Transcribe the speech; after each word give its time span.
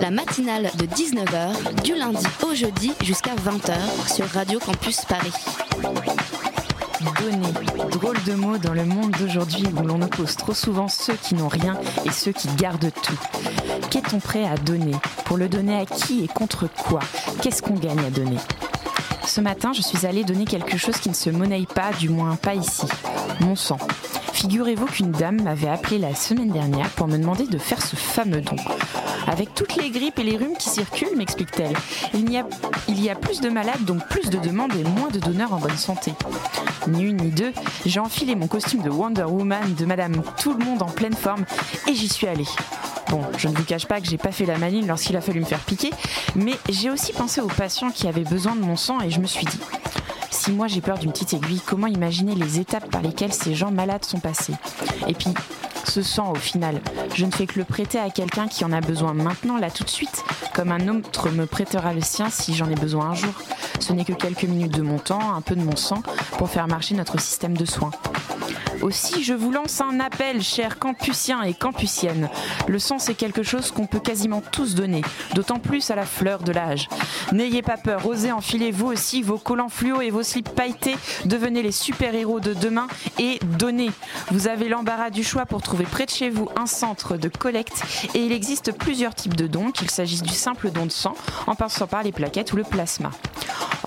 La 0.00 0.10
matinale 0.10 0.70
de 0.78 0.86
19h, 0.86 1.82
du 1.82 1.94
lundi 1.94 2.24
au 2.42 2.54
jeudi 2.54 2.92
jusqu'à 3.02 3.34
20h 3.34 3.74
sur 4.14 4.26
Radio 4.28 4.58
Campus 4.58 5.04
Paris. 5.04 5.32
Donner. 7.20 7.90
Drôle 7.90 8.16
de 8.24 8.34
mot 8.34 8.58
dans 8.58 8.74
le 8.74 8.84
monde 8.84 9.12
d'aujourd'hui 9.12 9.64
où 9.76 9.86
l'on 9.86 10.02
oppose 10.02 10.36
trop 10.36 10.54
souvent 10.54 10.88
ceux 10.88 11.14
qui 11.14 11.34
n'ont 11.34 11.48
rien 11.48 11.78
et 12.04 12.10
ceux 12.10 12.32
qui 12.32 12.48
gardent 12.56 12.92
tout. 13.02 13.18
Qu'est-on 13.90 14.18
prêt 14.18 14.44
à 14.44 14.56
donner 14.56 14.94
Pour 15.24 15.36
le 15.36 15.48
donner 15.48 15.76
à 15.76 15.86
qui 15.86 16.24
et 16.24 16.28
contre 16.28 16.68
quoi? 16.68 17.00
Qu'est-ce 17.42 17.62
qu'on 17.62 17.74
gagne 17.74 18.00
à 18.00 18.10
donner? 18.10 18.38
Ce 19.26 19.40
matin, 19.40 19.72
je 19.72 19.82
suis 19.82 20.06
allée 20.06 20.24
donner 20.24 20.44
quelque 20.44 20.76
chose 20.76 20.98
qui 20.98 21.08
ne 21.08 21.14
se 21.14 21.30
monnaie 21.30 21.66
pas, 21.74 21.92
du 21.98 22.08
moins 22.08 22.36
pas 22.36 22.54
ici. 22.54 22.86
Mon 23.40 23.56
sang. 23.56 23.78
Figurez-vous 24.32 24.86
qu'une 24.86 25.12
dame 25.12 25.42
m'avait 25.42 25.68
appelé 25.68 25.98
la 25.98 26.14
semaine 26.14 26.50
dernière 26.50 26.90
pour 26.90 27.08
me 27.08 27.18
demander 27.18 27.46
de 27.46 27.58
faire 27.58 27.82
ce 27.82 27.96
fameux 27.96 28.42
don. 28.42 28.56
Avec 29.26 29.54
toutes 29.54 29.76
les 29.76 29.90
grippes 29.90 30.18
et 30.18 30.24
les 30.24 30.36
rhumes 30.36 30.56
qui 30.56 30.68
circulent, 30.68 31.16
m'explique-t-elle, 31.16 31.76
il 32.14 32.30
y, 32.30 33.10
a, 33.10 33.14
plus 33.14 33.40
de 33.40 33.48
malades, 33.48 33.84
donc 33.84 34.06
plus 34.08 34.30
de 34.30 34.38
demandes 34.38 34.74
et 34.74 34.84
moins 34.84 35.08
de 35.08 35.18
donneurs 35.18 35.52
en 35.52 35.58
bonne 35.58 35.76
santé. 35.76 36.12
Ni 36.86 37.04
une 37.04 37.16
ni 37.16 37.30
deux, 37.30 37.52
j'ai 37.84 37.98
enfilé 37.98 38.34
mon 38.34 38.46
costume 38.46 38.82
de 38.82 38.90
Wonder 38.90 39.24
Woman 39.24 39.74
de 39.74 39.84
Madame 39.84 40.22
Tout 40.40 40.54
le 40.54 40.64
monde 40.64 40.82
en 40.82 40.86
pleine 40.86 41.14
forme 41.14 41.44
et 41.88 41.94
j'y 41.94 42.08
suis 42.08 42.28
allée. 42.28 42.46
Bon, 43.10 43.22
je 43.36 43.48
ne 43.48 43.54
vous 43.54 43.64
cache 43.64 43.86
pas 43.86 44.00
que 44.00 44.06
j'ai 44.06 44.18
pas 44.18 44.32
fait 44.32 44.46
la 44.46 44.58
maline 44.58 44.86
lorsqu'il 44.86 45.16
a 45.16 45.20
fallu 45.20 45.40
me 45.40 45.44
faire 45.44 45.60
piquer, 45.60 45.90
mais 46.34 46.54
j'ai 46.68 46.90
aussi 46.90 47.12
pensé 47.12 47.40
aux 47.40 47.48
patients 47.48 47.90
qui 47.90 48.08
avaient 48.08 48.24
besoin 48.24 48.54
de 48.54 48.60
mon 48.60 48.76
sang 48.76 49.00
et 49.00 49.10
je 49.10 49.20
me 49.20 49.26
suis 49.26 49.46
dit, 49.46 49.60
si 50.30 50.52
moi 50.52 50.68
j'ai 50.68 50.80
peur 50.80 50.98
d'une 50.98 51.12
petite 51.12 51.34
aiguille, 51.34 51.60
comment 51.64 51.86
imaginer 51.86 52.34
les 52.34 52.60
étapes 52.60 52.90
par 52.90 53.02
lesquelles 53.02 53.32
ces 53.32 53.54
gens 53.54 53.70
malades 53.70 54.04
sont 54.04 54.20
passés? 54.20 54.54
Et 55.08 55.14
puis, 55.14 55.30
ce 55.90 56.02
sang, 56.02 56.32
au 56.32 56.36
final, 56.36 56.80
je 57.14 57.24
ne 57.24 57.30
fais 57.30 57.46
que 57.46 57.58
le 57.58 57.64
prêter 57.64 57.98
à 57.98 58.10
quelqu'un 58.10 58.48
qui 58.48 58.64
en 58.64 58.72
a 58.72 58.80
besoin 58.80 59.14
maintenant, 59.14 59.56
là 59.58 59.70
tout 59.70 59.84
de 59.84 59.90
suite, 59.90 60.24
comme 60.54 60.72
un 60.72 60.88
autre 60.88 61.30
me 61.30 61.46
prêtera 61.46 61.92
le 61.92 62.00
sien 62.00 62.30
si 62.30 62.54
j'en 62.54 62.68
ai 62.68 62.74
besoin 62.74 63.10
un 63.10 63.14
jour. 63.14 63.34
Ce 63.80 63.92
n'est 63.92 64.04
que 64.04 64.12
quelques 64.12 64.44
minutes 64.44 64.74
de 64.74 64.82
mon 64.82 64.98
temps, 64.98 65.34
un 65.34 65.40
peu 65.40 65.54
de 65.54 65.62
mon 65.62 65.76
sang, 65.76 66.02
pour 66.38 66.50
faire 66.50 66.66
marcher 66.66 66.94
notre 66.94 67.20
système 67.20 67.56
de 67.56 67.64
soins. 67.64 67.90
Aussi, 68.82 69.24
je 69.24 69.32
vous 69.32 69.50
lance 69.50 69.80
un 69.80 70.00
appel, 70.00 70.42
chers 70.42 70.78
campusiens 70.78 71.42
et 71.42 71.54
campusiennes. 71.54 72.28
Le 72.68 72.78
sang, 72.78 72.98
c'est 72.98 73.14
quelque 73.14 73.42
chose 73.42 73.70
qu'on 73.70 73.86
peut 73.86 74.00
quasiment 74.00 74.42
tous 74.52 74.74
donner, 74.74 75.02
d'autant 75.34 75.58
plus 75.58 75.90
à 75.90 75.96
la 75.96 76.04
fleur 76.04 76.42
de 76.42 76.52
l'âge. 76.52 76.88
N'ayez 77.32 77.62
pas 77.62 77.76
peur, 77.76 78.06
osez 78.06 78.32
enfiler 78.32 78.70
vous 78.70 78.86
aussi 78.86 79.22
vos 79.22 79.38
collants 79.38 79.68
fluo 79.68 80.00
et 80.00 80.10
vos 80.10 80.22
slips 80.22 80.48
pailletés, 80.50 80.96
devenez 81.24 81.62
les 81.62 81.72
super-héros 81.72 82.40
de 82.40 82.54
demain 82.54 82.86
et 83.18 83.38
donnez. 83.58 83.90
Vous 84.30 84.48
avez 84.48 84.68
l'embarras 84.68 85.10
du 85.10 85.24
choix 85.24 85.46
pour 85.46 85.62
trouver 85.62 85.84
près 85.84 86.06
de 86.06 86.10
chez 86.10 86.30
vous 86.30 86.48
un 86.56 86.66
centre 86.66 87.16
de 87.16 87.28
collecte 87.28 87.82
et 88.14 88.20
il 88.20 88.32
existe 88.32 88.72
plusieurs 88.72 89.14
types 89.14 89.36
de 89.36 89.46
dons, 89.46 89.70
qu'il 89.70 89.90
s'agisse 89.90 90.22
du 90.22 90.34
simple 90.34 90.70
don 90.70 90.86
de 90.86 90.92
sang, 90.92 91.14
en 91.46 91.54
passant 91.54 91.86
par 91.86 92.02
les 92.02 92.12
plaquettes 92.12 92.52
ou 92.52 92.56
le 92.56 92.64
plasma. 92.64 93.10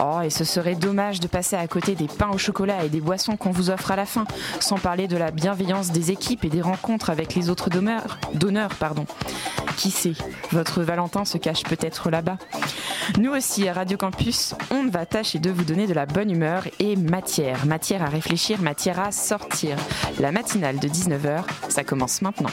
Oh, 0.02 0.22
et 0.24 0.30
ce 0.30 0.46
serait 0.46 0.76
dommage 0.76 1.20
de 1.20 1.28
passer 1.28 1.58
à 1.58 1.68
côté 1.68 1.94
des 1.94 2.08
pains 2.08 2.30
au 2.34 2.38
chocolat 2.38 2.86
et 2.86 2.90
des 2.90 3.02
boissons 3.02 3.36
qu'on 3.36 3.52
vous 3.52 3.70
offre 3.70 3.92
à 3.92 3.98
la 3.98 4.06
fin, 4.06 4.24
sans 4.62 4.78
parler 4.78 5.08
de 5.08 5.18
la 5.18 5.32
bienveillance 5.32 5.92
des 5.92 6.12
équipes 6.12 6.46
et 6.46 6.50
des 6.50 6.62
rencontres 6.62 7.10
avec 7.10 7.36
les 7.36 7.50
autres 7.50 7.70
donneurs. 7.70 8.18
pardon. 8.80 9.06
Qui 9.76 9.92
sait, 9.92 10.14
votre 10.52 10.84
Valentin 10.84 11.26
se 11.26 11.38
cache 11.38 11.64
peut-être 11.64 12.10
là-bas. 12.10 12.38
Nous 13.18 13.32
aussi, 13.32 13.68
à 13.68 13.74
Radio 13.74 13.98
Campus, 13.98 14.56
on 14.72 14.88
va 14.88 15.06
tâcher 15.06 15.40
de 15.40 15.50
vous 15.50 15.64
donner 15.64 15.88
de 15.88 15.94
la 15.94 16.06
bonne 16.06 16.32
humeur 16.32 16.64
et 16.80 16.96
matière. 16.96 17.66
Matière 17.66 18.02
à 18.02 18.08
réfléchir, 18.08 18.62
matière 18.62 19.00
à 19.00 19.12
sortir. 19.12 19.78
La 20.20 20.32
matinale 20.32 20.80
de 20.80 20.88
19h, 20.88 21.44
ça 21.68 21.84
commence 21.84 22.22
maintenant. 22.22 22.52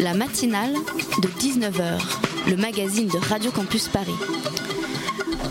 La 0.00 0.14
matinale 0.14 0.72
de 1.22 1.28
19h, 1.28 2.00
le 2.48 2.56
magazine 2.56 3.08
de 3.08 3.18
Radio 3.28 3.50
Campus 3.50 3.88
Paris. 3.88 4.14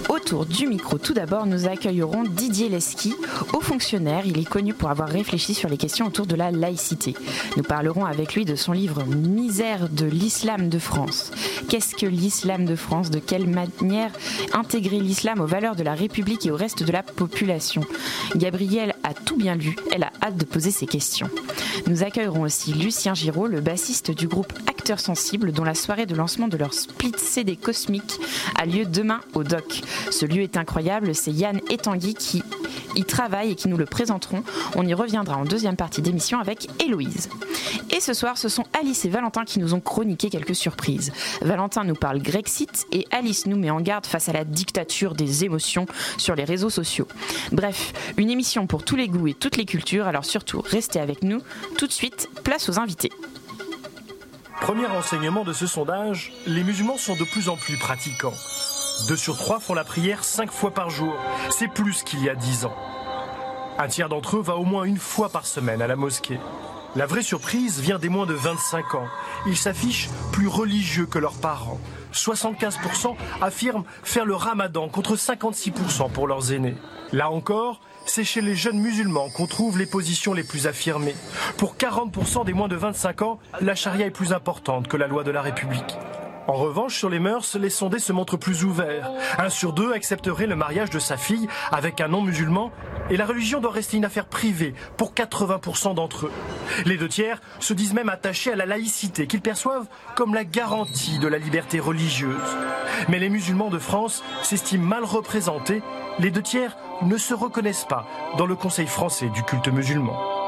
Autour 0.10 0.46
du 0.46 0.68
micro, 0.68 0.98
tout 0.98 1.14
d'abord, 1.14 1.46
nous 1.46 1.68
accueillerons 1.68 2.24
Didier 2.24 2.70
Lesky, 2.70 3.14
haut 3.54 3.60
fonctionnaire. 3.60 4.24
Il 4.26 4.40
est 4.40 4.48
connu 4.48 4.74
pour 4.74 4.90
avoir 4.90 5.10
réfléchi 5.10 5.54
sur 5.54 5.68
les 5.68 5.76
questions 5.76 6.08
autour 6.08 6.26
de 6.26 6.36
la 6.36 6.50
laïcité. 6.50 7.14
Nous 7.58 7.64
parlerons 7.64 8.06
avec 8.06 8.34
lui 8.34 8.46
de 8.46 8.56
son 8.56 8.72
livre 8.72 9.04
Misère 9.04 9.90
de 9.90 10.06
l'islam 10.06 10.70
de 10.70 10.80
France. 10.80 11.32
Qu'est-ce 11.68 11.94
que 11.94 12.06
l'islam 12.06 12.66
de 12.66 12.78
France? 12.78 13.10
De 13.10 13.20
quelle 13.20 13.48
manière 13.48 14.12
intégrer 14.54 15.00
l'islam 15.00 15.42
aux 15.42 15.46
valeurs 15.46 15.76
de 15.76 15.84
la 15.84 15.94
République 15.94 16.46
et 16.46 16.52
au 16.52 16.56
reste 16.56 16.84
de 16.84 16.92
la 16.92 17.04
population? 17.04 17.82
Gabrielle 18.36 18.96
a 19.04 19.14
tout 19.14 19.36
bien 19.36 19.56
lu. 19.56 19.76
Elle 19.92 20.04
a 20.04 20.12
hâte 20.24 20.38
de 20.38 20.46
poser 20.46 20.72
ses 20.72 20.88
questions. 20.88 21.30
Nous 21.88 22.04
accueillerons 22.04 22.42
aussi 22.42 22.74
Lucien 22.74 23.14
Giraud, 23.14 23.48
le 23.48 23.62
bassiste 23.62 24.12
du 24.12 24.28
groupe 24.28 24.54
Acteurs 24.68 25.00
Sensibles, 25.00 25.52
dont 25.52 25.64
la 25.66 25.76
soirée 25.76 26.06
de 26.06 26.16
lancement 26.16 26.48
de 26.48 26.58
leur 26.58 26.74
split 26.74 27.12
CD 27.18 27.58
Cosmique 27.58 28.20
a 28.56 28.66
lieu 28.66 28.86
demain 28.86 29.20
au 29.34 29.44
DOC. 29.44 29.82
Ce 30.12 30.26
lieu 30.26 30.42
est 30.42 30.58
incroyable, 30.58 31.14
c'est 31.16 31.32
Yann 31.32 31.60
et 31.70 31.78
Tanguy 31.78 32.14
qui 32.14 32.44
y 32.96 33.04
travaillent 33.04 33.52
et 33.52 33.56
qui 33.56 33.68
nous 33.68 33.78
le 33.78 33.86
présenteront. 33.86 34.44
On 34.76 34.86
y 34.86 34.94
reviendra 34.94 35.38
en 35.38 35.46
deuxième 35.46 35.76
partie 35.76 36.02
d'émission 36.02 36.40
avec 36.40 36.68
Héloïse. 36.84 37.30
Et 37.92 38.00
ce 38.00 38.14
soir, 38.14 38.38
ce 38.38 38.50
sont 38.50 38.64
Alice 38.80 39.06
et 39.06 39.10
Valentin 39.10 39.46
qui 39.46 39.60
nous 39.60 39.74
ont 39.74 39.80
chroniqué 39.80 40.30
quelques 40.30 40.56
surprises. 40.56 41.12
Valentin 41.42 41.84
nous 41.84 41.96
parle 41.96 42.20
Grexit 42.20 42.86
et 42.92 43.08
Alice 43.12 43.46
nous 43.46 43.58
met 43.58 43.70
en 43.70 43.82
garde 43.82 44.06
face 44.06 44.30
à 44.30 44.34
la 44.34 44.44
dictature 44.44 45.14
des 45.14 45.46
émotions 45.46 45.86
sur 46.18 46.36
les 46.36 46.44
réseaux 46.44 46.70
sociaux. 46.70 47.08
Bref, 47.52 47.94
une 48.18 48.30
émission 48.30 48.68
pour 48.68 48.84
tous 48.84 48.96
les 48.96 49.08
goûts 49.08 49.28
et 49.28 49.34
toutes 49.34 49.58
les 49.58 49.66
cultures, 49.66 50.08
alors 50.08 50.26
surtout 50.26 50.62
restez 50.62 51.00
avec 51.00 51.24
nous. 51.24 51.42
Tout 51.78 51.88
de 51.88 51.92
suite, 51.92 52.30
place 52.44 52.70
aux 52.70 52.80
invités. 52.80 53.12
Premier 54.62 54.88
renseignement 54.88 55.44
de 55.44 55.54
ce 55.54 55.68
sondage, 55.68 56.34
les 56.48 56.64
musulmans 56.64 56.98
sont 56.98 57.16
de 57.16 57.24
plus 57.24 57.48
en 57.48 57.56
plus 57.56 57.78
pratiquants. 57.78 58.34
Deux 59.06 59.16
sur 59.16 59.38
trois 59.38 59.60
font 59.60 59.74
la 59.74 59.84
prière 59.84 60.24
cinq 60.24 60.52
fois 60.52 60.72
par 60.72 60.90
jour. 60.90 61.16
C'est 61.50 61.68
plus 61.68 62.04
qu'il 62.04 62.24
y 62.24 62.30
a 62.30 62.36
dix 62.36 62.66
ans. 62.66 62.76
Un 63.78 63.88
tiers 63.88 64.10
d'entre 64.10 64.38
eux 64.38 64.42
va 64.42 64.56
au 64.56 64.66
moins 64.66 64.84
une 64.84 64.98
fois 64.98 65.30
par 65.30 65.46
semaine 65.46 65.82
à 65.82 65.88
la 65.88 65.96
mosquée. 65.96 66.40
La 66.96 67.06
vraie 67.06 67.22
surprise 67.22 67.80
vient 67.80 68.00
des 68.00 68.10
moins 68.10 68.26
de 68.26 68.34
25 68.34 68.96
ans. 68.96 69.08
Ils 69.46 69.56
s'affichent 69.56 70.10
plus 70.32 70.48
religieux 70.48 71.06
que 71.06 71.20
leurs 71.20 71.40
parents. 71.40 71.80
75% 72.12 73.16
affirment 73.42 73.84
faire 74.04 74.26
le 74.26 74.36
ramadan 74.36 74.90
contre 74.90 75.16
56% 75.16 76.12
pour 76.12 76.28
leurs 76.28 76.52
aînés. 76.52 76.76
Là 77.14 77.30
encore, 77.30 77.82
c'est 78.06 78.24
chez 78.24 78.42
les 78.42 78.56
jeunes 78.56 78.80
musulmans 78.80 79.30
qu'on 79.30 79.46
trouve 79.46 79.78
les 79.78 79.86
positions 79.86 80.34
les 80.34 80.44
plus 80.44 80.66
affirmées. 80.66 81.16
Pour 81.58 81.76
40% 81.76 82.46
des 82.46 82.54
moins 82.54 82.68
de 82.68 82.76
25 82.76 83.22
ans, 83.22 83.40
la 83.62 83.76
charia 83.76 84.08
est 84.08 84.12
plus 84.12 84.34
importante 84.34 84.88
que 84.88 84.98
la 84.98 85.08
loi 85.08 85.24
de 85.24 85.32
la 85.32 85.42
République. 85.42 85.98
En 86.48 86.54
revanche, 86.54 86.96
sur 86.96 87.10
les 87.10 87.20
mœurs, 87.20 87.58
les 87.58 87.70
sondés 87.70 88.00
se 88.00 88.14
montrent 88.14 88.38
plus 88.38 88.64
ouverts. 88.64 89.12
Un 89.38 89.50
sur 89.50 89.74
deux 89.74 89.92
accepterait 89.92 90.48
le 90.48 90.56
mariage 90.56 90.90
de 90.90 91.00
sa 91.00 91.18
fille 91.18 91.48
avec 91.72 92.00
un 92.00 92.08
non-musulman 92.08 92.72
et 93.10 93.18
la 93.18 93.26
religion 93.26 93.60
doit 93.60 93.72
rester 93.72 93.98
une 93.98 94.06
affaire 94.06 94.26
privée 94.26 94.74
pour 94.96 95.14
80% 95.14 95.96
d'entre 95.96 96.28
eux. 96.28 96.32
Les 96.86 96.96
deux 96.96 97.10
tiers 97.10 97.42
se 97.60 97.74
disent 97.74 97.94
même 97.94 98.10
attachés 98.10 98.54
à 98.54 98.56
la 98.56 98.66
laïcité 98.66 99.28
qu'ils 99.28 99.42
perçoivent 99.42 99.88
comme 100.16 100.34
la 100.34 100.46
garantie 100.46 101.20
de 101.20 101.28
la 101.28 101.38
liberté 101.38 101.82
religieuse. 101.82 102.58
Mais 103.10 103.20
les 103.20 103.30
musulmans 103.30 103.70
de 103.70 103.80
France 103.80 104.24
s'estiment 104.42 104.88
mal 104.88 105.04
représentés. 105.04 105.82
Les 106.20 106.32
deux 106.32 106.42
tiers 106.42 106.78
ne 107.02 107.18
se 107.18 107.34
reconnaissent 107.34 107.88
pas 107.88 108.08
dans 108.38 108.46
le 108.46 108.56
Conseil 108.56 108.88
français 108.88 109.30
du 109.30 109.44
culte 109.44 109.68
musulman. 109.68 110.47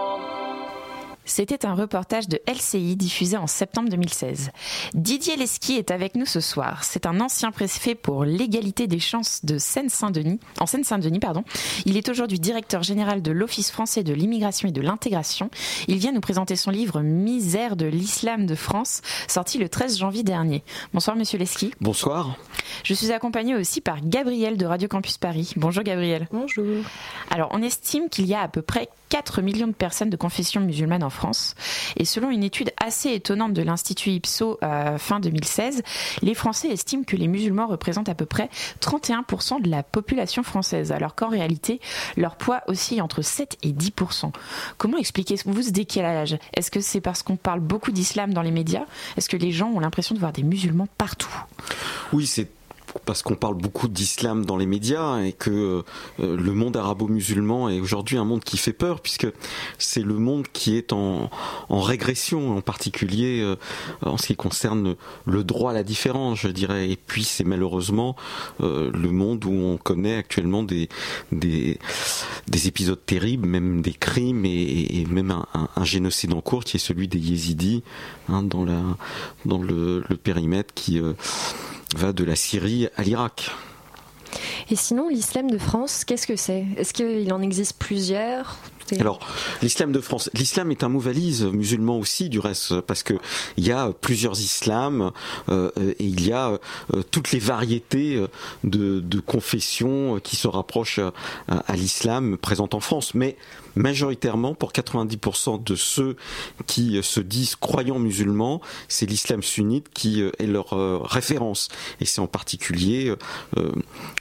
C'était 1.30 1.68
un 1.68 1.76
reportage 1.76 2.28
de 2.28 2.42
LCI 2.48 2.96
diffusé 2.96 3.38
en 3.38 3.46
septembre 3.46 3.88
2016. 3.90 4.50
Didier 4.96 5.36
Lesky 5.36 5.76
est 5.76 5.92
avec 5.92 6.16
nous 6.16 6.26
ce 6.26 6.40
soir. 6.40 6.84
C'est 6.84 7.06
un 7.06 7.20
ancien 7.20 7.52
préfet 7.52 7.94
pour 7.94 8.26
l'égalité 8.26 8.88
des 8.88 9.00
chances 9.00 9.46
de 9.46 9.60
Seine-Saint-Denis, 9.60 10.40
en 10.60 10.66
Seine-Saint-Denis, 10.66 11.20
pardon. 11.20 11.44
Il 11.86 11.98
est 11.98 12.10
aujourd'hui 12.10 12.40
directeur 12.40 12.81
général 12.81 13.22
de 13.22 13.31
l'Office 13.31 13.70
français 13.70 14.02
de 14.02 14.12
l'immigration 14.12 14.70
et 14.70 14.72
de 14.72 14.81
l'intégration. 14.81 15.52
Il 15.88 15.98
vient 16.00 16.14
nous 16.14 16.20
présenter 16.20 16.56
son 16.56 16.72
livre 16.72 17.02
Misère 17.02 17.76
de 17.76 17.86
l'islam 17.86 18.48
de 18.48 18.56
France, 18.56 19.02
sorti 19.28 19.60
le 19.60 19.70
13 19.70 20.00
janvier 20.00 20.24
dernier. 20.24 20.64
Bonsoir 20.96 21.16
monsieur 21.16 21.38
Lesky. 21.38 21.72
Bonsoir. 21.80 22.38
Je 22.84 22.96
suis 22.96 23.12
accompagnée 23.12 23.56
aussi 23.56 23.81
par 23.81 23.98
Gabriel 24.02 24.58
de 24.58 24.66
Radio 24.66 24.88
Campus 24.88 25.20
Paris. 25.20 25.54
Bonjour 25.58 25.84
Gabriel. 25.84 26.28
Bonjour. 26.31 26.84
Alors, 27.30 27.50
on 27.52 27.62
estime 27.62 28.10
qu'il 28.10 28.26
y 28.26 28.34
a 28.34 28.42
à 28.42 28.48
peu 28.48 28.64
près 28.64 28.90
4 29.09 29.41
millions 29.41 29.67
de 29.67 29.73
personnes 29.73 30.09
de 30.09 30.17
confession 30.17 30.61
musulmane 30.61 31.03
en 31.03 31.09
France. 31.09 31.56
Et 31.97 32.06
selon 32.06 32.29
une 32.29 32.44
étude 32.44 32.71
assez 32.81 33.09
étonnante 33.11 33.53
de 33.53 33.61
l'Institut 33.61 34.11
Ipso 34.11 34.59
euh, 34.63 34.97
fin 34.97 35.19
2016, 35.19 35.83
les 36.21 36.33
Français 36.33 36.69
estiment 36.69 37.03
que 37.03 37.15
les 37.15 37.27
musulmans 37.27 37.67
représentent 37.67 38.09
à 38.09 38.15
peu 38.15 38.25
près 38.25 38.50
31% 38.81 39.61
de 39.61 39.69
la 39.69 39.83
population 39.83 40.44
française, 40.44 40.91
alors 40.91 41.15
qu'en 41.15 41.29
réalité, 41.29 41.81
leur 42.17 42.35
poids 42.35 42.61
oscille 42.67 43.01
entre 43.01 43.21
7 43.21 43.57
et 43.63 43.71
10%. 43.71 44.31
Comment 44.77 44.97
expliquez-vous 44.97 45.61
ce 45.61 45.71
décalage? 45.71 46.38
Est-ce 46.53 46.71
que 46.71 46.81
c'est 46.81 47.01
parce 47.01 47.23
qu'on 47.23 47.35
parle 47.35 47.59
beaucoup 47.59 47.91
d'islam 47.91 48.33
dans 48.33 48.41
les 48.41 48.51
médias? 48.51 48.85
Est-ce 49.17 49.29
que 49.29 49.38
les 49.38 49.51
gens 49.51 49.69
ont 49.69 49.79
l'impression 49.79 50.15
de 50.15 50.19
voir 50.19 50.33
des 50.33 50.44
musulmans 50.44 50.88
partout? 50.97 51.33
Oui, 52.13 52.27
c'est 52.27 52.50
parce 53.06 53.21
qu'on 53.21 53.36
parle 53.36 53.56
beaucoup 53.56 53.88
d'islam 53.88 54.45
dans 54.45 54.57
les 54.57 54.65
médias 54.65 55.19
et 55.21 55.33
que 55.33 55.83
euh, 56.19 56.38
le 56.38 56.53
monde 56.53 56.77
arabo-musulman 56.77 57.69
est 57.69 57.80
aujourd'hui 57.80 58.18
un 58.18 58.25
monde 58.25 58.44
qui 58.44 58.57
fait 58.57 58.74
peur 58.74 59.01
puisque 59.01 59.27
c'est 59.77 60.01
le 60.01 60.15
monde 60.15 60.47
qui 60.51 60.77
est 60.77 60.94
en, 60.94 61.30
régression 61.69 62.57
en 62.57 62.62
particulier 62.62 63.41
euh, 63.41 63.56
en 64.01 64.18
ce 64.18 64.27
qui 64.27 64.36
concerne 64.36 64.95
le 65.25 65.44
droit 65.44 65.71
à 65.71 65.74
la 65.74 65.83
différence 65.83 66.39
je 66.39 66.47
dirais. 66.47 66.89
Et 66.89 66.95
puis 66.95 67.24
c'est 67.24 67.44
malheureusement 67.44 68.15
euh, 68.62 68.92
le 68.94 69.12
monde 69.12 69.45
où 69.45 69.51
on 69.51 69.77
connaît 69.77 70.15
actuellement 70.15 70.63
des, 70.63 70.89
des, 71.31 71.77
épisodes 72.68 73.00
terribles 73.06 73.47
même 73.47 73.81
des 73.81 73.94
crimes 73.94 74.45
et, 74.45 75.06
même 75.09 75.31
un, 75.31 75.85
génocide 75.85 76.33
en 76.33 76.42
cours 76.42 76.63
qui 76.63 76.77
est 76.77 76.80
celui 76.80 77.07
des 77.07 77.19
yézidis 77.19 77.83
hein, 78.27 78.44
dans, 78.44 78.65
la, 78.65 78.81
dans 79.45 79.62
le, 79.62 80.03
le 80.07 80.18
périmètre 80.18 80.74
qui 80.74 81.01
va 81.95 82.13
de 82.13 82.24
la 82.24 82.36
Syrie 82.36 82.88
à 82.95 83.03
l'Irak. 83.03 83.51
Et 84.69 84.75
sinon, 84.75 85.09
l'islam 85.09 85.50
de 85.50 85.57
France, 85.57 86.06
qu'est-ce 86.06 86.27
que 86.27 86.36
c'est? 86.36 86.65
Est-ce 86.77 86.94
qu'il 86.94 87.33
en 87.33 87.41
existe 87.41 87.77
plusieurs? 87.80 88.57
Alors, 89.00 89.19
l'islam 89.62 89.91
de 89.91 90.00
France, 90.00 90.31
l'islam 90.33 90.71
est 90.71 90.83
un 90.83 90.89
mot 90.89 91.00
valise 91.00 91.44
musulman 91.44 92.00
aussi, 92.00 92.27
du 92.27 92.39
reste, 92.39 92.81
parce 92.81 93.03
que 93.03 93.13
il 93.56 93.68
y 93.68 93.71
a 93.71 93.91
plusieurs 94.01 94.39
islams 94.39 95.12
euh, 95.50 95.69
et 95.77 96.06
il 96.06 96.25
y 96.25 96.31
a 96.31 96.57
euh, 96.95 97.03
toutes 97.12 97.31
les 97.31 97.38
variétés 97.38 98.24
de, 98.63 99.00
de 99.00 99.19
confessions 99.19 100.19
qui 100.19 100.35
se 100.35 100.47
rapprochent 100.47 101.00
à, 101.47 101.57
à 101.68 101.75
l'islam 101.75 102.38
présentes 102.38 102.74
en 102.74 102.80
France. 102.80 103.13
Mais 103.13 103.38
majoritairement, 103.75 104.54
pour 104.54 104.71
90% 104.71 105.63
de 105.63 105.75
ceux 105.75 106.16
qui 106.68 106.98
euh, 106.98 107.01
se 107.01 107.19
disent 107.19 107.56
croyants 107.56 108.00
musulmans, 108.00 108.62
c'est 108.88 109.06
l'islam 109.06 109.42
sunnite 109.44 109.88
qui 109.94 110.21
euh, 110.21 110.31
est 110.39 110.48
leur 110.48 110.74
euh, 110.74 111.00
référence. 111.01 111.69
Et 112.01 112.06
c'est 112.06 112.21
en 112.21 112.27
particulier 112.27 113.13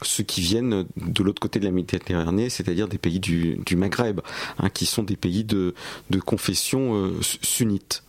ceux 0.03 0.25
qui 0.25 0.41
viennent 0.41 0.87
de 0.97 1.23
l'autre 1.23 1.41
côté 1.41 1.59
de 1.61 1.65
la 1.65 1.71
Méditerranée, 1.71 2.51
c'est-à-dire 2.51 2.89
des 2.89 2.99
pays 2.99 3.21
du, 3.21 3.59
Maghreb, 3.77 4.21
hein, 4.59 4.69
qui 4.71 4.87
sont 4.87 5.03
des 5.03 5.17
pays 5.17 5.45
de, 5.45 5.75
de 6.11 6.21
confession 6.21 7.13
sunnite. 7.43 8.03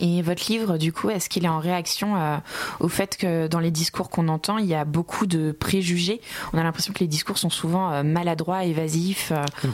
Et 0.00 0.22
votre 0.22 0.50
livre, 0.50 0.78
du 0.78 0.92
coup, 0.92 1.10
est-ce 1.10 1.28
qu'il 1.28 1.44
est 1.44 1.48
en 1.48 1.58
réaction 1.58 2.16
euh, 2.16 2.36
au 2.80 2.88
fait 2.88 3.16
que 3.16 3.46
dans 3.46 3.60
les 3.60 3.70
discours 3.70 4.10
qu'on 4.10 4.28
entend, 4.28 4.58
il 4.58 4.66
y 4.66 4.74
a 4.74 4.84
beaucoup 4.84 5.26
de 5.26 5.52
préjugés? 5.52 6.20
On 6.52 6.58
a 6.58 6.62
l'impression 6.62 6.92
que 6.92 7.00
les 7.00 7.06
discours 7.06 7.38
sont 7.38 7.50
souvent 7.50 7.92
euh, 7.92 8.02
maladroits, 8.02 8.64
évasifs. 8.64 9.32
Euh. 9.32 9.68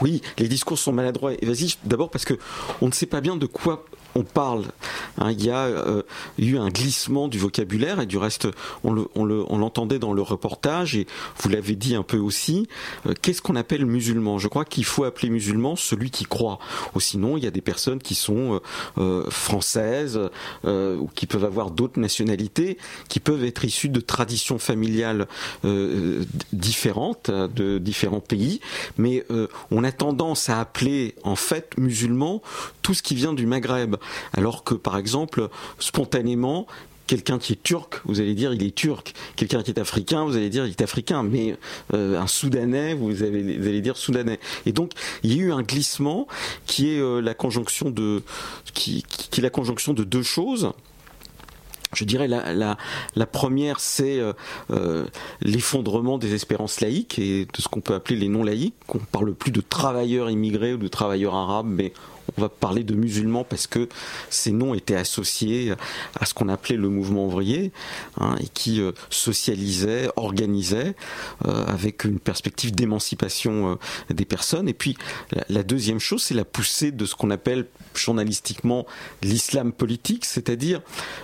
Oui, 0.00 0.22
les 0.38 0.48
discours 0.48 0.78
sont 0.78 0.92
maladroits, 0.92 1.32
évasifs. 1.40 1.78
D'abord 1.84 2.10
parce 2.10 2.24
que 2.24 2.34
on 2.80 2.86
ne 2.86 2.92
sait 2.92 3.06
pas 3.06 3.20
bien 3.20 3.36
de 3.36 3.46
quoi 3.46 3.84
on 4.16 4.22
parle. 4.22 4.64
Hein, 5.18 5.30
il 5.30 5.44
y 5.44 5.50
a 5.50 5.66
euh, 5.66 6.02
eu 6.38 6.56
un 6.56 6.68
glissement 6.68 7.28
du 7.28 7.38
vocabulaire 7.38 8.00
et 8.00 8.06
du 8.06 8.16
reste, 8.16 8.48
on 8.82 8.94
l'entendait 9.24 9.98
dans 9.98 10.14
le 10.14 10.22
reportage 10.22 10.96
et 10.96 11.06
vous 11.38 11.48
l'avez 11.50 11.76
dit 11.76 11.94
un 11.94 12.02
peu 12.02 12.16
aussi. 12.16 12.66
Euh, 13.06 13.12
qu'est-ce 13.20 13.42
qu'on 13.42 13.56
appelle 13.56 13.84
musulman? 13.84 14.38
Je 14.38 14.48
crois 14.48 14.64
qu'il 14.64 14.84
faut 14.84 15.04
appeler 15.04 15.28
musulman 15.28 15.76
celui 15.76 16.10
qui 16.10 16.24
croit. 16.24 16.58
Ou 16.94 17.00
sinon, 17.00 17.36
il 17.36 17.44
y 17.44 17.46
a 17.46 17.50
des 17.50 17.60
personnes 17.60 18.00
qui 18.00 18.14
sont 18.14 18.60
euh, 18.98 19.28
françaises 19.30 20.18
ou 20.64 21.08
qui 21.14 21.26
peuvent 21.26 21.44
avoir 21.44 21.70
d'autres 21.70 22.00
nationalités, 22.00 22.78
qui 23.08 23.20
peuvent 23.20 23.44
être 23.44 23.64
issues 23.64 23.88
de 23.88 24.00
traditions 24.00 24.58
familiales 24.58 25.26
différentes 26.52 27.30
de 27.30 27.78
différents 27.78 28.20
pays, 28.20 28.60
mais 28.96 29.24
on 29.70 29.84
a 29.84 29.92
tendance 29.92 30.48
à 30.48 30.60
appeler 30.60 31.14
en 31.24 31.36
fait 31.36 31.76
musulman 31.76 32.42
tout 32.82 32.94
ce 32.94 33.02
qui 33.02 33.14
vient 33.14 33.32
du 33.32 33.46
Maghreb. 33.46 33.96
Alors 34.32 34.64
que, 34.64 34.74
par 34.74 34.98
exemple, 34.98 35.48
spontanément, 35.78 36.66
quelqu'un 37.06 37.38
qui 37.38 37.52
est 37.52 37.62
turc, 37.62 38.00
vous 38.04 38.20
allez 38.20 38.34
dire 38.34 38.52
il 38.52 38.62
est 38.62 38.74
turc. 38.74 39.14
Quelqu'un 39.36 39.62
qui 39.62 39.70
est 39.70 39.78
africain, 39.78 40.24
vous 40.24 40.36
allez 40.36 40.50
dire 40.50 40.66
il 40.66 40.70
est 40.70 40.82
africain. 40.82 41.22
Mais 41.22 41.56
euh, 41.94 42.20
un 42.20 42.26
soudanais, 42.26 42.94
vous, 42.94 43.22
allez 43.22 43.80
dire 43.80 43.96
soudanais. 43.96 44.38
Et 44.66 44.72
donc 44.72 44.92
il 45.22 45.34
y 45.34 45.40
a 45.40 45.42
eu 45.42 45.52
un 45.52 45.62
glissement 45.62 46.26
qui 46.66 46.90
est 46.90 47.00
euh, 47.00 47.20
la 47.20 47.34
conjonction 47.34 47.90
de 47.90 48.22
la 49.38 49.50
conjonction 49.50 49.92
de 49.92 50.04
deux 50.04 50.22
choses. 50.22 50.72
Je 51.94 52.04
dirais 52.04 52.26
la, 52.28 52.52
la, 52.52 53.26
première, 53.26 53.80
c'est 53.80 54.18
euh, 54.70 55.06
l'effondrement 55.40 56.18
des 56.18 56.34
espérances 56.34 56.80
laïques 56.80 57.18
et 57.18 57.46
de 57.46 57.62
ce 57.62 57.68
qu'on 57.68 57.80
peut 57.80 57.94
appeler 57.94 58.18
les 58.18 58.28
non 58.28 58.42
laïques. 58.42 58.74
On 58.88 58.98
parle 58.98 59.32
plus 59.34 59.52
de 59.52 59.62
travailleurs 59.62 60.28
immigrés 60.28 60.74
ou 60.74 60.78
de 60.78 60.88
travailleurs 60.88 61.34
arabes, 61.34 61.68
mais 61.68 61.92
on 62.36 62.40
va 62.42 62.48
parler 62.48 62.84
de 62.84 62.94
musulmans 62.94 63.44
parce 63.44 63.66
que 63.66 63.88
ces 64.30 64.52
noms 64.52 64.74
étaient 64.74 64.96
associés 64.96 65.72
à 66.18 66.26
ce 66.26 66.34
qu'on 66.34 66.48
appelait 66.48 66.76
le 66.76 66.88
mouvement 66.88 67.26
ouvrier 67.26 67.72
hein, 68.20 68.36
et 68.40 68.48
qui 68.48 68.80
euh, 68.80 68.92
socialisait, 69.10 70.08
organisait 70.16 70.94
euh, 71.46 71.64
avec 71.66 72.04
une 72.04 72.18
perspective 72.18 72.74
d'émancipation 72.74 73.72
euh, 74.10 74.14
des 74.14 74.24
personnes. 74.24 74.68
Et 74.68 74.74
puis 74.74 74.96
la, 75.48 75.62
deuxième 75.62 76.00
chose, 76.00 76.22
c'est 76.22 76.34
la 76.34 76.44
poussée 76.44 76.92
de 76.92 77.04
ce 77.06 77.14
qu'on 77.14 77.30
appelle 77.30 77.66
journalistiquement 77.94 78.86
l'islam 79.22 79.72
politique, 79.72 80.24
c'est-à-dire 80.24 80.80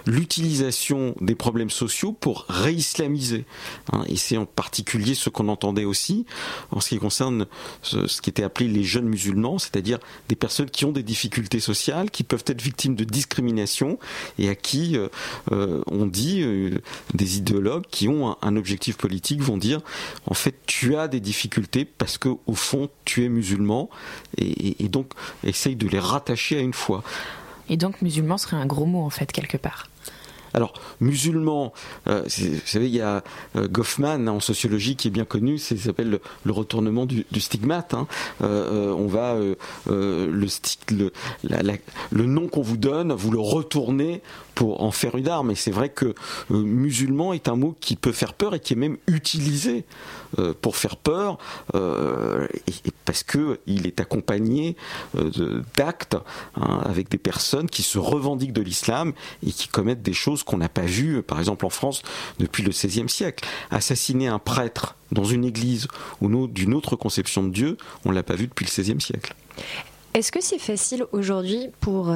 l'utilisation 0.07 1.15
des 1.21 1.35
problèmes 1.35 1.71
sociaux 1.71 2.13
pour 2.13 2.47
réislamiser. 2.49 3.45
Hein, 3.93 4.05
et 4.09 4.17
c'est 4.17 4.37
en 4.37 4.47
particulier 4.47 5.15
ce 5.15 5.31
qu'on 5.31 5.49
entendait 5.49 5.85
aussi 5.85 6.27
en 6.71 6.81
ce 6.81 6.91
qui 6.91 6.99
concerne 6.99 7.47
ce, 7.83 8.07
ce 8.07 8.23
qui 8.23 8.31
était 8.31 8.43
appelé 8.43 8.69
les 8.69 8.85
jeunes 8.85 9.09
musulmans, 9.09 9.59
c'est-à-dire 9.59 9.99
des 10.29 10.37
personnes 10.37 10.71
qui 10.71 10.85
ont 10.85 10.92
des 10.93 11.03
difficultés 11.03 11.61
sociales, 11.61 12.11
qui 12.11 12.23
peuvent 12.23 12.45
être 12.47 12.63
victimes 12.63 12.95
de 12.95 13.05
discrimination 13.05 13.99
et 14.39 14.49
à 14.49 14.55
qui 14.55 14.97
euh, 14.97 15.09
euh, 15.51 15.83
on 15.87 16.07
dit, 16.07 16.43
euh, 16.43 16.79
des 17.15 17.39
idéologues 17.39 17.85
qui 17.91 18.09
ont 18.09 18.37
un, 18.41 18.57
objectif 18.57 18.99
politique 18.99 19.41
vont 19.41 19.57
dire 19.57 19.81
en 20.27 20.35
fait 20.35 20.55
tu 20.67 20.95
as 20.95 21.09
des 21.09 21.21
difficultés 21.21 21.87
parce 21.87 22.19
que 22.19 22.29
au 22.47 22.55
fond 22.55 22.91
tu 23.07 23.25
es 23.25 23.31
musulman 23.31 23.89
et, 24.37 24.85
et 24.85 24.89
donc 24.89 25.13
essaye 25.43 25.75
de 25.75 25.89
les 25.89 25.99
rattacher 25.99 26.59
à 26.59 26.61
une 26.61 26.75
foi. 26.75 27.03
Et 27.71 27.79
donc 27.79 28.03
musulman 28.03 28.37
serait 28.37 28.57
un 28.57 28.67
gros 28.67 28.85
mot 28.85 29.03
en 29.03 29.11
fait 29.11 29.33
quelque 29.33 29.57
part. 29.57 29.89
Alors, 30.55 30.75
musulman, 31.01 31.73
euh, 32.09 32.23
vous 32.25 32.67
savez, 32.67 32.87
il 32.87 32.95
y 32.95 33.01
a 33.01 33.23
euh, 33.57 33.69
Goffman 33.69 34.29
en 34.29 34.41
sociologie 34.41 34.97
qui 34.97 35.09
est 35.09 35.11
bien 35.11 35.25
connu, 35.25 35.59
ça 35.59 35.77
s'appelle 35.77 36.21
le, 36.45 36.53
retournement 36.53 37.07
du, 37.07 37.25
stigmate. 37.39 37.95
Hein. 37.95 38.07
Euh, 38.43 38.93
on 38.93 39.07
va 39.07 39.35
le, 39.35 39.57
le, 39.87 41.13
le 42.11 42.27
nom 42.27 42.49
qu'on 42.49 42.63
vous 42.63 42.77
donne, 42.77 43.13
vous 43.13 43.31
le 43.31 43.41
retournez 43.41 44.21
pour 44.55 44.83
en 44.83 44.91
faire 44.91 45.17
une 45.17 45.29
arme. 45.29 45.51
Et 45.51 45.55
c'est 45.55 45.71
vrai 45.71 45.89
que 45.89 46.15
musulman 46.51 47.33
est 47.33 47.49
un 47.49 47.57
mot 47.57 47.77
qui 47.81 47.97
peut 47.97 48.13
faire 48.13 48.35
peur 48.35 48.55
et 48.55 48.61
qui 48.61 48.73
est 48.75 48.77
même 48.77 48.99
utilisé 49.07 49.85
euh, 50.39 50.55
pour 50.61 50.77
faire 50.77 50.97
peur, 50.97 51.39
euh, 51.75 52.47
parce 53.05 53.23
que 53.23 53.61
il 53.67 53.87
est 53.87 54.01
accompagné 54.01 54.77
euh, 55.19 55.63
d'actes 55.77 56.17
hein, 56.57 56.81
avec 56.85 57.11
des 57.11 57.19
personnes 57.19 57.69
qui 57.69 57.83
se 57.83 57.99
revendiquent 57.99 58.53
de 58.53 58.63
l'islam 58.63 59.13
et 59.47 59.53
qui 59.53 59.69
commettent 59.69 60.03
des 60.03 60.15
choses 60.15 60.43
qu'on 60.43 60.57
n'a 60.57 60.71
pas 60.71 60.83
vues, 60.83 61.23
par 61.23 61.39
exemple 61.39 61.67
en 61.67 61.71
France, 61.71 62.03
depuis 62.39 62.63
le 62.63 62.71
XVIe 62.71 63.09
siècle. 63.09 63.47
Assassiner 63.71 64.29
un 64.29 64.39
prêtre 64.39 64.97
dans 65.11 65.25
une 65.25 65.45
église 65.45 65.89
ou 66.21 66.47
d'une 66.47 66.73
autre 66.73 66.97
conception 66.97 67.43
de 67.43 67.51
Dieu, 67.51 67.77
on 68.05 68.11
l'a 68.11 68.23
pas 68.23 68.35
vu 68.35 68.47
depuis 68.47 68.65
le 68.65 68.71
XVIe 68.71 69.01
siècle. 69.01 69.35
Est-ce 70.15 70.31
que 70.31 70.43
c'est 70.43 70.59
facile 70.59 71.05
aujourd'hui 71.13 71.69
pour 71.81 72.15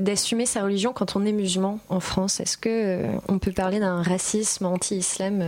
d'assumer 0.00 0.46
sa 0.46 0.62
religion 0.62 0.94
quand 0.94 1.14
on 1.14 1.26
est 1.26 1.32
musulman 1.32 1.78
en 1.90 2.00
France? 2.00 2.40
Est-ce 2.40 2.56
que 2.56 3.04
on 3.28 3.38
peut 3.38 3.52
parler 3.52 3.80
d'un 3.80 4.02
racisme 4.02 4.64
anti-islam 4.64 5.44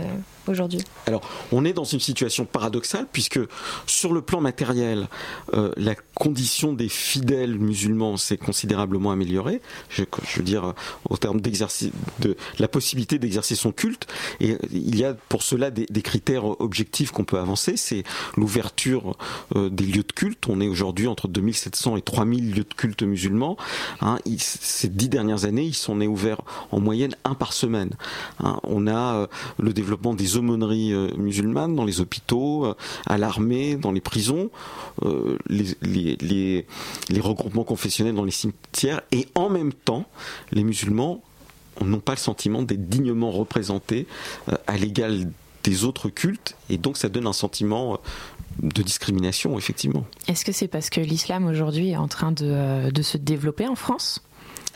aujourd'hui 0.49 0.79
Alors, 1.05 1.21
on 1.51 1.65
est 1.65 1.73
dans 1.73 1.83
une 1.83 1.99
situation 1.99 2.45
paradoxale 2.45 3.07
puisque 3.11 3.39
sur 3.85 4.13
le 4.13 4.21
plan 4.21 4.41
matériel, 4.41 5.07
euh, 5.53 5.71
la 5.77 5.95
condition 6.15 6.73
des 6.73 6.89
fidèles 6.89 7.57
musulmans 7.59 8.17
s'est 8.17 8.37
considérablement 8.37 9.11
améliorée. 9.11 9.61
Je, 9.89 10.03
veux 10.37 10.43
dire, 10.43 10.73
au 11.09 11.17
terme 11.17 11.41
d'exercice, 11.41 11.91
de 12.19 12.35
la 12.59 12.67
possibilité 12.67 13.19
d'exercer 13.19 13.55
son 13.55 13.71
culte. 13.71 14.07
Et 14.39 14.57
il 14.71 14.97
y 14.97 15.03
a 15.03 15.13
pour 15.13 15.43
cela 15.43 15.71
des, 15.71 15.85
critères 16.01 16.61
objectifs 16.61 17.11
qu'on 17.11 17.25
peut 17.25 17.39
avancer. 17.39 17.75
C'est 17.75 18.03
l'ouverture 18.37 19.17
euh, 19.55 19.69
des 19.69 19.85
lieux 19.85 20.03
de 20.03 20.11
culte. 20.11 20.47
On 20.47 20.61
est 20.61 20.67
aujourd'hui 20.67 21.07
entre 21.07 21.27
2700 21.27 21.67
500 21.67 21.97
et 21.97 22.01
3000 22.01 22.55
lieux 22.55 22.63
de 22.63 22.73
culte 22.73 23.03
musulmans. 23.03 23.57
Hein, 24.01 24.17
ces 24.37 24.87
dix 24.87 25.09
dernières 25.09 25.45
années, 25.45 25.63
ils 25.63 25.75
sont 25.75 25.97
nés 25.97 26.07
ouverts 26.07 26.41
en 26.71 26.79
moyenne 26.79 27.15
un 27.23 27.35
par 27.35 27.53
semaine. 27.53 27.91
Hein, 28.43 28.59
on 28.63 28.87
a 28.87 29.15
euh, 29.15 29.27
le 29.59 29.73
développement 29.73 30.13
des 30.13 30.36
aumôneries 30.37 30.93
euh, 30.93 31.09
musulmanes 31.17 31.75
dans 31.75 31.85
les 31.85 32.01
hôpitaux, 32.01 32.65
euh, 32.65 32.75
à 33.05 33.17
l'armée, 33.17 33.75
dans 33.75 33.91
les 33.91 34.01
prisons, 34.01 34.49
les, 35.49 35.75
les, 36.21 37.19
regroupements 37.19 37.63
confessionnels 37.63 38.15
dans 38.15 38.23
les 38.23 38.31
cimetières, 38.31 39.01
et 39.11 39.27
en 39.35 39.49
même 39.49 39.73
temps, 39.73 40.05
les 40.51 40.63
musulmans 40.63 41.21
n'ont 41.83 41.99
pas 41.99 42.13
le 42.13 42.19
sentiment 42.19 42.63
d'être 42.63 42.87
dignement 42.89 43.31
représentés 43.31 44.07
à 44.65 44.77
l'égal 44.77 45.29
des 45.63 45.83
autres 45.83 46.09
cultes, 46.09 46.55
et 46.69 46.77
donc 46.77 46.97
ça 46.97 47.09
donne 47.09 47.27
un 47.27 47.33
sentiment 47.33 47.99
de 48.61 48.81
discrimination, 48.81 49.57
effectivement. 49.57 50.05
Est-ce 50.27 50.45
que 50.45 50.51
c'est 50.51 50.67
parce 50.67 50.89
que 50.89 51.01
l'islam 51.01 51.45
aujourd'hui 51.45 51.91
est 51.91 51.97
en 51.97 52.07
train 52.07 52.31
de, 52.31 52.45
euh, 52.45 53.03
se 53.03 53.17
développer 53.17 53.67
en 53.67 53.75
France? 53.75 54.21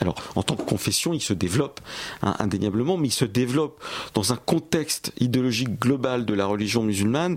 Alors, 0.02 0.16
en 0.34 0.42
tant 0.42 0.56
que 0.56 0.62
confession, 0.62 1.12
il 1.12 1.20
se 1.20 1.32
développe 1.32 1.80
hein, 2.22 2.34
indéniablement, 2.40 2.96
mais 2.96 3.06
il 3.06 3.12
se 3.12 3.24
développe 3.24 3.80
dans 4.14 4.32
un 4.32 4.36
contexte 4.36 5.12
idéologique 5.20 5.78
global 5.78 6.26
de 6.26 6.34
la 6.34 6.46
religion 6.46 6.82
musulmane 6.82 7.36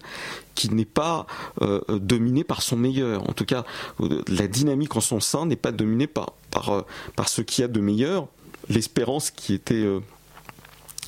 qui 0.56 0.74
n'est 0.74 0.84
pas 0.84 1.28
euh, 1.62 1.80
dominé 1.90 2.44
par 2.44 2.64
son 2.64 2.76
meilleur. 2.76 3.30
En 3.30 3.34
tout 3.34 3.46
cas, 3.46 3.66
euh, 4.00 4.24
la 4.28 4.48
dynamique 4.48 4.96
en 4.96 5.02
son 5.02 5.20
sein 5.20 5.46
n'est 5.46 5.56
pas 5.56 5.72
dominée 5.72 6.08
par, 6.08 6.34
par, 6.50 7.30
ce 7.30 7.44
qu'il 7.44 7.62
y 7.62 7.66
a 7.66 7.68
de 7.68 7.80
meilleur. 7.80 8.28
L'espérance 8.68 9.30
qui 9.30 9.54
était 9.54 9.86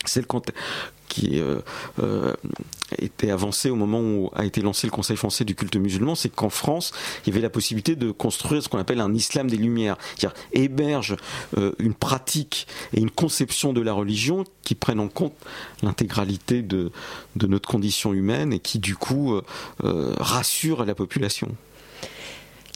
celle 0.06 0.28
qui 1.08 1.40
euh, 1.40 1.60
euh, 2.02 2.34
était 3.00 3.32
avancé 3.32 3.70
au 3.70 3.76
moment 3.76 4.00
où 4.02 4.30
a 4.36 4.46
été 4.46 4.62
lancé 4.62 4.88
le 4.88 4.92
Conseil 4.92 5.18
français 5.18 5.46
du 5.46 5.56
culte 5.56 5.76
musulman, 5.76 6.16
c'est 6.16 6.30
qu'en 6.30 6.50
France, 6.50 6.92
il 7.26 7.30
y 7.30 7.32
avait 7.34 7.42
la 7.42 7.50
possibilité 7.50 7.96
de 7.96 8.12
construire 8.12 8.64
ce 8.64 8.70
qu'on 8.70 8.78
appelle 8.78 9.02
un 9.02 9.14
islam 9.14 9.50
des 9.50 9.58
Lumières, 9.58 9.98
c'est-à-dire 10.16 10.40
héberge 10.54 11.16
euh, 11.58 11.72
une 11.80 11.94
pratique 11.94 12.68
et 12.94 13.00
une 13.00 13.12
conception 13.12 13.74
de 13.74 13.82
la 13.82 13.94
religion 13.94 14.44
qui 14.64 14.76
prennent 14.76 15.00
en 15.00 15.08
compte 15.08 15.34
l'intégralité 15.82 16.62
de, 16.62 16.92
de, 17.36 17.48
notre 17.48 17.70
condition 17.70 18.14
humaine 18.14 18.52
et 18.52 18.60
qui 18.60 18.80
du 18.80 18.96
coup 18.96 19.40
rassure 19.80 20.84
la 20.84 20.96
population. 20.96 21.56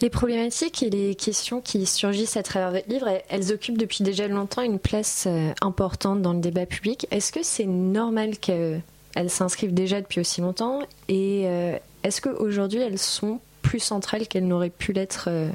Les 0.02 0.10
problématiques 0.10 0.82
et 0.82 0.90
les 0.90 1.14
questions 1.14 1.62
qui 1.62 1.86
surgissent 1.86 2.36
à 2.36 2.42
travers 2.42 2.72
votre 2.72 2.90
livre, 2.90 3.08
elles 3.30 3.54
occupent 3.54 3.78
depuis 3.78 4.04
déjà 4.04 4.28
longtemps 4.28 4.64
une 4.64 4.80
place 4.80 5.26
euh, 5.28 5.54
importante 5.62 6.24
dans 6.24 6.34
le 6.34 6.40
débat 6.40 6.66
public. 6.66 7.06
Est-ce 7.12 7.32
que 7.32 7.44
c'est 7.44 7.68
normal 7.68 8.40
qu'elles 8.40 8.82
s'inscrivent 9.28 9.76
déjà 9.76 10.02
depuis 10.02 10.20
aussi 10.20 10.42
longtemps 10.42 10.80
Et 11.08 11.44
euh, 11.46 11.78
est-ce 12.02 12.20
qu'aujourd'hui, 12.20 12.80
elles 12.80 12.98
sont 12.98 13.40
plus 13.62 13.80
centrales 13.80 14.28
qu'elles 14.28 14.48
n'auraient 14.48 14.72
pu 14.72 14.92
l'être 14.92 15.26
euh, 15.28 15.52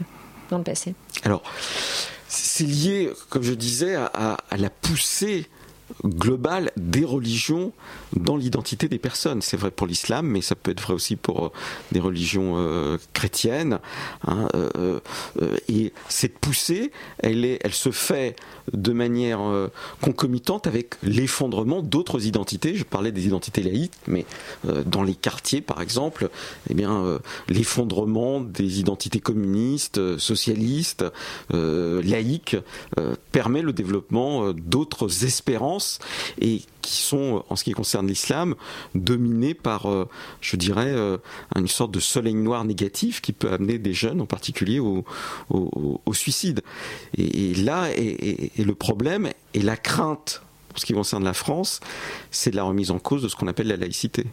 dans 0.50 0.58
le 0.58 0.64
passé? 0.64 0.94
Alors, 1.24 1.42
c'est 2.28 2.66
lié, 2.66 3.10
comme 3.30 3.42
je 3.42 3.52
disais, 3.54 3.96
à, 3.96 4.36
à 4.48 4.56
la 4.56 4.70
poussée 4.70 5.48
globale 6.04 6.72
des 6.76 7.04
religions 7.04 7.72
dans 8.14 8.36
l'identité 8.36 8.88
des 8.88 8.98
personnes. 8.98 9.42
C'est 9.42 9.56
vrai 9.56 9.70
pour 9.70 9.86
l'islam, 9.86 10.26
mais 10.26 10.40
ça 10.40 10.54
peut 10.54 10.70
être 10.70 10.82
vrai 10.82 10.94
aussi 10.94 11.16
pour 11.16 11.46
euh, 11.46 11.52
des 11.92 12.00
religions 12.00 12.54
euh, 12.56 12.98
chrétiennes. 13.12 13.78
Hein, 14.26 14.48
euh, 14.54 15.00
et 15.68 15.92
cette 16.08 16.38
poussée, 16.38 16.90
elle, 17.18 17.44
est, 17.44 17.58
elle 17.62 17.74
se 17.74 17.90
fait 17.90 18.36
de 18.72 18.92
manière 18.92 19.40
concomitante 20.00 20.66
avec 20.66 20.96
l'effondrement 21.02 21.82
d'autres 21.82 22.26
identités. 22.26 22.74
Je 22.74 22.84
parlais 22.84 23.12
des 23.12 23.26
identités 23.26 23.62
laïques, 23.62 23.92
mais 24.08 24.26
dans 24.86 25.04
les 25.04 25.14
quartiers, 25.14 25.60
par 25.60 25.80
exemple, 25.80 26.30
eh 26.68 26.74
bien, 26.74 27.20
l'effondrement 27.48 28.40
des 28.40 28.80
identités 28.80 29.20
communistes, 29.20 30.18
socialistes, 30.18 31.04
laïques, 31.52 32.56
permet 33.30 33.62
le 33.62 33.72
développement 33.72 34.52
d'autres 34.52 35.24
espérances 35.24 35.75
et 36.40 36.62
qui 36.82 37.02
sont, 37.02 37.44
en 37.48 37.56
ce 37.56 37.64
qui 37.64 37.72
concerne 37.72 38.06
l'islam, 38.06 38.54
dominés 38.94 39.54
par, 39.54 39.90
euh, 39.90 40.08
je 40.40 40.56
dirais, 40.56 40.88
euh, 40.88 41.18
une 41.56 41.68
sorte 41.68 41.90
de 41.90 42.00
soleil 42.00 42.34
noir 42.34 42.64
négatif 42.64 43.20
qui 43.20 43.32
peut 43.32 43.52
amener 43.52 43.78
des 43.78 43.92
jeunes 43.92 44.20
en 44.20 44.26
particulier 44.26 44.78
au, 44.78 45.04
suicide. 46.12 46.62
Et, 47.18 47.54
là 47.54 47.90
est, 47.90 48.56
le 48.58 48.74
problème 48.74 49.30
et 49.54 49.60
la 49.60 49.76
crainte, 49.76 50.42
pour 50.68 50.78
ce 50.78 50.86
qui 50.86 50.92
concerne 50.92 51.24
la 51.24 51.34
France, 51.34 51.80
c'est 52.30 52.54
la 52.54 52.62
remise 52.62 52.90
en 52.90 52.98
cause 52.98 53.22
de 53.22 53.28
ce 53.28 53.36
qu'on 53.36 53.48
appelle 53.48 53.68
la 53.68 53.76
laïcité. 53.76 54.24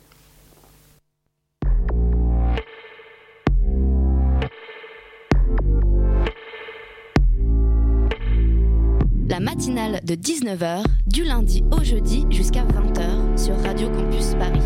La 9.27 9.39
matinale 9.39 9.99
de 10.03 10.15
19h 10.15 10.83
du 11.07 11.23
lundi 11.23 11.63
au 11.71 11.83
jeudi 11.83 12.25
jusqu'à 12.29 12.63
20h 12.63 13.37
sur 13.37 13.55
Radio 13.61 13.89
Campus 13.89 14.35
Paris. 14.39 14.61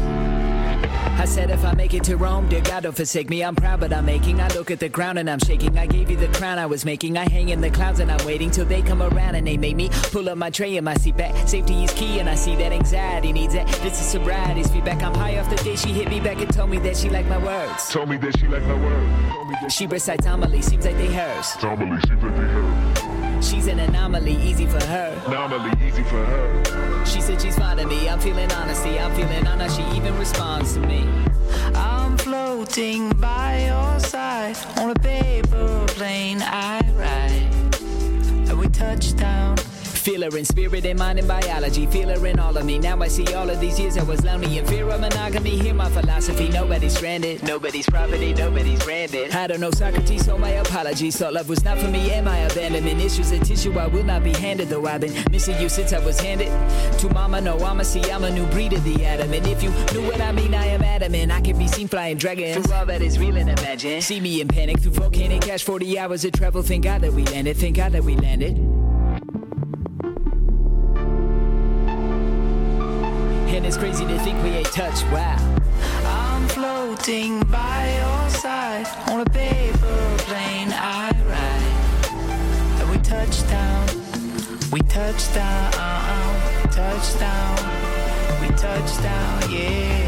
I 1.20 1.26
said 1.26 1.50
if 1.50 1.66
I 1.66 1.74
make 1.76 1.96
it 1.96 2.04
to 2.04 2.16
Rome, 2.16 2.48
dear 2.48 2.62
God, 2.62 2.84
don't 2.84 2.96
forsake 2.96 3.28
me. 3.30 3.44
I'm 3.44 3.56
proud, 3.56 3.80
but 3.80 3.92
I'm 3.92 4.06
making. 4.06 4.40
I 4.40 4.48
look 4.50 4.70
at 4.70 4.80
the 4.80 4.88
ground 4.88 5.18
and 5.18 5.28
I'm 5.28 5.40
shaking. 5.40 5.76
I 5.76 5.88
gave 5.88 6.12
you 6.12 6.16
the 6.16 6.28
crown 6.28 6.60
I 6.60 6.68
was 6.68 6.86
making. 6.86 7.18
I 7.18 7.28
hang 7.28 7.50
in 7.50 7.60
the 7.60 7.72
clouds 7.72 8.00
and 8.00 8.12
I'm 8.12 8.24
waiting 8.24 8.52
till 8.52 8.66
they 8.66 8.84
come 8.84 9.02
around 9.02 9.34
and 9.34 9.48
they 9.48 9.58
make 9.58 9.76
me 9.76 9.90
pull 10.12 10.30
up 10.30 10.38
my 10.38 10.52
tray 10.52 10.78
and 10.78 10.86
my 10.86 10.94
seat 10.94 11.18
back. 11.18 11.48
Safety 11.48 11.84
is 11.84 11.92
key 11.94 12.20
and 12.20 12.30
I 12.30 12.36
see 12.36 12.56
that 12.58 12.72
anxiety 12.72 13.34
needs 13.34 13.56
it. 13.56 13.66
This 13.82 14.00
is 14.00 14.06
sobriety's 14.06 14.70
feedback. 14.70 15.02
I'm 15.02 15.16
high 15.16 15.40
off 15.40 15.50
the 15.50 15.56
day 15.64 15.76
she 15.76 15.90
hit 15.90 16.08
me 16.10 16.20
back 16.20 16.40
and 16.40 16.54
told 16.54 16.70
me 16.70 16.78
that 16.80 16.96
she 16.96 17.10
liked 17.10 17.30
my 17.30 17.40
words. 17.44 17.90
Told 17.90 18.10
me 18.10 18.18
that 18.18 18.38
she 18.38 18.48
liked 18.48 18.68
my 18.68 18.80
words. 18.80 19.74
She 19.74 19.88
recites 19.88 20.26
homily, 20.26 20.62
seems 20.62 20.86
like 20.86 20.98
they 20.98 21.12
hers. 21.12 21.48
Homily, 21.54 22.00
seems 22.08 22.22
like 22.22 22.36
they 22.36 22.44
hers. 22.44 22.87
She's 23.42 23.68
an 23.68 23.80
anomaly, 23.80 24.36
easy 24.42 24.66
for 24.66 24.84
her. 24.86 25.22
Anomaly, 25.28 25.72
easy 25.88 26.04
for 26.04 26.24
her. 26.26 27.06
She 27.06 27.22
said 27.22 27.42
she's 27.42 27.58
fond 27.58 27.80
of 27.80 27.88
me. 27.88 28.10
I'm 28.10 28.20
feeling 28.20 28.52
honesty. 28.52 29.00
I'm 29.00 29.14
feeling 29.16 29.46
honest. 29.48 29.78
She 29.78 29.84
even 29.96 30.18
responds 30.18 30.74
to 30.74 30.80
me. 30.80 31.08
I'm 31.76 32.18
floating 32.18 33.10
by 33.12 33.66
your 33.68 34.00
side 34.00 34.58
on 34.78 34.90
a 34.90 34.96
paper 34.96 35.86
plane. 35.88 36.42
I 36.42 36.82
ride, 36.96 38.50
and 38.50 38.60
we 38.60 38.68
touch 38.70 39.16
down. 39.16 39.58
Feel 40.08 40.22
her 40.22 40.38
in 40.38 40.46
spirit 40.46 40.86
and 40.86 40.98
mind 40.98 41.20
and 41.20 41.28
biology. 41.28 41.86
Feel 41.86 42.08
her 42.08 42.26
in 42.28 42.40
all 42.40 42.56
of 42.56 42.66
me. 42.66 42.80
Now 42.80 42.98
I 43.02 43.10
see 43.10 43.26
all 43.34 43.50
of 43.50 43.60
these 43.60 43.78
years 43.78 43.98
I 43.98 44.04
was 44.04 44.24
lonely 44.24 44.58
in 44.58 44.66
fear 44.66 44.88
of 44.88 45.02
monogamy. 45.02 45.58
Hear 45.58 45.74
my 45.74 45.90
philosophy. 45.90 46.48
Nobody's 46.48 46.96
stranded. 46.96 47.44
Nobody's 47.44 47.88
property. 47.88 48.34
Nobody's 48.34 48.82
branded. 48.86 49.36
I 49.36 49.48
don't 49.48 49.60
know 49.60 49.70
Socrates, 49.70 50.24
so 50.24 50.38
my 50.38 50.52
apologies. 50.52 51.18
Thought 51.18 51.34
love 51.34 51.50
was 51.50 51.62
not 51.66 51.78
for 51.78 51.90
me 51.90 52.10
and 52.12 52.24
my 52.24 52.38
abandonment. 52.38 53.02
Issues 53.02 53.32
and 53.32 53.46
tissue 53.46 53.78
I 53.78 53.88
will 53.88 54.06
not 54.06 54.24
be 54.24 54.32
handed. 54.32 54.70
Though 54.70 54.86
I've 54.86 55.02
been 55.02 55.14
missing 55.30 55.62
you 55.62 55.68
since 55.68 55.92
I 55.92 56.00
was 56.00 56.18
handed. 56.22 56.48
To 57.00 57.10
mama, 57.10 57.42
no, 57.42 57.60
I'ma 57.60 57.84
see 57.84 58.10
I'm 58.10 58.24
a 58.24 58.32
new 58.32 58.46
breed 58.46 58.72
of 58.72 58.86
the 58.86 59.06
atom. 59.06 59.34
And 59.34 59.46
if 59.46 59.62
you 59.62 59.72
knew 59.92 60.08
what 60.08 60.22
I 60.22 60.32
mean, 60.32 60.56
I 60.56 60.68
am 60.68 60.84
adamant. 60.84 61.34
I 61.34 61.42
can 61.42 61.60
be 61.60 61.68
seen 61.68 61.90
flying 61.90 62.16
dragons. 62.16 62.66
Through 62.66 62.74
all 62.74 62.86
that 62.86 63.02
is 63.02 63.20
real 63.20 63.36
and 63.36 63.50
imagine. 63.50 64.02
See 64.02 64.22
me 64.22 64.40
in 64.40 64.48
panic 64.48 64.80
through 64.80 64.92
volcanic 64.92 65.42
cash. 65.42 65.66
40 65.66 66.00
hours 66.00 66.24
of 66.24 66.32
travel. 66.32 66.64
Thank 66.64 66.86
God 66.86 67.02
that 67.02 67.12
we 67.12 67.26
landed. 67.26 67.58
Thank 67.58 67.76
God 67.76 67.92
that 67.92 68.06
we 68.06 68.16
landed. 68.16 68.87
And 73.58 73.66
it's 73.66 73.76
crazy 73.76 74.06
to 74.06 74.20
think 74.20 74.42
we 74.44 74.50
ain't 74.50 74.68
touched. 74.68 75.04
Wow. 75.06 75.36
I'm 76.06 76.48
floating 76.48 77.42
by 77.46 77.92
your 77.98 78.30
side 78.30 78.86
on 79.10 79.22
a 79.22 79.26
paper 79.26 80.18
plane. 80.20 80.72
I 80.72 81.10
ride, 81.26 82.82
and 82.82 82.90
we 82.92 82.98
touch 83.00 83.42
down. 83.50 83.88
We 84.72 84.82
touch 84.82 85.34
down. 85.34 85.74
Uh-uh, 85.74 86.68
touch 86.68 87.20
down. 87.20 88.42
We 88.42 88.48
touch 88.56 89.02
down. 89.02 89.52
Yeah. 89.52 90.07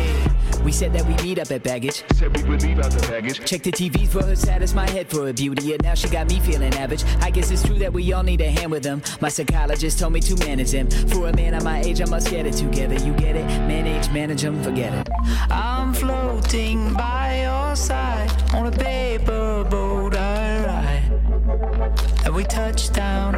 We 0.63 0.71
said 0.71 0.93
that 0.93 1.05
we 1.05 1.15
meet 1.23 1.39
up 1.39 1.51
at 1.51 1.63
baggage. 1.63 2.03
Said 2.15 2.35
we 2.35 2.43
would 2.49 2.61
leave 2.63 2.79
out 2.79 2.91
the 2.91 3.07
baggage. 3.07 3.39
Check 3.45 3.63
the 3.63 3.71
TV 3.71 4.07
for 4.07 4.23
her 4.23 4.35
status, 4.35 4.73
my 4.73 4.89
head 4.89 5.07
for 5.07 5.25
her 5.25 5.33
beauty, 5.33 5.73
and 5.73 5.81
now 5.81 5.93
she 5.93 6.09
got 6.09 6.27
me 6.29 6.39
feeling 6.39 6.73
average. 6.75 7.03
I 7.21 7.29
guess 7.31 7.49
it's 7.51 7.63
true 7.63 7.79
that 7.79 7.93
we 7.93 8.11
all 8.11 8.23
need 8.23 8.41
a 8.41 8.49
hand 8.49 8.71
with 8.71 8.83
them. 8.83 9.01
My 9.21 9.29
psychologist 9.29 9.99
told 9.99 10.13
me 10.13 10.19
to 10.21 10.35
manage 10.45 10.71
them. 10.71 10.89
For 11.07 11.29
a 11.29 11.35
man 11.35 11.53
of 11.53 11.63
my 11.63 11.81
age, 11.81 12.01
I 12.01 12.05
must 12.05 12.29
get 12.29 12.45
it 12.45 12.53
together. 12.53 12.95
You 12.95 13.13
get 13.13 13.35
it? 13.35 13.45
Manage, 13.67 14.11
manage 14.11 14.41
them, 14.41 14.61
forget 14.61 14.93
it. 14.93 15.09
I'm 15.49 15.93
floating 15.93 16.93
by 16.93 17.41
your 17.43 17.75
side 17.75 18.31
on 18.53 18.67
a 18.67 18.71
paper 18.71 19.63
boat 19.69 20.15
I 20.15 20.65
ride. 20.65 22.25
And 22.25 22.35
we 22.35 22.43
touch 22.43 22.91
down, 22.91 23.33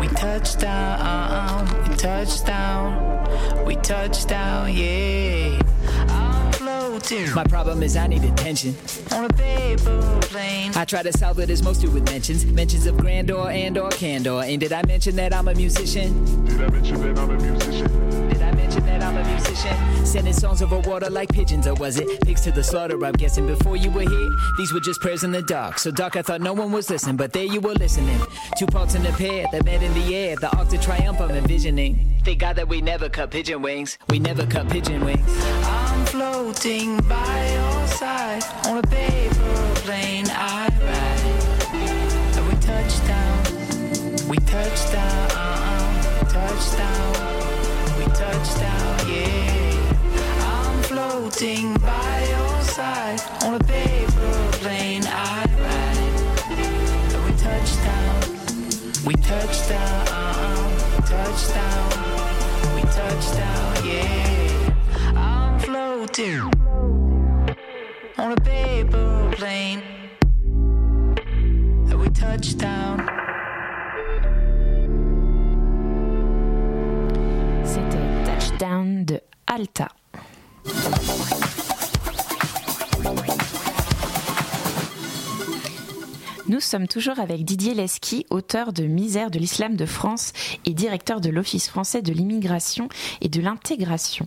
we 0.00 0.08
touch 0.08 0.58
down, 0.58 1.00
uh-uh, 1.00 1.88
we 1.88 1.96
touch 1.96 2.44
down, 2.44 3.64
we 3.64 3.76
touch 3.76 4.26
down, 4.26 4.72
yeah. 4.72 5.60
My 7.34 7.44
problem 7.44 7.82
is 7.82 7.96
I 7.96 8.06
need 8.06 8.24
attention. 8.24 8.76
On 9.12 9.24
a 9.24 9.28
paper 9.30 10.18
plane. 10.22 10.72
I 10.76 10.84
try 10.84 11.02
to 11.02 11.12
solve 11.16 11.38
it 11.40 11.50
as 11.50 11.62
most 11.62 11.80
do 11.80 11.90
with 11.90 12.04
mentions. 12.08 12.44
Mentions 12.44 12.86
of 12.86 12.96
grandeur 12.98 13.50
and 13.50 13.76
or 13.78 13.90
candor. 13.90 14.42
And 14.44 14.60
did 14.60 14.72
I 14.72 14.82
mention 14.86 15.16
that 15.16 15.34
I'm 15.34 15.48
a 15.48 15.54
musician? 15.54 16.44
Did 16.44 16.60
I 16.60 16.68
mention 16.68 17.00
that 17.00 17.18
I'm 17.18 17.30
a 17.30 17.36
musician? 17.36 18.19
That 19.00 19.14
I'm 19.14 19.16
a 19.16 19.24
musician? 19.24 20.04
Sending 20.04 20.34
songs 20.34 20.60
over 20.60 20.78
water 20.80 21.08
like 21.08 21.30
pigeons, 21.32 21.66
or 21.66 21.72
was 21.74 21.98
it? 21.98 22.20
Pigs 22.20 22.42
to 22.42 22.52
the 22.52 22.62
slaughter, 22.62 23.02
I'm 23.02 23.14
guessing. 23.14 23.46
Before 23.46 23.74
you 23.74 23.90
were 23.90 24.02
here, 24.02 24.28
these 24.58 24.74
were 24.74 24.80
just 24.80 25.00
prayers 25.00 25.24
in 25.24 25.32
the 25.32 25.40
dark. 25.40 25.78
So 25.78 25.90
dark, 25.90 26.16
I 26.16 26.22
thought 26.22 26.42
no 26.42 26.52
one 26.52 26.70
was 26.70 26.90
listening, 26.90 27.16
but 27.16 27.32
there 27.32 27.44
you 27.44 27.62
were 27.62 27.72
listening. 27.72 28.20
Two 28.58 28.66
parts 28.66 28.94
in 28.94 29.06
a 29.06 29.12
pair 29.12 29.46
that 29.52 29.64
met 29.64 29.82
in 29.82 29.94
the 29.94 30.14
air. 30.14 30.36
The 30.36 30.54
arc 30.54 30.68
to 30.68 30.78
triumph, 30.78 31.18
I'm 31.18 31.30
envisioning. 31.30 32.20
Thank 32.24 32.40
God 32.40 32.56
that 32.56 32.68
we 32.68 32.82
never 32.82 33.08
cut 33.08 33.30
pigeon 33.30 33.62
wings. 33.62 33.96
We 34.10 34.18
never 34.18 34.44
cut 34.44 34.68
pigeon 34.68 35.02
wings. 35.02 35.26
I'm 35.64 36.04
floating 36.04 36.98
by 37.08 37.52
your 37.52 37.86
side 37.86 38.44
on 38.66 38.78
a 38.78 38.82
paper 38.82 39.72
plane. 39.76 40.26
I 40.28 40.68
ride. 40.84 42.36
And 42.36 42.46
we 42.46 42.54
touch 42.60 43.06
down. 43.06 44.28
We 44.28 44.36
touch 44.36 44.92
down. 44.92 45.30
uh-uh. 45.30 46.24
Touch 46.28 46.76
down. 46.76 47.19
We 48.40 48.46
touch. 48.46 49.06
Yeah. 49.06 49.92
I'm 50.40 50.82
floating 50.84 51.74
by 51.74 52.26
your 52.30 52.62
side 52.62 53.20
on 53.44 53.54
a 53.54 53.58
paper 53.58 54.32
plane. 54.62 55.02
I 55.06 55.44
ride. 55.60 55.98
And 57.12 57.24
we 57.26 57.32
touch 57.36 57.76
down. 57.84 58.20
We 59.04 59.14
touch 59.14 59.68
down. 59.68 60.08
uh-uh. 60.08 61.00
Touch 61.02 61.48
down. 61.52 62.74
We 62.74 62.82
touch 62.82 63.32
down. 63.36 63.84
Yeah. 63.84 64.74
I'm 65.16 65.58
floating 65.58 66.40
on 68.16 68.32
a 68.32 68.36
paper 68.36 69.30
plane. 69.36 69.82
And 71.90 72.00
we 72.00 72.08
touch 72.08 72.56
down. 78.60 79.04
De 79.06 79.20
Alta. 79.46 79.88
Nous 86.46 86.60
sommes 86.60 86.86
toujours 86.86 87.18
avec 87.18 87.44
Didier 87.44 87.74
Lesky, 87.74 88.26
auteur 88.28 88.72
de 88.72 88.84
Misère 88.84 89.30
de 89.30 89.38
l'islam 89.38 89.76
de 89.76 89.86
France 89.86 90.32
et 90.66 90.74
directeur 90.74 91.20
de 91.20 91.30
l'Office 91.30 91.68
français 91.68 92.02
de 92.02 92.12
l'immigration 92.12 92.88
et 93.22 93.28
de 93.28 93.40
l'intégration. 93.40 94.26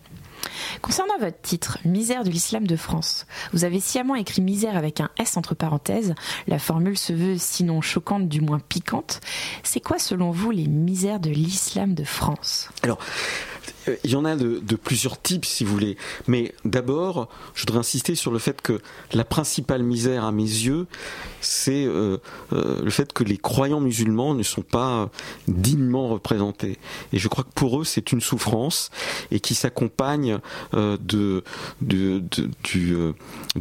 Concernant 0.81 1.17
votre 1.19 1.39
titre, 1.41 1.77
Misère 1.85 2.23
de 2.23 2.29
l'islam 2.29 2.65
de 2.65 2.75
France, 2.75 3.27
vous 3.53 3.63
avez 3.65 3.79
sciemment 3.79 4.15
écrit 4.15 4.41
misère 4.41 4.75
avec 4.75 4.99
un 4.99 5.09
S 5.17 5.37
entre 5.37 5.55
parenthèses. 5.55 6.15
La 6.47 6.59
formule 6.59 6.97
se 6.97 7.13
veut 7.13 7.37
sinon 7.37 7.81
choquante, 7.81 8.27
du 8.27 8.41
moins 8.41 8.59
piquante. 8.59 9.21
C'est 9.63 9.79
quoi 9.79 9.99
selon 9.99 10.31
vous 10.31 10.51
les 10.51 10.67
misères 10.67 11.19
de 11.19 11.29
l'islam 11.29 11.93
de 11.93 12.03
France? 12.03 12.69
Alors, 12.81 12.99
il 14.03 14.11
y 14.11 14.15
en 14.15 14.25
a 14.25 14.35
de, 14.35 14.75
plusieurs 14.75 15.21
types, 15.21 15.45
si 15.45 15.63
vous 15.63 15.73
voulez. 15.73 15.97
Mais 16.27 16.53
d'abord, 16.65 17.29
je 17.53 17.61
voudrais 17.61 17.79
insister 17.79 18.15
sur 18.15 18.31
le 18.31 18.39
fait 18.39 18.61
que 18.61 18.81
la 19.13 19.23
principale 19.23 19.83
misère, 19.83 20.25
à 20.25 20.31
mes 20.31 20.43
yeux, 20.43 20.87
c'est 21.41 21.85
euh, 21.85 22.17
euh, 22.53 22.81
le 22.81 22.89
fait 22.89 23.13
que 23.13 23.23
les 23.23 23.37
croyants 23.37 23.81
musulmans 23.81 24.33
ne 24.33 24.43
sont 24.43 24.61
pas 24.61 25.09
dignement 25.47 26.09
représentés. 26.09 26.77
Et 27.11 27.19
je 27.19 27.27
crois 27.27 27.43
que 27.43 27.53
pour 27.53 27.81
eux, 27.81 27.83
c'est 27.83 28.11
une 28.11 28.21
souffrance 28.21 28.89
et 29.31 29.39
qui 29.39 29.55
s'accompagne 29.55 30.39
euh, 30.73 30.97
de, 31.01 31.43
du, 31.81 32.93
euh, 32.95 33.13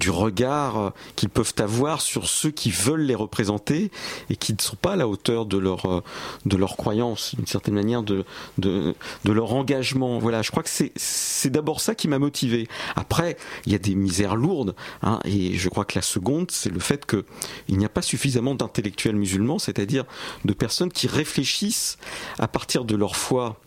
regard 0.08 0.92
qu'ils 1.16 1.28
peuvent 1.28 1.54
avoir 1.58 2.00
sur 2.00 2.28
ceux 2.28 2.50
qui 2.50 2.70
veulent 2.70 3.02
les 3.02 3.14
représenter 3.14 3.90
et 4.30 4.36
qui 4.36 4.52
ne 4.52 4.60
sont 4.60 4.76
pas 4.76 4.92
à 4.92 4.96
la 4.96 5.08
hauteur 5.08 5.46
de 5.46 5.58
leur, 5.58 5.86
euh, 5.86 6.02
de 6.46 6.56
croyance, 6.64 7.34
d'une 7.34 7.46
certaine 7.46 7.74
manière, 7.74 8.02
de, 8.02 8.24
de 8.58 8.94
leur 9.24 9.52
engagement. 9.52 10.11
Voilà, 10.18 10.42
je 10.42 10.50
crois 10.50 10.62
que 10.62 10.70
c'est, 10.70 11.50
d'abord 11.50 11.80
ça 11.80 11.94
qui 11.94 12.08
m'a 12.08 12.18
motivé. 12.18 12.68
Après, 12.96 13.36
il 13.66 13.72
y 13.72 13.74
a 13.74 13.78
des 13.78 13.94
misères 13.94 14.36
lourdes, 14.36 14.74
hein, 15.02 15.18
et 15.24 15.54
je 15.54 15.68
crois 15.68 15.84
que 15.84 15.96
la 15.96 16.02
seconde, 16.02 16.50
c'est 16.50 16.70
le 16.70 16.80
fait 16.80 17.06
que 17.06 17.24
il 17.68 17.78
n'y 17.78 17.84
a 17.84 17.88
pas 17.88 18.02
suffisamment 18.02 18.54
d'intellectuels 18.54 19.16
musulmans, 19.16 19.58
c'est-à-dire 19.58 20.04
de 20.44 20.52
personnes 20.52 20.90
qui 20.92 21.06
réfléchissent 21.06 21.98
à 22.38 22.48
partir 22.48 22.84
de 22.84 22.96
leur 22.96 23.16
foi 23.16 23.60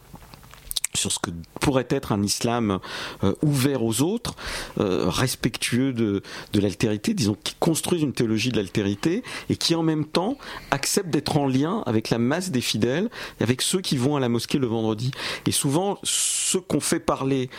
sur 0.96 1.12
ce 1.12 1.20
que 1.20 1.32
pourrait 1.60 1.88
être 1.90 2.12
un 2.12 2.24
islam 2.24 2.80
euh, 3.24 3.34
ouvert 3.42 3.84
aux 3.84 4.02
autres, 4.02 4.36
euh, 4.80 5.10
respectueux 5.10 5.94
de, 5.94 6.22
de 6.54 6.60
l'altérité, 6.60 7.14
disons, 7.14 7.38
qui 7.44 7.56
construisent 7.60 8.04
une 8.04 8.14
théologie 8.14 8.52
de 8.52 8.58
l'altérité 8.58 9.24
et 9.50 9.56
qui 9.56 9.76
en 9.76 9.84
même 9.84 10.06
temps 10.06 10.38
acceptent 10.72 11.10
d'être 11.10 11.38
en 11.38 11.48
lien 11.48 11.84
avec 11.86 12.10
la 12.10 12.18
masse 12.18 12.52
des 12.52 12.62
fidèles 12.62 13.10
avec 13.40 13.62
ceux 13.62 13.82
qui 13.82 13.98
vont 13.98 14.16
à 14.16 14.20
la 14.20 14.30
mosquée 14.30 14.58
le 14.58 14.68
vendredi. 14.68 15.12
Et 15.46 15.52
souvent, 15.52 16.00
ceux 16.04 16.62
qu'on 16.62 16.80
fait 16.80 17.00
parler 17.00 17.50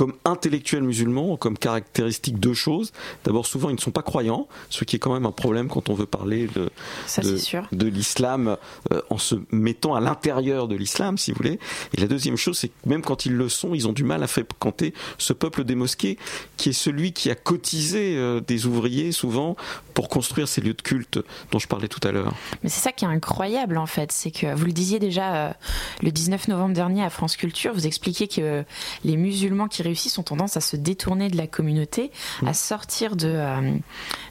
comme 0.00 0.14
intellectuels 0.24 0.82
musulmans 0.82 1.32
ont 1.32 1.36
comme 1.36 1.58
caractéristique 1.58 2.40
deux 2.40 2.54
choses. 2.54 2.90
D'abord, 3.24 3.44
souvent, 3.44 3.68
ils 3.68 3.74
ne 3.74 3.80
sont 3.80 3.90
pas 3.90 4.00
croyants, 4.00 4.48
ce 4.70 4.86
qui 4.86 4.96
est 4.96 4.98
quand 4.98 5.12
même 5.12 5.26
un 5.26 5.30
problème 5.30 5.68
quand 5.68 5.90
on 5.90 5.94
veut 5.94 6.06
parler 6.06 6.46
de, 6.46 6.70
Ça, 7.06 7.20
de, 7.20 7.36
c'est 7.36 7.44
sûr. 7.44 7.68
de 7.70 7.86
l'islam 7.86 8.56
euh, 8.92 9.02
en 9.10 9.18
se 9.18 9.34
mettant 9.50 9.94
à 9.94 10.00
l'intérieur 10.00 10.68
de 10.68 10.74
l'islam, 10.74 11.18
si 11.18 11.32
vous 11.32 11.36
voulez. 11.36 11.58
Et 11.94 12.00
la 12.00 12.06
deuxième 12.06 12.38
chose, 12.38 12.56
c'est 12.56 12.68
que 12.68 12.88
même 12.88 13.02
quand 13.02 13.26
ils 13.26 13.34
le 13.34 13.50
sont, 13.50 13.74
ils 13.74 13.88
ont 13.88 13.92
du 13.92 14.02
mal 14.02 14.22
à 14.22 14.26
fréquenter 14.26 14.94
ce 15.18 15.34
peuple 15.34 15.64
des 15.64 15.74
mosquées, 15.74 16.16
qui 16.56 16.70
est 16.70 16.72
celui 16.72 17.12
qui 17.12 17.30
a 17.30 17.34
cotisé 17.34 18.16
euh, 18.16 18.40
des 18.40 18.64
ouvriers 18.64 19.12
souvent 19.12 19.54
pour 20.00 20.08
construire 20.08 20.48
ces 20.48 20.62
lieux 20.62 20.72
de 20.72 20.80
culte 20.80 21.18
dont 21.52 21.58
je 21.58 21.68
parlais 21.68 21.86
tout 21.86 22.00
à 22.08 22.10
l'heure. 22.10 22.32
Mais 22.62 22.70
c'est 22.70 22.80
ça 22.80 22.90
qui 22.90 23.04
est 23.04 23.08
incroyable 23.08 23.76
en 23.76 23.84
fait, 23.84 24.12
c'est 24.12 24.30
que 24.30 24.54
vous 24.54 24.64
le 24.64 24.72
disiez 24.72 24.98
déjà 24.98 25.34
euh, 25.34 25.52
le 26.00 26.10
19 26.10 26.48
novembre 26.48 26.72
dernier 26.72 27.04
à 27.04 27.10
France 27.10 27.36
Culture, 27.36 27.74
vous 27.74 27.86
expliquiez 27.86 28.26
que 28.26 28.64
les 29.04 29.18
musulmans 29.18 29.68
qui 29.68 29.82
réussissent 29.82 30.16
ont 30.16 30.22
tendance 30.22 30.56
à 30.56 30.62
se 30.62 30.76
détourner 30.76 31.28
de 31.28 31.36
la 31.36 31.46
communauté, 31.46 32.10
à 32.46 32.54
sortir 32.54 33.14
de, 33.14 33.28
euh, 33.28 33.74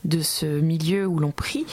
de 0.06 0.22
ce 0.22 0.48
milieu 0.48 1.06
où 1.06 1.20
l'on 1.20 1.30
prie, 1.30 1.68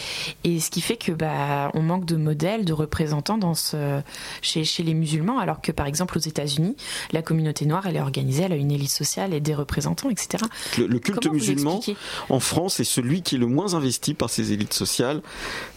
et 0.44 0.60
ce 0.60 0.70
qui 0.70 0.82
fait 0.82 0.98
que 0.98 1.12
bah, 1.12 1.70
on 1.72 1.80
manque 1.80 2.04
de 2.04 2.16
modèles, 2.16 2.66
de 2.66 2.74
représentants 2.74 3.38
dans 3.38 3.54
ce, 3.54 4.02
chez, 4.42 4.64
chez 4.64 4.82
les 4.82 4.92
musulmans, 4.92 5.38
alors 5.38 5.62
que 5.62 5.72
par 5.72 5.86
exemple 5.86 6.18
aux 6.18 6.20
États-Unis, 6.20 6.76
la 7.12 7.22
communauté 7.22 7.64
noire 7.64 7.86
elle 7.86 7.96
est 7.96 8.02
organisée, 8.02 8.42
elle 8.42 8.52
a 8.52 8.56
une 8.56 8.72
élite 8.72 8.90
sociale 8.90 9.32
et 9.32 9.40
des 9.40 9.54
représentants, 9.54 10.10
etc. 10.10 10.44
Le, 10.76 10.86
le 10.86 10.98
culte 10.98 11.20
Comment 11.22 11.32
musulman 11.32 11.80
en 12.28 12.40
France 12.40 12.78
est 12.78 12.84
celui 12.84 13.22
qui 13.22 13.36
est 13.36 13.38
le 13.38 13.46
moins 13.46 13.72
investi 13.72 13.85
par 14.18 14.30
ces 14.30 14.52
élites 14.52 14.74
sociales 14.74 15.22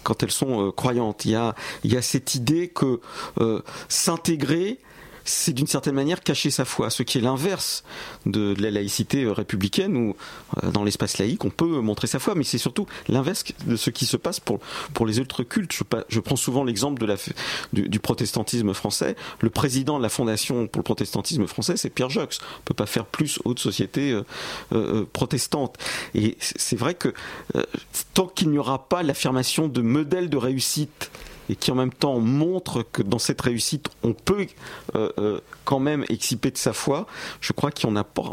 quand 0.03 0.23
elles 0.23 0.31
sont 0.31 0.67
euh, 0.67 0.71
croyantes. 0.71 1.25
Il 1.25 1.31
y 1.31 1.35
a, 1.35 2.01
cette 2.01 2.35
idée 2.35 2.67
que 2.67 2.99
euh, 3.39 3.61
s'intégrer, 3.87 4.79
c'est 5.25 5.53
d'une 5.53 5.67
certaine 5.67 5.95
manière 5.95 6.21
cacher 6.21 6.51
sa 6.51 6.65
foi, 6.65 6.89
ce 6.89 7.03
qui 7.03 7.17
est 7.17 7.21
l'inverse 7.21 7.83
de, 8.25 8.55
la 8.59 8.71
laïcité 8.71 9.23
euh, 9.23 9.31
républicaine 9.31 9.95
où 9.95 10.15
euh, 10.63 10.71
dans 10.71 10.83
l'espace 10.83 11.17
laïque 11.17 11.45
on 11.45 11.49
peut 11.49 11.79
montrer 11.81 12.07
sa 12.07 12.19
foi, 12.19 12.35
mais 12.35 12.43
c'est 12.43 12.57
surtout 12.57 12.87
l'inverse 13.07 13.43
de 13.65 13.75
ce 13.75 13.89
qui 13.89 14.05
se 14.05 14.17
passe 14.17 14.39
pour, 14.39 14.59
pour 14.93 15.05
les 15.05 15.19
autres 15.19 15.43
cultes. 15.43 15.73
Je, 15.73 15.83
je 16.07 16.19
prends 16.19 16.35
souvent 16.35 16.63
l'exemple 16.63 16.99
de 16.99 17.05
la, 17.05 17.15
du, 17.73 17.99
protestantisme 17.99 18.73
français. 18.73 19.15
Le 19.41 19.49
président 19.49 19.97
de 19.97 20.03
la 20.03 20.09
fondation 20.09 20.67
pour 20.67 20.79
le 20.79 20.83
protestantisme 20.83 21.45
français, 21.47 21.77
c'est 21.77 21.89
Pierre 21.89 22.09
Jox. 22.09 22.39
On 22.41 22.61
peut 22.65 22.73
pas 22.73 22.85
faire 22.85 23.05
plus 23.05 23.39
haute 23.45 23.59
société 23.59 24.11
euh, 24.11 24.23
euh, 24.73 25.05
protestante. 25.11 25.77
Et 26.15 26.37
c'est 26.39 26.75
vrai 26.75 26.93
que 26.93 27.13
euh, 27.55 27.63
tant 28.13 28.27
qu'il 28.27 28.49
n'y 28.49 28.57
aura 28.57 28.87
pas 28.87 29.03
l'affirmation 29.03 29.67
de 29.67 29.81
modèles 29.81 30.29
de 30.29 30.37
réussite 30.37 31.11
et 31.49 31.55
qui 31.55 31.71
en 31.71 31.75
même 31.75 31.93
temps 31.93 32.19
montre 32.19 32.83
que 32.83 33.01
dans 33.01 33.19
cette 33.19 33.41
réussite 33.41 33.89
on 34.03 34.13
peut 34.13 34.47
euh, 34.95 35.11
euh, 35.17 35.39
quand 35.65 35.79
même 35.79 36.05
exciper 36.09 36.51
de 36.51 36.57
sa 36.57 36.73
foi, 36.73 37.07
je 37.41 37.53
crois 37.53 37.71
qu'on 37.71 37.91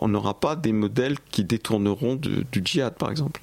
n'aura 0.09 0.35
pas 0.35 0.57
des 0.57 0.73
modèles 0.73 1.17
qui 1.31 1.45
détourneront 1.45 2.15
du 2.17 2.47
djihad 2.53 2.95
par 2.95 3.11
exemple. 3.11 3.41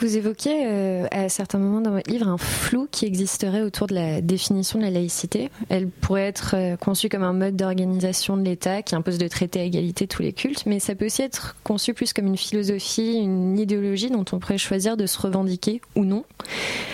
Vous 0.00 0.16
évoquez 0.16 0.66
euh, 0.66 1.06
à 1.10 1.28
certains 1.28 1.58
moments 1.58 1.80
dans 1.80 1.92
votre 1.92 2.10
livre 2.10 2.28
un 2.28 2.38
flou 2.38 2.88
qui 2.90 3.06
existerait 3.06 3.62
autour 3.62 3.86
de 3.86 3.94
la 3.94 4.20
définition 4.20 4.78
de 4.78 4.84
la 4.84 4.90
laïcité. 4.90 5.50
Elle 5.68 5.88
pourrait 5.88 6.26
être 6.26 6.54
euh, 6.54 6.76
conçue 6.76 7.08
comme 7.08 7.22
un 7.22 7.32
mode 7.32 7.56
d'organisation 7.56 8.36
de 8.36 8.42
l'État 8.42 8.82
qui 8.82 8.94
impose 8.94 9.18
de 9.18 9.28
traiter 9.28 9.60
à 9.60 9.62
égalité 9.64 10.06
tous 10.06 10.22
les 10.22 10.32
cultes, 10.32 10.64
mais 10.66 10.80
ça 10.80 10.94
peut 10.94 11.06
aussi 11.06 11.22
être 11.22 11.56
conçu 11.64 11.94
plus 11.94 12.12
comme 12.12 12.26
une 12.26 12.36
philosophie, 12.36 13.14
une 13.14 13.58
idéologie 13.58 14.10
dont 14.10 14.24
on 14.32 14.38
pourrait 14.38 14.58
choisir 14.58 14.96
de 14.96 15.06
se 15.06 15.18
revendiquer 15.18 15.80
ou 15.94 16.04
non. 16.04 16.24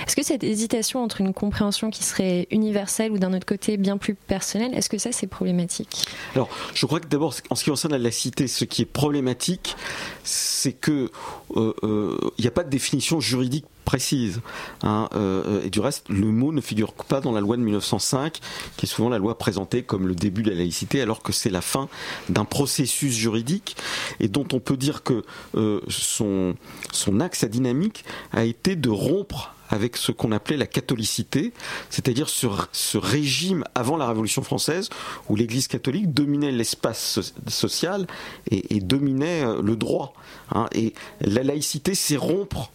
Est-ce 0.07 0.17
que 0.17 0.23
cette 0.23 0.45
hésitation 0.45 1.03
entre 1.03 1.21
une 1.21 1.33
compréhension 1.33 1.91
qui 1.91 2.05
serait 2.05 2.47
universelle 2.51 3.13
ou 3.13 3.19
d'un 3.19 3.33
autre 3.35 3.47
côté 3.47 3.77
bien 3.77 3.97
plus 3.99 4.15
personnelle, 4.15 4.75
est-ce 4.75 4.89
que 4.89 4.99
ça 4.99 5.13
c'est 5.13 5.27
problématique? 5.27 6.07
Alors, 6.35 6.49
je 6.75 6.87
crois 6.87 7.01
que 7.01 7.09
d'abord, 7.09 7.35
en 7.51 7.55
ce 7.55 7.65
qui 7.65 7.71
concerne 7.71 7.93
la 7.93 7.99
laïcité, 7.99 8.49
ce 8.49 8.65
qui 8.65 8.83
est 8.83 8.87
problématique, 8.87 9.77
c'est 10.25 10.73
que 10.73 11.11
euh, 11.57 11.75
euh, 11.83 12.19
il 12.39 12.43
n'y 12.43 12.49
a 12.49 12.52
pas 12.53 12.65
de 12.65 12.71
définition 12.71 13.21
juridique 13.21 13.67
précise. 13.85 14.41
hein, 14.83 15.09
euh, 15.15 15.63
et 15.65 15.71
du 15.71 15.81
reste, 15.81 16.09
le 16.09 16.27
mot 16.27 16.53
ne 16.53 16.61
figure 16.61 16.93
pas 16.93 17.21
dans 17.21 17.33
la 17.33 17.41
loi 17.41 17.57
de 17.57 17.63
1905, 17.63 18.39
qui 18.77 18.87
est 18.87 18.89
souvent 18.89 19.09
la 19.09 19.19
loi 19.19 19.37
présentée 19.39 19.83
comme 19.83 20.07
le 20.09 20.15
début 20.15 20.43
de 20.43 20.51
la 20.51 20.57
laïcité, 20.57 21.01
alors 21.01 21.23
que 21.23 21.33
c'est 21.33 21.51
la 21.51 21.61
fin 21.61 21.89
d'un 22.29 22.45
processus 22.45 23.15
juridique 23.15 23.77
et 24.21 24.29
dont 24.29 24.47
on 24.53 24.61
peut 24.61 24.77
dire 24.77 25.03
que 25.03 25.25
euh, 25.57 25.81
son, 25.89 26.55
son 26.93 27.21
axe, 27.21 27.41
sa 27.41 27.49
dynamique, 27.49 28.05
a 28.33 28.45
été 28.45 28.77
de 28.77 28.91
rompre 28.91 29.55
avec 29.71 29.97
ce 29.97 30.13
qu'on 30.13 30.33
appelait 30.33 30.59
la 30.59 30.67
catholicité, 30.67 31.55
c'est-à-dire 31.89 32.29
ce, 32.29 32.47
ce 32.73 32.99
régime 32.99 33.65
avant 33.75 33.97
la 33.97 34.07
Révolution 34.07 34.43
française 34.43 34.91
où 35.31 35.37
l'Église 35.37 35.67
catholique 35.67 36.13
dominait 36.13 36.51
l'espace 36.53 37.21
so- 37.21 37.33
social 37.49 38.07
et, 38.51 38.77
et 38.77 38.81
dominait 38.81 39.45
euh, 39.45 39.63
le 39.63 39.75
droit. 39.77 40.13
hein. 40.55 40.67
et 40.75 40.93
la 41.23 41.43
laïcité, 41.43 41.95
c'est 41.95 42.19
rompre 42.19 42.71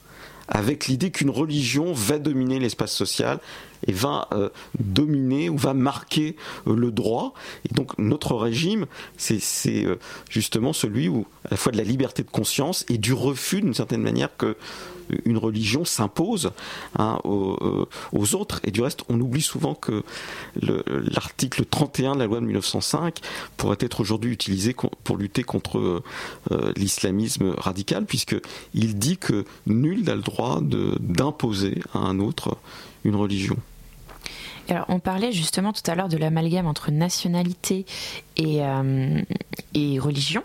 avec 0.47 0.88
l'idée 0.88 1.12
qu'une 1.12 1.29
religion 1.29 1.93
va 1.93 2.19
dominer 2.19 2.60
l'espace 2.60 2.93
social 2.93 3.39
et 3.86 3.91
va 3.91 4.27
euh, 4.31 4.49
dominer 4.79 5.49
ou 5.49 5.57
va 5.57 5.73
marquer 5.73 6.36
euh, 6.67 6.75
le 6.75 6.91
droit. 6.91 7.33
Et 7.69 7.73
donc 7.73 7.97
notre 7.97 8.36
régime, 8.36 8.86
c'est 9.17 9.86
euh, 9.86 9.97
justement 10.29 10.73
celui 10.73 11.10
où 11.10 11.25
à 11.45 11.49
la 11.51 11.57
fois 11.57 11.71
de 11.71 11.77
la 11.77 11.83
liberté 11.83 12.23
de 12.23 12.29
conscience 12.29 12.86
et 12.89 12.97
du 12.97 13.13
refus 13.13 13.62
d'une 13.62 13.73
certaine 13.73 14.01
manière 14.01 14.36
que 14.38 14.55
une 15.26 15.38
religion 15.38 15.86
s'impose 15.86 16.52
hein, 16.98 17.20
aux, 17.24 17.58
euh, 17.62 17.86
aux 18.13 18.36
autres. 18.36 18.60
Et 18.63 18.72
du 18.72 18.82
reste, 18.82 19.02
on 19.10 19.20
oublie 19.20 19.41
souvent 19.41 19.74
que 19.76 20.04
le- 20.62 20.84
l'article 20.88 21.65
31 21.65 22.15
de 22.15 22.20
la 22.20 22.26
loi 22.28 22.39
de 22.39 22.46
1905 22.46 23.20
pourrait 23.58 23.78
être 23.80 24.00
aujourd'hui 24.00 24.32
utilisé 24.32 24.76
pour 25.04 25.17
lutter 25.17 25.43
contre 25.43 26.02
euh, 26.52 26.74
l'islamisme 26.76 27.54
radical, 27.58 28.06
puisqu'il 28.06 28.98
dit 28.98 29.17
que 29.17 29.46
nul 29.65 30.04
n'a 30.04 30.15
le 30.15 30.22
droit 30.22 30.60
d'imposer 30.62 31.82
à 31.93 32.00
un 32.00 32.20
autre 32.20 32.58
une 33.04 33.15
religion. 33.15 33.58
Alors, 34.70 34.86
on 34.89 35.00
parlait 35.00 35.32
justement 35.32 35.72
tout 35.72 35.89
à 35.89 35.96
l'heure 35.96 36.10
de 36.10 36.17
l'amalgame 36.17 36.67
entre 36.67 36.91
nationalité 36.91 37.86
et, 38.36 38.58
euh, 38.65 39.22
et 39.74 39.98
religion. 39.98 40.43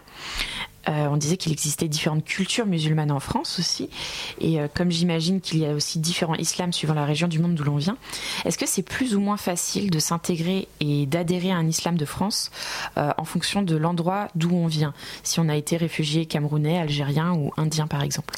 Euh, 0.88 1.06
on 1.06 1.16
disait 1.16 1.36
qu'il 1.36 1.52
existait 1.52 1.88
différentes 1.88 2.24
cultures 2.24 2.66
musulmanes 2.66 3.12
en 3.12 3.20
France 3.20 3.58
aussi. 3.58 3.88
Et 4.40 4.60
euh, 4.60 4.68
comme 4.72 4.90
j'imagine 4.90 5.40
qu'il 5.40 5.58
y 5.58 5.66
a 5.66 5.72
aussi 5.72 5.98
différents 5.98 6.34
islams 6.34 6.72
suivant 6.72 6.94
la 6.94 7.04
région 7.04 7.28
du 7.28 7.38
monde 7.38 7.54
d'où 7.54 7.64
l'on 7.64 7.76
vient, 7.76 7.96
est-ce 8.44 8.58
que 8.58 8.66
c'est 8.66 8.82
plus 8.82 9.14
ou 9.14 9.20
moins 9.20 9.36
facile 9.36 9.90
de 9.90 9.98
s'intégrer 9.98 10.68
et 10.80 11.06
d'adhérer 11.06 11.52
à 11.52 11.56
un 11.56 11.66
islam 11.66 11.96
de 11.96 12.04
France 12.04 12.50
euh, 12.96 13.12
en 13.16 13.24
fonction 13.24 13.62
de 13.62 13.76
l'endroit 13.76 14.28
d'où 14.34 14.54
on 14.54 14.66
vient? 14.66 14.92
Si 15.22 15.40
on 15.40 15.48
a 15.48 15.56
été 15.56 15.76
réfugié 15.76 16.26
camerounais, 16.26 16.78
algérien 16.78 17.32
ou 17.32 17.52
indien 17.56 17.86
par 17.86 18.02
exemple 18.02 18.34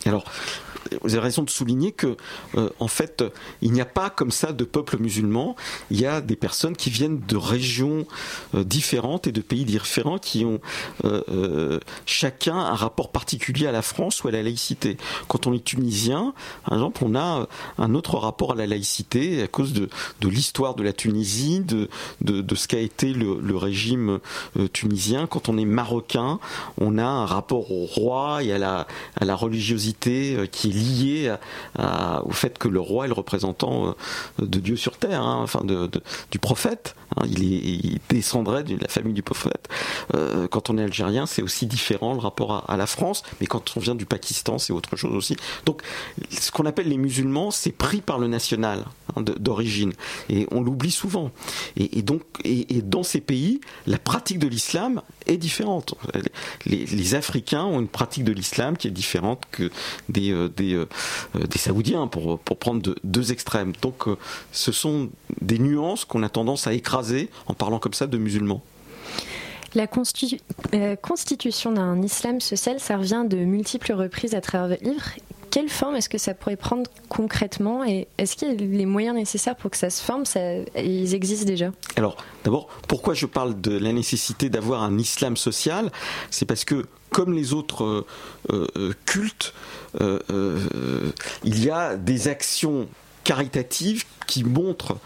vous 1.02 1.14
avez 1.14 1.24
raison 1.24 1.42
de 1.42 1.50
souligner 1.50 1.92
que, 1.92 2.16
euh, 2.56 2.70
en 2.78 2.88
fait, 2.88 3.24
il 3.62 3.72
n'y 3.72 3.80
a 3.80 3.86
pas 3.86 4.10
comme 4.10 4.30
ça 4.30 4.52
de 4.52 4.64
peuple 4.64 4.98
musulman. 4.98 5.56
Il 5.90 6.00
y 6.00 6.06
a 6.06 6.20
des 6.20 6.36
personnes 6.36 6.76
qui 6.76 6.90
viennent 6.90 7.20
de 7.26 7.36
régions 7.36 8.06
euh, 8.54 8.64
différentes 8.64 9.26
et 9.26 9.32
de 9.32 9.40
pays 9.40 9.64
différents 9.64 10.18
qui 10.18 10.44
ont 10.44 10.60
euh, 11.04 11.80
chacun 12.06 12.56
un 12.56 12.74
rapport 12.74 13.10
particulier 13.10 13.66
à 13.66 13.72
la 13.72 13.82
France 13.82 14.22
ou 14.24 14.28
à 14.28 14.30
la 14.30 14.42
laïcité. 14.42 14.96
Quand 15.28 15.46
on 15.46 15.52
est 15.52 15.64
tunisien, 15.64 16.34
par 16.64 16.74
exemple, 16.74 17.02
on 17.04 17.14
a 17.14 17.48
un 17.78 17.94
autre 17.94 18.16
rapport 18.18 18.52
à 18.52 18.54
la 18.54 18.66
laïcité 18.66 19.42
à 19.42 19.46
cause 19.46 19.72
de, 19.72 19.88
l'histoire 20.22 20.74
de 20.74 20.82
la 20.82 20.92
Tunisie, 20.92 21.60
de, 21.60 21.88
ce 22.54 22.68
qu'a 22.68 22.78
été 22.78 23.12
le, 23.12 23.56
régime 23.56 24.18
tunisien. 24.72 25.26
Quand 25.26 25.48
on 25.48 25.56
est 25.58 25.64
marocain, 25.64 26.38
on 26.78 26.98
a 26.98 27.04
un 27.04 27.26
rapport 27.26 27.70
au 27.70 27.84
roi 27.86 28.42
et 28.42 28.52
à 28.52 28.58
la, 28.58 28.86
à 29.20 29.24
la 29.24 29.36
religiosité 29.36 30.48
qui 30.50 30.70
est 30.70 30.73
à- 31.78 32.22
au 32.24 32.30
fait 32.32 32.58
que 32.58 32.68
le 32.68 32.80
roi 32.80 33.04
est 33.04 33.08
le 33.08 33.14
représentant 33.14 33.88
euh, 33.88 34.44
de 34.46 34.58
Dieu 34.60 34.76
sur 34.76 34.96
terre, 34.96 35.22
hein, 35.22 35.40
enfin 35.42 35.62
du 36.30 36.38
prophète. 36.38 36.94
Hein. 37.16 37.26
il, 37.28 37.44
est- 37.44 38.00
descendrait 38.10 38.64
de 38.64 38.76
la 38.80 38.88
famille 38.88 39.12
du 39.14 39.22
prophète. 39.22 39.68
Euh, 40.14 40.46
quand 40.48 40.70
on 40.70 40.78
est 40.78 40.82
algérien, 40.82 41.26
c'est 41.26 41.42
aussi 41.42 41.66
différent 41.66 42.12
le 42.14 42.20
rapport 42.20 42.64
à, 42.68 42.76
la 42.76 42.86
France, 42.86 43.22
mais 43.40 43.46
quand 43.46 43.76
on 43.76 43.80
vient 43.80 43.94
du 43.94 44.06
Pakistan, 44.06 44.58
c'est 44.58 44.72
autre 44.72 44.96
chose 44.96 45.14
aussi. 45.14 45.36
Donc, 45.66 45.82
ce 46.30 46.50
qu'on 46.50 46.66
appelle 46.66 46.88
les 46.88 46.96
musulmans, 46.96 47.50
c'est 47.50 47.72
pris 47.72 48.00
par 48.00 48.18
le 48.18 48.26
national 48.28 48.84
hein, 49.16 49.22
d'origine, 49.22 49.92
et 50.28 50.46
on 50.50 50.60
l'oublie 50.60 50.90
souvent. 50.90 51.30
Et, 51.76 52.02
donc, 52.02 52.22
et, 52.44 52.82
dans 52.82 53.02
ces 53.02 53.20
pays, 53.20 53.60
la 53.86 53.98
pratique 53.98 54.38
de 54.38 54.48
l'islam 54.48 55.02
est 55.26 55.36
différente. 55.36 55.94
Les, 56.66 57.14
Africains 57.14 57.64
ont 57.64 57.80
une 57.80 57.88
pratique 57.88 58.24
de 58.24 58.32
l'islam 58.32 58.76
qui 58.76 58.88
est 58.88 58.92
différente 58.92 59.42
que 59.52 59.70
des, 60.08 60.32
euh, 60.32 60.48
euh, 60.60 60.86
des 61.34 61.58
Saoudiens, 61.58 62.06
pour, 62.06 62.38
pour 62.40 62.58
prendre 62.58 62.80
de- 62.82 62.96
deux 63.04 63.30
extrêmes. 63.30 63.72
Donc, 63.82 64.04
ce 64.52 64.72
sont 64.72 65.10
des 65.40 65.58
nuances 65.58 66.04
qu'on 66.04 66.22
a 66.22 66.28
tendance 66.28 66.66
à 66.66 66.72
écraser 66.72 67.03
en 67.46 67.54
parlant 67.54 67.78
comme 67.78 67.94
ça 67.94 68.06
de 68.06 68.18
musulmans. 68.18 68.62
La 69.74 69.86
constitu- 69.86 70.40
euh, 70.74 70.94
constitution 70.94 71.72
d'un 71.72 72.00
islam 72.02 72.40
social, 72.40 72.78
ça 72.78 72.96
revient 72.96 73.24
de 73.28 73.38
multiples 73.38 73.92
reprises 73.92 74.34
à 74.34 74.40
travers 74.40 74.68
votre 74.68 74.84
livre. 74.84 75.02
Quelle 75.50 75.68
forme 75.68 75.96
est-ce 75.96 76.08
que 76.08 76.18
ça 76.18 76.34
pourrait 76.34 76.56
prendre 76.56 76.90
concrètement 77.08 77.84
et 77.84 78.06
est-ce 78.18 78.36
qu'il 78.36 78.48
y 78.48 78.50
a 78.50 78.54
les 78.54 78.86
moyens 78.86 79.16
nécessaires 79.16 79.56
pour 79.56 79.70
que 79.70 79.76
ça 79.76 79.90
se 79.90 80.02
forme 80.02 80.24
ça, 80.26 80.40
Ils 80.76 81.14
existent 81.14 81.46
déjà? 81.46 81.70
Alors, 81.96 82.16
d'abord, 82.44 82.68
pourquoi 82.88 83.14
je 83.14 83.26
parle 83.26 83.60
de 83.60 83.76
la 83.76 83.92
nécessité 83.92 84.48
d'avoir 84.48 84.82
un 84.82 84.98
islam 84.98 85.36
social? 85.36 85.90
C'est 86.30 86.44
parce 86.46 86.64
que, 86.64 86.86
comme 87.10 87.32
les 87.32 87.52
autres 87.52 87.84
euh, 87.84 88.66
euh, 88.76 88.92
cultes, 89.06 89.54
il 90.00 91.64
y 91.64 91.70
a 91.70 91.96
des 91.96 92.26
actions 92.28 92.88
caritatives 93.22 94.04
qui 94.26 94.44
montrent 94.44 94.96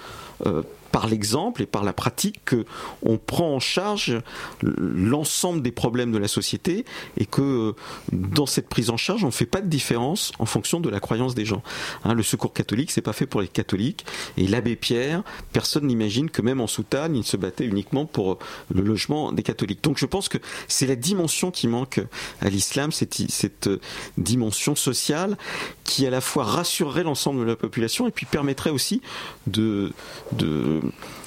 euh, 0.46 0.62
par 0.98 1.06
l'exemple 1.06 1.62
et 1.62 1.66
par 1.66 1.84
la 1.84 1.92
pratique 1.92 2.40
que 2.44 2.64
on 3.04 3.18
prend 3.18 3.54
en 3.54 3.60
charge 3.60 4.18
l'ensemble 4.62 5.62
des 5.62 5.70
problèmes 5.70 6.10
de 6.10 6.18
la 6.18 6.26
société 6.26 6.84
et 7.18 7.24
que 7.24 7.40
euh, 7.40 7.72
dans 8.10 8.46
cette 8.46 8.68
prise 8.68 8.90
en 8.90 8.96
charge 8.96 9.22
on 9.22 9.28
ne 9.28 9.32
fait 9.32 9.46
pas 9.46 9.60
de 9.60 9.68
différence 9.68 10.32
en 10.40 10.44
fonction 10.44 10.80
de 10.80 10.88
la 10.88 10.98
croyance 10.98 11.36
des 11.36 11.44
gens. 11.44 11.62
Hein, 12.02 12.14
le 12.14 12.24
secours 12.24 12.52
catholique 12.52 12.90
c'est 12.90 13.00
pas 13.00 13.12
fait 13.12 13.26
pour 13.26 13.40
les 13.40 13.46
catholiques 13.46 14.06
et 14.36 14.48
l'abbé 14.48 14.74
Pierre, 14.74 15.22
personne 15.52 15.86
n'imagine 15.86 16.30
que 16.30 16.42
même 16.42 16.60
en 16.60 16.66
soutane 16.66 17.14
il 17.14 17.22
se 17.22 17.36
battait 17.36 17.66
uniquement 17.66 18.04
pour 18.04 18.32
euh, 18.32 18.38
le 18.74 18.82
logement 18.82 19.30
des 19.30 19.44
catholiques. 19.44 19.84
Donc 19.84 19.98
je 19.98 20.06
pense 20.06 20.28
que 20.28 20.38
c'est 20.66 20.88
la 20.88 20.96
dimension 20.96 21.52
qui 21.52 21.68
manque 21.68 22.00
à 22.40 22.48
l'islam, 22.48 22.90
cette, 22.90 23.68
euh, 23.68 23.78
dimension 24.16 24.74
sociale 24.74 25.38
qui 25.84 26.08
à 26.08 26.10
la 26.10 26.20
fois 26.20 26.42
rassurerait 26.42 27.04
l'ensemble 27.04 27.38
de 27.38 27.44
la 27.44 27.54
population 27.54 28.08
et 28.08 28.10
puis 28.10 28.26
permettrait 28.26 28.70
aussi 28.70 29.00
de 29.46 29.92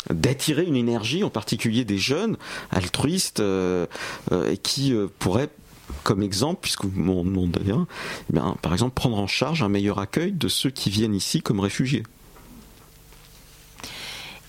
d'attirer 0.10 0.64
une 0.64 0.76
énergie, 0.76 1.24
en 1.24 1.30
particulier 1.30 1.86
des 1.86 1.98
jeunes 1.98 2.38
altruistes, 2.72 3.40
euh, 3.40 3.86
euh, 4.32 4.56
qui 4.62 4.94
euh, 4.94 5.08
pourraient 5.20 5.50
comme 6.04 6.24
exemple, 6.24 6.60
puisque 6.62 6.86
vous 6.86 7.00
m'en 7.00 7.24
demandez 7.24 7.60
bien, 7.60 7.86
par 8.62 8.72
exemple 8.72 8.94
prendre 8.94 9.20
en 9.20 9.28
charge 9.28 9.62
un 9.62 9.68
meilleur 9.68 10.00
accueil 10.00 10.32
de 10.32 10.48
ceux 10.48 10.70
qui 10.70 10.90
viennent 10.90 11.14
ici 11.14 11.42
comme 11.42 11.60
réfugiés. 11.60 12.04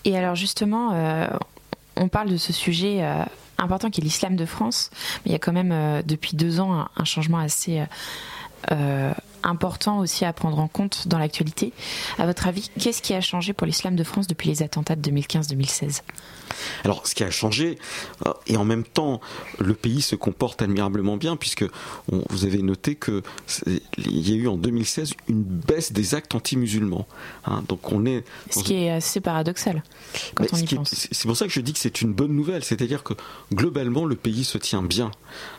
Et 0.04 0.16
alors 0.16 0.36
justement, 0.36 0.94
on 1.96 2.08
parle 2.08 2.30
de 2.30 2.36
ce 2.36 2.52
sujet 2.52 3.04
important 3.58 3.90
qui 3.90 4.00
est 4.00 4.04
l'islam 4.04 4.36
de 4.36 4.46
France, 4.46 4.90
mais 5.24 5.30
il 5.30 5.32
y 5.32 5.34
a 5.34 5.40
quand 5.40 5.52
même 5.52 6.02
depuis 6.06 6.36
deux 6.36 6.60
ans 6.60 6.72
un, 6.72 6.88
un 6.96 7.04
changement 7.04 7.38
assez 7.38 7.82
important 9.42 9.98
aussi 9.98 10.24
à 10.24 10.32
prendre 10.32 10.58
en 10.58 10.68
compte 10.68 11.08
dans 11.08 11.18
l'actualité. 11.18 11.72
À 12.18 12.26
votre 12.26 12.46
avis, 12.46 12.70
qu'est-ce 12.78 13.02
qui 13.02 13.14
a 13.14 13.20
changé 13.20 13.52
pour 13.52 13.66
l'islam 13.66 13.96
de 13.96 14.04
France 14.04 14.26
depuis 14.26 14.48
les 14.48 14.62
attentats 14.62 14.96
de 14.96 15.10
2015-2016 15.10 16.02
Alors, 16.84 17.06
ce 17.06 17.14
qui 17.14 17.24
a 17.24 17.30
changé, 17.30 17.78
euh, 18.26 18.32
et 18.46 18.56
en 18.56 18.64
même 18.64 18.84
temps, 18.84 19.20
le 19.58 19.74
pays 19.74 20.02
se 20.02 20.16
comporte 20.16 20.62
admirablement 20.62 21.16
bien, 21.16 21.36
puisque 21.36 21.64
on- 22.10 22.22
vous 22.30 22.44
avez 22.44 22.62
noté 22.62 22.94
que 22.94 23.22
c'est- 23.46 23.82
il 23.98 24.28
y 24.28 24.32
a 24.32 24.36
eu 24.36 24.48
en 24.48 24.56
2016 24.56 25.12
une 25.28 25.42
baisse 25.42 25.92
des 25.92 26.14
actes 26.14 26.34
anti-musulmans. 26.34 27.06
hein. 27.46 27.62
donc, 27.68 27.92
on 27.92 28.04
est. 28.06 28.24
Ce 28.50 28.62
qui 28.62 28.74
est 28.74 28.90
assez 28.90 29.20
paradoxal 29.20 29.82
quand 30.34 30.44
on 30.52 30.56
y 30.56 30.64
pense. 30.74 30.90
C'est 30.90 31.12
c'est 31.14 31.26
pour 31.28 31.36
ça 31.36 31.46
que 31.46 31.52
je 31.52 31.60
dis 31.60 31.72
que 31.72 31.78
c'est 31.78 32.00
une 32.02 32.12
bonne 32.12 32.32
nouvelle, 32.34 32.64
c'est-à-dire 32.64 33.02
que 33.02 33.14
globalement 33.52 34.04
le 34.04 34.16
pays 34.16 34.44
se 34.44 34.58
tient 34.58 34.82
bien. 34.82 35.10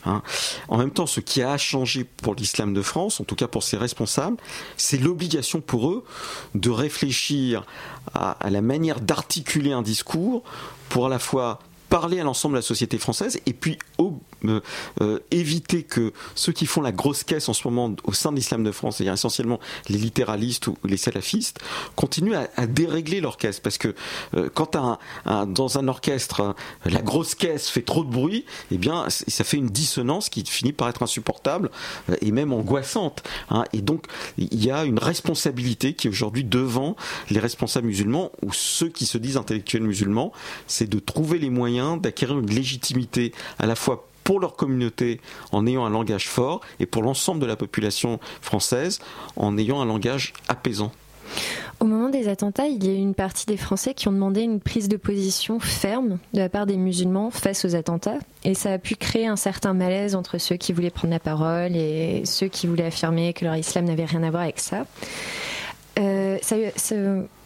hein. 0.06 0.22
En 0.68 0.78
même 0.78 0.92
temps, 0.92 1.06
ce 1.08 1.20
qui 1.20 1.42
a 1.42 1.58
changé 1.58 2.04
pour 2.04 2.36
l'islam 2.36 2.74
de 2.74 2.82
France, 2.82 3.20
en 3.20 3.24
tout 3.24 3.36
cas 3.36 3.48
pour 3.48 3.64
ses 3.64 3.78
responsables, 3.78 4.38
c'est 4.78 4.98
l'obligation 4.98 5.62
pour 5.62 5.90
eux 5.90 6.04
de 6.56 6.70
réfléchir 6.70 7.66
à, 8.14 8.32
à 8.32 8.50
la 8.50 8.62
manière 8.62 9.00
d'articuler 9.00 9.72
un 9.72 9.82
discours 9.82 10.44
pour 10.94 11.08
à 11.08 11.10
la 11.10 11.18
fois 11.18 11.58
parler 11.90 12.20
à 12.20 12.24
l'ensemble 12.24 12.54
de 12.54 12.60
la 12.60 12.62
société 12.62 13.00
française 13.00 13.40
et 13.48 13.54
puis 13.54 13.80
euh, 14.46 14.62
euh, 15.02 15.20
éviter 15.32 15.84
que 15.84 16.14
ceux 16.36 16.52
qui 16.52 16.66
font 16.66 16.82
la 16.82 16.92
grosse 16.92 17.24
caisse 17.24 17.50
en 17.50 17.54
ce 17.54 17.68
moment 17.68 17.96
au 18.04 18.14
sein 18.14 18.32
de 18.32 18.38
l'islam 18.38 18.64
de 18.64 18.72
France, 18.72 18.98
c'est-à-dire 18.98 19.14
essentiellement 19.14 19.60
les 19.90 19.98
littéralistes 19.98 20.68
ou 20.68 20.78
les 20.86 20.98
salafistes, 20.98 21.60
continuent 21.96 22.36
à, 22.56 22.68
dérégler 22.68 23.22
caisse. 23.38 23.60
Parce 23.60 23.78
que 23.78 23.96
euh, 24.36 24.50
quand 24.54 24.76
dans 25.48 25.78
un 25.78 25.88
orchestre, 25.88 26.42
hein, 26.42 26.56
la 26.86 27.02
grosse 27.02 27.36
caisse 27.36 27.70
fait 27.70 27.82
trop 27.82 28.04
de 28.04 28.10
bruit, 28.10 28.46
eh 28.72 28.78
bien, 28.78 29.06
ça 29.10 29.44
fait 29.44 29.58
une 29.58 29.68
dissonance 29.68 30.30
qui 30.30 30.44
finit 30.46 30.74
par 30.74 30.90
être 30.90 31.04
insupportable 31.04 31.70
euh, 32.10 32.16
et 32.22 32.32
même 32.32 32.54
angoissante. 32.54 33.24
hein. 33.50 33.64
Et 33.74 33.82
donc, 33.82 34.06
il 34.38 34.64
y 34.64 34.72
a 34.72 34.84
une 34.86 35.00
responsabilité 35.00 35.94
qui 35.94 36.08
est 36.08 36.10
aujourd'hui 36.10 36.44
devant 36.44 36.96
les 37.30 37.40
responsables 37.40 37.88
musulmans 37.88 38.32
ou 38.42 38.52
ceux 38.52 38.90
qui 38.90 39.06
se 39.06 39.18
disent 39.18 39.38
intellectuels 39.38 39.84
musulmans, 39.84 40.32
c'est 40.68 40.90
de 40.90 41.00
trouver 41.00 41.40
les 41.40 41.50
moyens 41.50 42.02
d'acquérir 42.02 42.40
une 42.40 42.50
légitimité 42.50 43.34
à 43.60 43.66
la 43.66 43.76
fois 43.76 44.08
pour 44.24 44.40
leur 44.40 44.56
communauté 44.56 45.20
en 45.52 45.66
ayant 45.68 45.86
un 45.86 45.90
langage 45.90 46.28
fort 46.28 46.62
et 46.80 46.86
pour 46.86 47.02
l'ensemble 47.04 47.40
de 47.42 47.46
la 47.46 47.56
population 47.56 48.20
française 48.42 49.00
en 49.36 49.58
ayant 49.58 49.82
un 49.82 49.86
langage 49.86 50.34
apaisant. 50.48 50.92
Au 51.80 51.86
moment 51.86 52.10
des 52.10 52.28
attentats, 52.30 52.68
il 52.68 52.84
y 52.84 52.90
a 52.90 52.94
eu 52.94 52.98
une 52.98 53.16
partie 53.16 53.46
des 53.46 53.58
Français 53.58 53.94
qui 53.94 54.08
ont 54.08 54.12
demandé 54.14 54.42
une 54.42 54.60
prise 54.62 54.88
de 54.88 54.96
position 54.96 55.60
ferme 55.60 56.20
de 56.34 56.40
la 56.40 56.48
part 56.48 56.66
des 56.66 56.78
musulmans 56.78 57.30
face 57.32 57.66
aux 57.66 57.76
attentats. 57.76 58.20
Et 58.46 58.54
ça 58.54 58.72
a 58.74 58.78
pu 58.78 58.96
créer 58.96 59.28
un 59.28 59.36
certain 59.36 59.74
malaise 59.74 60.16
entre 60.16 60.38
ceux 60.38 60.56
qui 60.56 60.72
voulaient 60.72 60.92
prendre 60.92 61.14
la 61.14 61.20
parole 61.20 61.76
et 61.76 62.22
ceux 62.26 62.48
qui 62.48 62.68
voulaient 62.68 62.86
affirmer 62.86 63.34
que 63.34 63.44
leur 63.44 63.56
islam 63.58 63.86
n'avait 63.86 64.06
rien 64.06 64.24
à 64.24 64.30
voir 64.30 64.44
avec 64.44 64.60
ça. 64.60 64.86
Euh, 66.00 66.38
ça, 66.42 66.56
ça, 66.76 66.96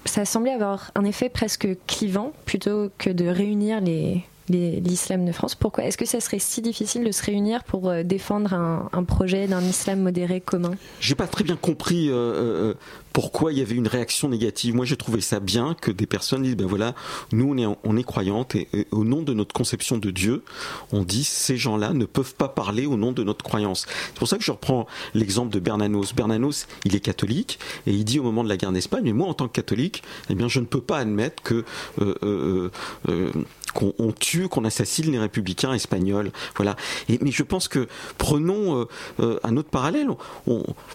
ça 0.05 0.25
semblait 0.25 0.51
avoir 0.53 0.91
un 0.95 1.03
effet 1.05 1.29
presque 1.29 1.67
clivant 1.87 2.31
plutôt 2.45 2.89
que 2.97 3.09
de 3.09 3.25
réunir 3.27 3.81
les 3.81 3.87
les- 3.87 4.23
l'islam 4.49 5.25
de 5.25 5.31
France. 5.31 5.55
Pourquoi 5.55 5.85
Est-ce 5.85 5.97
que 5.97 6.05
ça 6.05 6.19
serait 6.19 6.39
si 6.39 6.61
difficile 6.61 7.03
de 7.03 7.11
se 7.11 7.23
réunir 7.23 7.63
pour 7.63 7.89
euh, 7.89 8.03
défendre 8.03 8.53
un, 8.53 9.03
projet 9.03 9.47
d'un 9.47 9.61
islam 9.61 10.01
modéré 10.01 10.41
commun? 10.41 10.71
J'ai 10.99 11.15
pas 11.15 11.27
très 11.27 11.43
bien 11.43 11.55
compris 11.55 12.09
euh, 12.09 12.13
euh, 12.13 12.73
pourquoi 13.13 13.51
il 13.51 13.59
y 13.59 13.61
avait 13.61 13.75
une 13.75 13.87
réaction 13.87 14.29
négative. 14.29 14.75
Moi, 14.75 14.85
j'ai 14.85 14.97
trouvé 14.97 15.21
ça 15.21 15.39
bien 15.39 15.75
que 15.79 15.91
des 15.91 16.05
personnes 16.05 16.43
disent 16.43 16.55
ben 16.55 16.67
voilà, 16.67 16.93
nous 17.31 17.55
on 17.83 17.97
est 17.97 18.03
croyantes 18.03 18.55
et, 18.55 18.67
au 18.91 19.03
nom 19.03 19.21
de 19.21 19.33
notre 19.33 19.53
conception 19.53 19.97
de 19.97 20.11
Dieu, 20.11 20.43
on 20.91 21.03
dit 21.03 21.23
ces 21.23 21.57
gens-là 21.57 21.93
ne 21.93 22.05
peuvent 22.05 22.35
pas 22.35 22.49
parler 22.49 22.85
au 22.85 22.97
nom 22.97 23.11
de 23.11 23.23
notre 23.23 23.43
croyance. 23.43 23.85
C'est 24.07 24.19
pour 24.19 24.27
ça 24.27 24.37
que 24.37 24.43
je 24.43 24.51
reprends 24.51 24.87
l'exemple 25.13 25.53
de 25.53 25.59
Bernanos. 25.59 26.13
Bernanos, 26.13 26.67
il 26.85 26.95
est 26.95 26.99
catholique 26.99 27.59
et 27.85 27.91
il 27.91 28.05
dit 28.05 28.19
au 28.19 28.23
moment 28.23 28.43
de 28.43 28.49
la 28.49 28.57
guerre 28.57 28.71
d'Espagne, 28.71 29.03
mais 29.03 29.13
moi 29.13 29.27
en 29.27 29.33
tant 29.33 29.47
que 29.47 29.53
catholique, 29.53 30.03
eh 30.29 30.35
bien 30.35 30.47
je 30.47 30.59
ne 30.59 30.65
peux 30.65 30.81
pas 30.81 30.99
admettre 30.99 31.41
que 31.43 31.65
qu'on 33.77 33.93
on 33.99 34.11
tue, 34.11 34.47
qu'on 34.47 34.65
assassine 34.65 35.11
les 35.11 35.19
républicains 35.19 35.71
espagnols. 35.71 36.31
Voilà. 36.55 36.75
Mais 37.09 37.31
je 37.31 37.43
pense 37.43 37.67
que 37.67 37.87
prenons 38.17 38.81
euh, 38.81 38.85
euh, 39.19 39.39
un 39.43 39.55
autre 39.55 39.69
parallèle. 39.69 40.07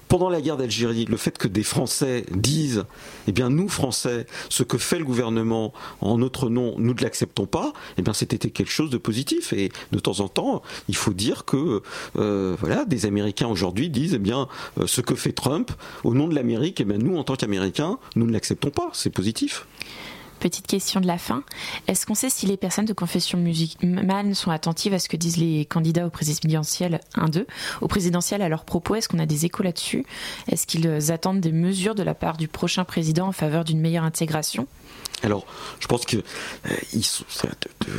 Pendant 0.08 0.28
la 0.28 0.40
guerre 0.40 0.56
d'Algérie, 0.56 1.04
le 1.04 1.16
fait 1.16 1.38
que 1.38 1.46
des 1.46 1.62
Français 1.62 2.26
disent, 2.32 2.84
eh 3.28 3.32
bien 3.32 3.50
nous 3.50 3.68
Français, 3.68 4.26
ce 4.48 4.64
que 4.64 4.78
fait 4.78 4.98
le 4.98 5.04
gouvernement 5.04 5.72
en 6.00 6.18
notre 6.18 6.48
nom, 6.48 6.74
nous 6.78 6.92
ne 6.92 7.00
l'acceptons 7.00 7.46
pas, 7.46 7.72
eh 7.98 8.02
bien 8.02 8.12
c'était 8.12 8.38
quelque 8.38 8.72
chose 8.72 8.90
de 8.90 8.98
positif. 8.98 9.52
Et 9.52 9.70
de 9.92 9.98
temps 10.00 10.18
en 10.18 10.28
temps, 10.28 10.62
il 10.88 10.96
faut 10.96 11.12
dire 11.12 11.44
que 11.44 11.82
euh, 12.16 12.56
voilà, 12.58 12.84
des 12.84 13.06
Américains 13.06 13.46
aujourd'hui 13.46 13.90
disent, 13.90 14.14
eh 14.14 14.18
bien 14.18 14.48
ce 14.86 15.00
que 15.00 15.14
fait 15.14 15.32
Trump 15.32 15.70
au 16.02 16.14
nom 16.14 16.26
de 16.26 16.34
l'Amérique, 16.34 16.80
eh 16.80 16.84
bien 16.84 16.98
nous 16.98 17.16
en 17.16 17.22
tant 17.22 17.36
qu'Américains, 17.36 17.98
nous 18.16 18.26
ne 18.26 18.32
l'acceptons 18.32 18.70
pas. 18.70 18.90
C'est 18.92 19.10
positif. 19.10 19.66
Petite 20.42 20.66
question 20.66 21.00
de 21.00 21.06
la 21.06 21.18
fin. 21.18 21.44
Est-ce 21.86 22.04
qu'on 22.04 22.16
sait 22.16 22.28
si 22.28 22.46
les 22.46 22.56
personnes 22.56 22.84
de 22.84 22.92
confession 22.92 23.38
musulmane 23.38 24.34
sont 24.34 24.50
attentives 24.50 24.92
à 24.92 24.98
ce 24.98 25.08
que 25.08 25.16
disent 25.16 25.36
les 25.36 25.64
candidats 25.64 26.04
au 26.04 26.10
présidentiel 26.10 27.00
1-2, 27.14 27.46
au 27.80 27.86
présidentiel 27.86 28.42
à 28.42 28.48
leurs 28.48 28.64
propos? 28.64 28.96
Est-ce 28.96 29.08
qu'on 29.08 29.20
a 29.20 29.26
des 29.26 29.44
échos 29.44 29.62
là-dessus? 29.62 30.04
Est-ce 30.48 30.66
qu'ils 30.66 31.12
attendent 31.12 31.38
des 31.38 31.52
mesures 31.52 31.94
de 31.94 32.02
la 32.02 32.14
part 32.14 32.36
du 32.38 32.48
prochain 32.48 32.82
président 32.82 33.28
en 33.28 33.32
faveur 33.32 33.62
d'une 33.62 33.78
meilleure 33.78 34.02
intégration? 34.02 34.66
Alors, 35.22 35.46
je 35.78 35.86
pense 35.86 36.04
que 36.06 36.16
euh, 36.16 36.70
ils 36.92 37.04
sont, 37.04 37.24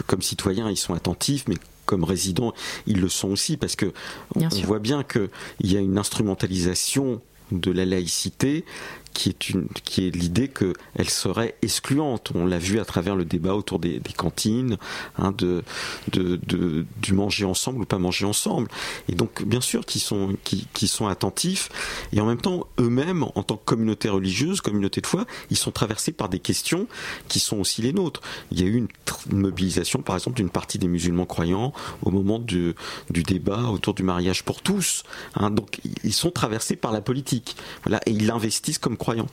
comme 0.07 0.21
citoyens, 0.21 0.69
ils 0.69 0.75
sont 0.75 0.95
attentifs, 0.95 1.45
mais 1.47 1.55
comme 1.85 2.03
résidents, 2.03 2.51
ils 2.87 2.99
le 2.99 3.07
sont 3.07 3.29
aussi, 3.29 3.55
parce 3.55 3.77
que 3.77 3.93
on, 4.35 4.39
Bien 4.39 4.49
on 4.51 4.55
sûr. 4.55 4.67
voit 4.67 4.79
bien 4.79 5.03
qu'il 5.05 5.29
y 5.61 5.77
a 5.77 5.79
une 5.79 5.97
instrumentalisation 5.97 7.21
de 7.53 7.71
la 7.71 7.85
laïcité 7.85 8.65
qui 9.13 9.29
est, 9.29 9.49
une, 9.49 9.67
qui 9.83 10.07
est 10.07 10.11
l'idée 10.11 10.47
qu'elle 10.49 11.09
serait 11.09 11.55
excluante. 11.61 12.31
On 12.35 12.45
l'a 12.45 12.57
vu 12.57 12.79
à 12.79 12.85
travers 12.85 13.15
le 13.15 13.25
débat 13.25 13.53
autour 13.55 13.79
des, 13.79 14.01
cantines, 14.17 14.77
hein, 15.17 15.33
de, 15.37 15.63
de, 16.11 16.39
de- 16.47 16.85
du 17.01 17.13
manger 17.13 17.45
ensemble 17.45 17.81
ou 17.81 17.85
pas 17.85 17.99
manger 17.99 18.25
ensemble. 18.25 18.67
Et 19.09 19.15
donc, 19.15 19.43
bien 19.43 19.61
sûr, 19.61 19.85
qu'ils 19.85 20.01
sont, 20.01 20.35
qui, 20.43 20.67
qui 20.73 20.87
sont 20.87 21.07
attentifs. 21.07 21.69
Et 22.11 22.21
en 22.21 22.25
même 22.25 22.41
temps, 22.41 22.67
eux-mêmes, 22.79 23.23
en 23.35 23.43
tant 23.43 23.57
que 23.57 23.65
communauté 23.65 24.09
religieuse, 24.09 24.61
communauté 24.61 25.01
de 25.01 25.07
foi, 25.07 25.25
ils 25.49 25.57
sont 25.57 25.71
traversés 25.71 26.11
par 26.11 26.29
des 26.29 26.39
questions 26.39 26.87
qui 27.27 27.39
sont 27.39 27.57
aussi 27.57 27.81
les 27.81 27.93
nôtres. 27.93 28.21
Il 28.51 28.59
y 28.59 28.63
a 28.63 28.67
eu 28.67 28.75
une 28.75 28.87
mobilisation, 29.31 30.01
par 30.01 30.15
exemple, 30.15 30.37
d'une 30.37 30.49
partie 30.49 30.77
des 30.79 30.87
musulmans 30.87 31.25
croyants 31.25 31.73
au 32.01 32.11
moment 32.11 32.39
du, 32.39 32.73
du 33.09 33.23
débat 33.23 33.63
autour 33.69 33.93
du 33.93 34.03
mariage 34.03 34.43
pour 34.43 34.61
tous. 34.61 35.03
hein. 35.35 35.49
donc, 35.51 35.79
ils 36.03 36.13
sont 36.13 36.31
traversés 36.31 36.75
par 36.75 36.91
la 36.91 37.01
politique. 37.01 37.55
Voilà, 37.83 37.99
et 38.05 38.11
ils 38.11 38.27
l'investissent 38.27 38.77
comme 38.79 38.97
croyants. 39.03 39.27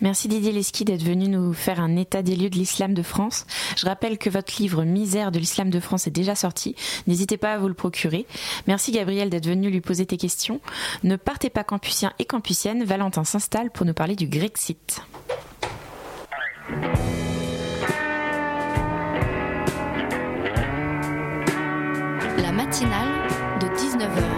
Merci 0.00 0.26
Didier 0.26 0.50
Leski 0.50 0.84
d'être 0.84 1.04
venu 1.04 1.28
nous 1.28 1.52
faire 1.52 1.78
un 1.78 1.96
état 1.96 2.22
des 2.22 2.34
lieux 2.34 2.50
de 2.50 2.56
l'islam 2.56 2.92
de 2.92 3.02
France. 3.02 3.46
Je 3.76 3.86
rappelle 3.86 4.18
que 4.18 4.28
votre 4.28 4.52
livre 4.58 4.82
Misère 4.82 5.30
de 5.30 5.38
l'islam 5.38 5.70
de 5.70 5.78
France 5.78 6.08
est 6.08 6.10
déjà 6.10 6.34
sorti. 6.34 6.74
N'hésitez 7.06 7.36
pas 7.36 7.52
à 7.52 7.58
vous 7.58 7.68
le 7.68 7.74
procurer. 7.74 8.26
Merci 8.66 8.90
Gabriel 8.90 9.30
d'être 9.30 9.46
venu 9.46 9.70
lui 9.70 9.80
poser 9.80 10.06
tes 10.06 10.16
questions. 10.16 10.60
Ne 11.04 11.14
partez 11.14 11.50
pas 11.50 11.62
campusiens 11.62 12.12
et 12.18 12.24
campusiennes. 12.24 12.82
Valentin 12.82 13.22
s'installe 13.22 13.70
pour 13.70 13.86
nous 13.86 13.94
parler 13.94 14.16
du 14.16 14.26
Grexit. 14.26 15.02
La 22.38 22.50
matinale 22.50 23.28
de 23.60 23.66
19h, 23.66 24.29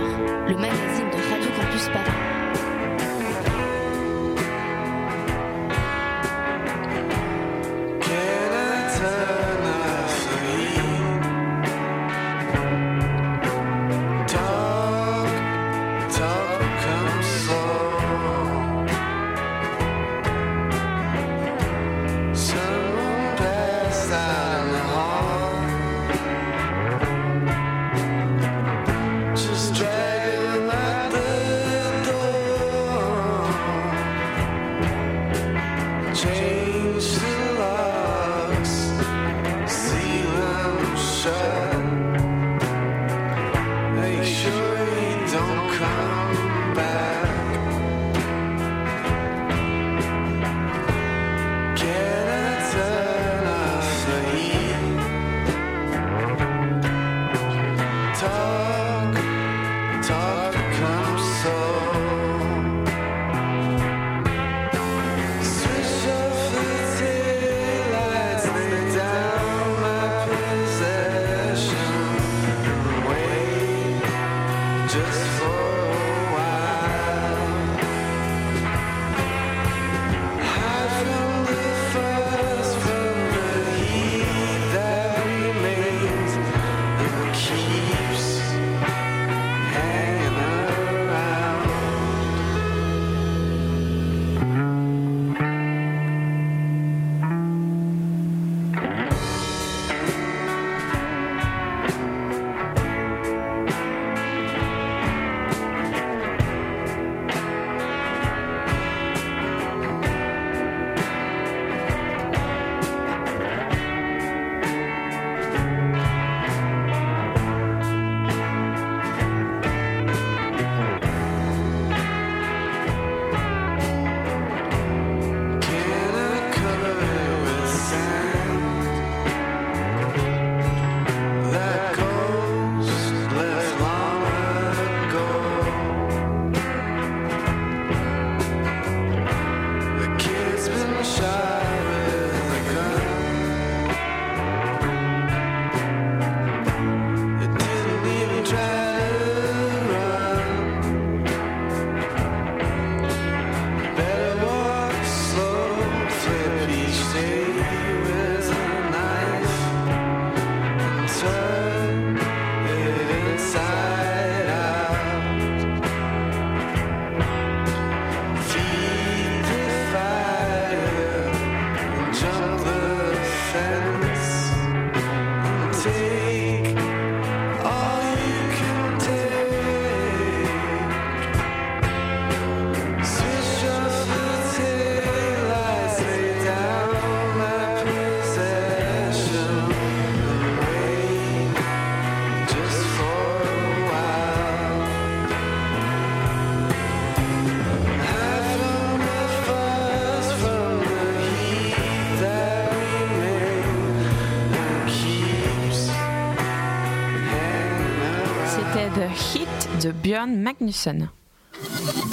de 209.83 209.91
Björn 209.91 210.37
Magnusson. 210.37 211.09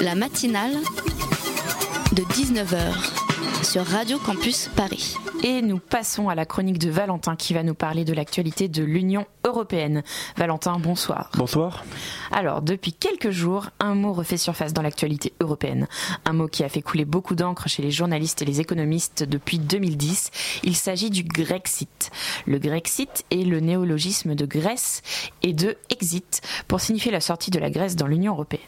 La 0.02 0.16
matinale 0.16 0.74
de 2.14 2.24
19h 2.24 3.64
sur 3.64 3.86
Radio 3.86 4.18
Campus 4.18 4.70
Paris. 4.76 5.16
Et 5.44 5.62
nous 5.62 5.78
passons 5.78 6.30
à 6.30 6.36
la 6.36 6.46
chronique 6.46 6.80
de 6.80 6.90
Valentin 6.90 7.36
qui 7.36 7.54
va 7.54 7.62
nous 7.62 7.76
parler 7.76 8.06
de 8.06 8.14
l'actualité 8.14 8.68
de 8.70 8.84
l'Union 8.84 9.26
européenne. 9.46 10.04
Valentin, 10.36 10.80
bonsoir. 10.80 11.30
Bonsoir. 11.38 11.84
Alors, 12.32 12.62
depuis 12.62 12.94
quelques 12.94 13.32
jours, 13.32 13.70
un 13.80 13.96
mot 13.96 14.14
refait 14.14 14.38
surface 14.38 14.74
dans 14.74 14.82
l'actualité 14.82 15.34
européenne. 15.40 15.88
Un 16.26 16.34
mot 16.34 16.48
qui 16.48 16.64
a 16.64 16.70
fait 16.70 16.82
couler 16.82 17.06
beaucoup 17.06 17.36
d'encre 17.36 17.68
chez 17.68 17.82
les 17.82 17.92
journalistes 17.92 18.42
et 18.42 18.46
les 18.46 18.62
économistes 18.62 19.24
depuis 19.24 19.60
2010. 19.60 20.32
Il 20.64 20.76
s'agit 20.76 21.10
du 21.10 21.24
Grexit. 21.24 22.12
Le 22.46 22.60
Grexit 22.60 23.26
est 23.32 23.44
le 23.44 23.60
néologisme 23.60 24.36
de 24.36 24.46
Grèce 24.46 25.02
et 25.42 25.54
de 25.54 25.78
exit 25.90 26.42
pour 26.68 26.82
signifier 26.82 27.12
la 27.12 27.22
sortie 27.22 27.52
de 27.52 27.60
la 27.60 27.70
Grèce 27.70 27.96
dans 27.96 28.08
l'Union 28.08 28.34
européenne. 28.34 28.62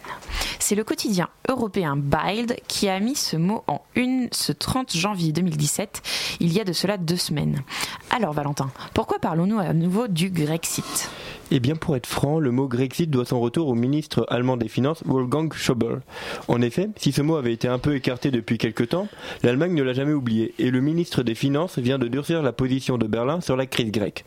C'est 0.72 0.78
le 0.78 0.86
quotidien 0.86 1.28
européen 1.50 1.98
Bild 1.98 2.56
qui 2.70 2.88
a 2.88 2.98
mis 3.02 3.18
ce 3.18 3.36
mot 3.36 3.62
en 3.68 3.82
une 3.94 4.30
ce 4.32 4.54
30 4.54 4.96
janvier 4.96 5.34
2017. 5.34 6.38
Il 6.40 6.54
y 6.54 6.62
a 6.62 6.64
de 6.64 6.72
cela 6.72 6.96
deux 6.96 7.18
semaines. 7.18 7.62
Alors 8.10 8.32
Valentin, 8.32 8.72
pourquoi 8.94 9.20
parlons-nous 9.20 9.60
à 9.60 9.74
nouveau 9.74 10.08
du 10.08 10.30
Grexit? 10.30 11.10
Eh 11.52 11.60
bien, 11.60 11.76
pour 11.76 11.98
être 11.98 12.08
franc, 12.08 12.40
le 12.40 12.52
mot 12.52 12.70
Grexit 12.70 13.10
doit 13.10 13.26
son 13.26 13.42
retour 13.42 13.68
au 13.68 13.76
ministre 13.76 14.26
allemand 14.30 14.56
des 14.56 14.70
Finances, 14.70 15.04
Wolfgang 15.06 15.52
Schäuble. 15.52 16.04
En 16.48 16.62
effet, 16.62 16.90
si 16.96 17.12
ce 17.12 17.22
mot 17.22 17.36
avait 17.36 17.52
été 17.52 17.68
un 17.68 17.78
peu 17.78 17.94
écarté 17.94 18.32
depuis 18.32 18.58
quelque 18.58 18.86
temps, 18.86 19.10
l'Allemagne 19.44 19.74
ne 19.74 19.84
l'a 19.84 19.92
jamais 19.92 20.14
oublié, 20.14 20.54
et 20.58 20.72
le 20.72 20.80
ministre 20.80 21.22
des 21.22 21.36
Finances 21.36 21.80
vient 21.80 22.00
de 22.00 22.08
durcir 22.08 22.42
la 22.42 22.54
position 22.54 22.98
de 22.98 23.08
Berlin 23.08 23.42
sur 23.42 23.58
la 23.58 23.66
crise 23.66 23.92
grecque. 23.92 24.24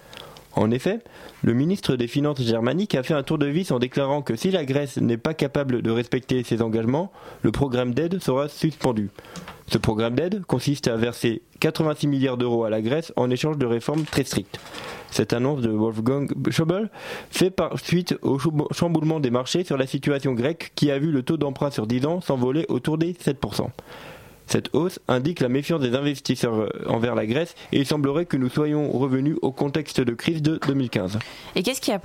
En 0.57 0.71
effet, 0.71 1.01
le 1.43 1.53
ministre 1.53 1.97
des 1.97 2.07
Finances 2.07 2.41
germanique 2.41 2.95
a 2.95 3.03
fait 3.03 3.15
un 3.15 3.25
tour 3.25 3.39
de 3.39 3.47
vis 3.47 3.73
en 3.73 3.79
déclarant 3.79 4.23
que 4.23 4.37
si 4.37 4.51
la 4.51 4.65
Grèce 4.65 4.99
n'est 4.99 5.17
pas 5.17 5.35
capable 5.35 5.83
de 5.83 5.91
respecter 5.91 6.43
ses 6.45 6.63
engagements, 6.63 7.11
le 7.43 7.51
programme 7.51 7.93
d'aide 7.93 8.23
sera 8.23 8.49
suspendu. 8.49 9.11
Ce 9.67 9.79
programme 9.79 10.15
d'aide 10.15 10.45
consiste 10.45 10.89
à 10.89 10.97
verser 10.97 11.43
86 11.61 12.07
milliards 12.07 12.37
d'euros 12.37 12.65
à 12.65 12.71
la 12.71 12.83
Grèce 12.83 13.13
en 13.17 13.31
échange 13.31 13.59
de 13.59 13.67
réformes 13.67 14.05
très 14.05 14.25
strictes. 14.25 14.61
Cette 15.11 15.33
annonce 15.33 15.61
de 15.61 15.71
Wolfgang 15.71 16.31
Schäuble 16.51 16.91
fait 17.31 17.55
suite 17.83 18.17
au 18.23 18.39
chamboulement 18.73 19.21
des 19.21 19.31
marchés 19.31 19.65
sur 19.65 19.77
la 19.77 19.87
situation 19.87 20.35
grecque 20.35 20.73
qui 20.75 20.91
a 20.91 20.99
vu 20.99 21.11
le 21.11 21.23
taux 21.23 21.37
d'emprunt 21.37 21.71
sur 21.71 21.87
10 21.87 22.07
ans 22.07 22.21
s'envoler 22.21 22.67
autour 22.69 22.99
des 22.99 23.13
7%. 23.13 23.69
Cette 24.47 24.75
hausse 24.75 25.01
indique 25.09 25.41
la 25.41 25.49
méfiance 25.49 25.81
des 25.81 25.95
investisseurs 25.95 26.71
envers 26.87 27.15
la 27.15 27.27
Grèce 27.27 27.55
et 27.73 27.79
il 27.79 27.87
semblerait 27.87 28.27
que 28.27 28.37
nous 28.37 28.49
soyons 28.49 28.91
revenus 28.93 29.37
au 29.43 29.53
contexte 29.53 30.01
de 30.01 30.13
crise 30.13 30.43
de 30.43 30.59
2015. 30.67 31.19
Et 31.57 31.63
qu'est-ce 31.63 31.81
qui 31.81 31.93
a 31.93 32.01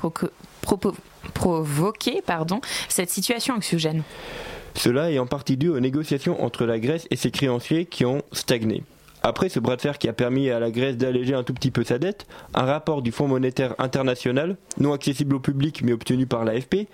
provoqué 1.33 2.21
pardon, 2.25 2.61
cette 2.87 3.09
situation 3.09 3.55
anxiogène? 3.55 4.03
Cela 4.75 5.11
est 5.11 5.19
en 5.19 5.25
partie 5.25 5.57
dû 5.57 5.69
aux 5.69 5.79
négociations 5.79 6.43
entre 6.43 6.65
la 6.65 6.79
Grèce 6.79 7.07
et 7.11 7.15
ses 7.15 7.31
créanciers 7.31 7.85
qui 7.85 8.05
ont 8.05 8.21
stagné. 8.31 8.83
Après 9.21 9.49
ce 9.49 9.59
bras 9.59 9.75
de 9.75 9.81
fer 9.81 9.97
qui 9.97 10.07
a 10.07 10.13
permis 10.13 10.49
à 10.49 10.59
la 10.59 10.71
Grèce 10.71 10.95
d'alléger 10.95 11.33
un 11.33 11.43
tout 11.43 11.53
petit 11.53 11.71
peu 11.71 11.83
sa 11.83 11.99
dette, 11.99 12.25
un 12.53 12.63
rapport 12.63 13.01
du 13.01 13.11
Fonds 13.11 13.27
monétaire 13.27 13.75
international, 13.77 14.55
non 14.79 14.93
accessible 14.93 15.35
au 15.35 15.39
public 15.39 15.81
mais 15.83 15.91
obtenu 15.91 16.25
par 16.25 16.45
l'AFP, 16.45 16.87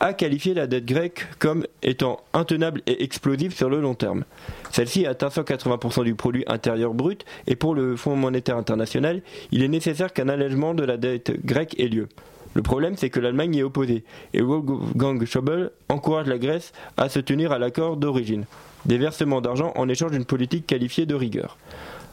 a 0.00 0.12
qualifié 0.12 0.54
la 0.54 0.66
dette 0.66 0.86
grecque 0.86 1.26
comme 1.38 1.66
étant 1.82 2.20
intenable 2.32 2.82
et 2.86 3.02
explosive 3.02 3.54
sur 3.54 3.68
le 3.68 3.80
long 3.80 3.94
terme. 3.94 4.24
Celle-ci 4.70 5.06
atteint 5.06 5.28
180% 5.28 6.04
du 6.04 6.14
produit 6.14 6.44
intérieur 6.46 6.94
brut 6.94 7.24
et 7.46 7.56
pour 7.56 7.74
le 7.74 7.96
Fonds 7.96 8.16
monétaire 8.16 8.56
international, 8.56 9.22
il 9.50 9.62
est 9.62 9.68
nécessaire 9.68 10.12
qu'un 10.12 10.28
allègement 10.28 10.74
de 10.74 10.84
la 10.84 10.96
dette 10.96 11.44
grecque 11.44 11.78
ait 11.80 11.88
lieu. 11.88 12.08
Le 12.54 12.62
problème, 12.62 12.96
c'est 12.96 13.10
que 13.10 13.20
l'Allemagne 13.20 13.54
y 13.54 13.60
est 13.60 13.62
opposée 13.62 14.04
et 14.34 14.40
Wolfgang 14.40 15.24
Schäuble 15.24 15.70
encourage 15.88 16.26
la 16.26 16.38
Grèce 16.38 16.72
à 16.96 17.08
se 17.08 17.20
tenir 17.20 17.52
à 17.52 17.58
l'accord 17.58 17.96
d'origine, 17.96 18.46
des 18.86 18.98
versements 18.98 19.40
d'argent 19.40 19.72
en 19.76 19.88
échange 19.88 20.12
d'une 20.12 20.24
politique 20.24 20.66
qualifiée 20.66 21.06
de 21.06 21.14
rigueur. 21.14 21.58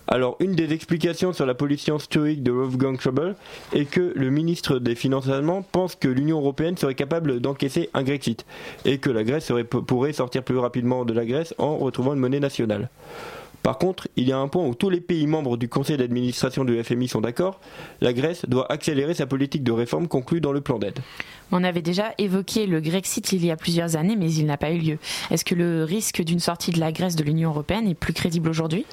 Alors, 0.07 0.35
une 0.39 0.53
des 0.53 0.71
explications 0.71 1.33
sur 1.33 1.47
la 1.47 1.55
pollution 1.55 1.97
stoïque 1.97 2.43
de 2.43 2.51
Wolfgang 2.51 2.99
Schäuble 2.99 3.35
est 3.73 3.85
que 3.85 4.13
le 4.15 4.29
ministre 4.29 4.77
des 4.77 4.93
Finances 4.93 5.29
allemand 5.29 5.63
pense 5.63 5.95
que 5.95 6.07
l'Union 6.07 6.39
européenne 6.39 6.77
serait 6.77 6.93
capable 6.93 7.39
d'encaisser 7.39 7.89
un 7.95 8.03
Grexit 8.03 8.45
et 8.85 8.99
que 8.99 9.09
la 9.09 9.23
Grèce 9.23 9.51
pourrait 9.87 10.13
sortir 10.13 10.43
plus 10.43 10.59
rapidement 10.59 11.05
de 11.05 11.13
la 11.13 11.25
Grèce 11.25 11.55
en 11.57 11.77
retrouvant 11.77 12.13
une 12.13 12.19
monnaie 12.19 12.39
nationale. 12.39 12.89
Par 13.65 13.79
contre, 13.79 14.07
il 14.15 14.27
y 14.27 14.31
a 14.31 14.37
un 14.37 14.47
point 14.47 14.63
où 14.63 14.75
tous 14.75 14.91
les 14.91 15.01
pays 15.01 15.25
membres 15.25 15.57
du 15.57 15.67
conseil 15.67 15.97
d'administration 15.97 16.65
du 16.65 16.83
FMI 16.83 17.07
sont 17.07 17.21
d'accord, 17.21 17.59
la 17.99 18.13
Grèce 18.13 18.45
doit 18.47 18.71
accélérer 18.71 19.15
sa 19.15 19.25
politique 19.25 19.63
de 19.63 19.71
réforme 19.71 20.07
conclue 20.07 20.39
dans 20.39 20.51
le 20.51 20.61
plan 20.61 20.77
d'aide. 20.77 20.99
On 21.51 21.63
avait 21.63 21.81
déjà 21.81 22.13
évoqué 22.19 22.67
le 22.67 22.79
Grexit 22.79 23.31
il 23.31 23.43
y 23.43 23.49
a 23.49 23.55
plusieurs 23.55 23.95
années, 23.95 24.15
mais 24.15 24.31
il 24.31 24.45
n'a 24.45 24.57
pas 24.57 24.69
eu 24.69 24.77
lieu. 24.77 24.99
Est-ce 25.31 25.43
que 25.43 25.55
le 25.55 25.83
risque 25.83 26.21
d'une 26.21 26.39
sortie 26.39 26.69
de 26.73 26.79
la 26.79 26.91
Grèce 26.91 27.15
de 27.15 27.23
l'Union 27.23 27.49
européenne 27.49 27.87
est 27.87 27.95
plus 27.95 28.13
crédible 28.13 28.49
aujourd'hui? 28.49 28.85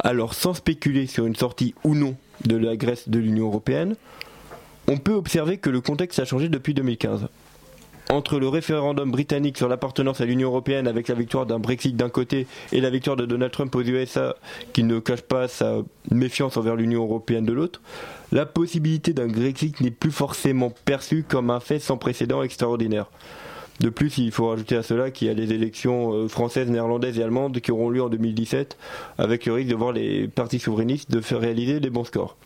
Alors, 0.00 0.34
sans 0.34 0.52
spéculer 0.52 1.06
sur 1.06 1.24
une 1.24 1.36
sortie 1.36 1.76
ou 1.84 1.94
non 1.94 2.16
de 2.44 2.56
la 2.56 2.76
Grèce 2.76 3.08
de 3.08 3.20
l'Union 3.20 3.46
européenne, 3.46 3.94
on 4.88 4.96
peut 4.96 5.14
observer 5.14 5.58
que 5.58 5.70
le 5.70 5.80
contexte 5.80 6.18
a 6.18 6.24
changé 6.24 6.48
depuis 6.48 6.74
2015 6.74 7.28
entre 8.10 8.38
le 8.38 8.48
référendum 8.48 9.10
britannique 9.10 9.58
sur 9.58 9.68
l'appartenance 9.68 10.20
à 10.20 10.24
l'Union 10.24 10.48
européenne 10.48 10.86
avec 10.86 11.08
la 11.08 11.14
victoire 11.14 11.46
d'un 11.46 11.58
Brexit 11.58 11.96
d'un 11.96 12.08
côté 12.08 12.46
et 12.72 12.80
la 12.80 12.90
victoire 12.90 13.16
de 13.16 13.26
Donald 13.26 13.52
Trump 13.52 13.74
aux 13.74 13.82
USA 13.82 14.36
qui 14.72 14.82
ne 14.82 14.98
cache 14.98 15.22
pas 15.22 15.48
sa 15.48 15.78
méfiance 16.10 16.56
envers 16.56 16.76
l'Union 16.76 17.02
européenne 17.02 17.44
de 17.44 17.52
l'autre, 17.52 17.82
la 18.32 18.46
possibilité 18.46 19.12
d'un 19.12 19.26
Grexit 19.26 19.80
n'est 19.80 19.90
plus 19.90 20.10
forcément 20.10 20.72
perçue 20.84 21.24
comme 21.26 21.50
un 21.50 21.60
fait 21.60 21.78
sans 21.78 21.96
précédent 21.96 22.42
extraordinaire. 22.42 23.06
De 23.80 23.90
plus, 23.90 24.18
il 24.18 24.32
faut 24.32 24.48
rajouter 24.48 24.74
à 24.76 24.82
cela 24.82 25.12
qu'il 25.12 25.28
y 25.28 25.30
a 25.30 25.34
les 25.34 25.52
élections 25.52 26.28
françaises, 26.28 26.68
néerlandaises 26.68 27.16
et 27.18 27.22
allemandes 27.22 27.60
qui 27.60 27.70
auront 27.70 27.90
lieu 27.90 28.02
en 28.02 28.08
2017, 28.08 28.76
avec 29.18 29.46
le 29.46 29.52
risque 29.52 29.70
de 29.70 29.76
voir 29.76 29.92
les 29.92 30.26
partis 30.26 30.58
souverainistes 30.58 31.12
de 31.12 31.20
faire 31.20 31.38
réaliser 31.38 31.78
des 31.78 31.90
bons 31.90 32.02
scores. 32.02 32.36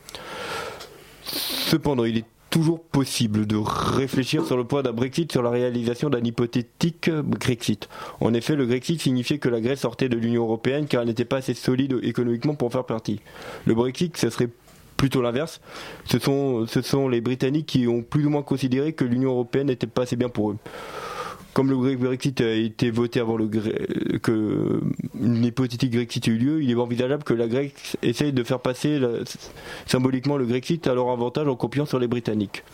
Cependant, 1.24 2.04
il 2.04 2.18
est 2.18 2.24
toujours 2.52 2.82
possible 2.82 3.46
de 3.46 3.56
réfléchir 3.56 4.44
sur 4.44 4.58
le 4.58 4.64
poids 4.64 4.82
d'un 4.82 4.92
Brexit 4.92 5.32
sur 5.32 5.42
la 5.42 5.48
réalisation 5.48 6.10
d'un 6.10 6.22
hypothétique 6.22 7.10
Grexit. 7.10 7.88
En 8.20 8.34
effet, 8.34 8.56
le 8.56 8.66
Grexit 8.66 9.00
signifiait 9.00 9.38
que 9.38 9.48
la 9.48 9.62
Grèce 9.62 9.80
sortait 9.80 10.10
de 10.10 10.18
l'Union 10.18 10.42
européenne 10.42 10.86
car 10.86 11.00
elle 11.00 11.08
n'était 11.08 11.24
pas 11.24 11.38
assez 11.38 11.54
solide 11.54 11.98
économiquement 12.02 12.54
pour 12.54 12.70
faire 12.70 12.84
partie. 12.84 13.20
Le 13.64 13.74
Brexit, 13.74 14.18
ce 14.18 14.28
serait 14.28 14.50
plutôt 14.98 15.22
l'inverse. 15.22 15.62
Ce 16.04 16.18
sont, 16.18 16.66
ce 16.66 16.82
sont 16.82 17.08
les 17.08 17.22
Britanniques 17.22 17.66
qui 17.66 17.88
ont 17.88 18.02
plus 18.02 18.26
ou 18.26 18.30
moins 18.30 18.42
considéré 18.42 18.92
que 18.92 19.06
l'Union 19.06 19.30
européenne 19.30 19.68
n'était 19.68 19.86
pas 19.86 20.02
assez 20.02 20.16
bien 20.16 20.28
pour 20.28 20.50
eux 20.50 20.58
comme 21.54 21.70
le 21.70 21.96
Brexit 21.96 22.40
a 22.40 22.50
été 22.52 22.90
voté 22.90 23.20
avant 23.20 23.36
le 23.36 23.46
que 23.46 24.80
une 25.20 25.44
hypothétique 25.44 25.92
Grexit 25.92 26.26
ait 26.28 26.30
eu 26.30 26.38
lieu, 26.38 26.62
il 26.62 26.70
est 26.70 26.74
envisageable 26.74 27.24
que 27.24 27.34
la 27.34 27.46
Grèce 27.46 27.96
essaye 28.02 28.32
de 28.32 28.42
faire 28.42 28.60
passer 28.60 29.00
symboliquement 29.86 30.36
le 30.36 30.46
Grexit 30.46 30.86
à 30.86 30.94
leur 30.94 31.10
avantage 31.10 31.46
en 31.48 31.56
copiant 31.56 31.84
sur 31.84 31.98
les 31.98 32.06
Britanniques. 32.06 32.64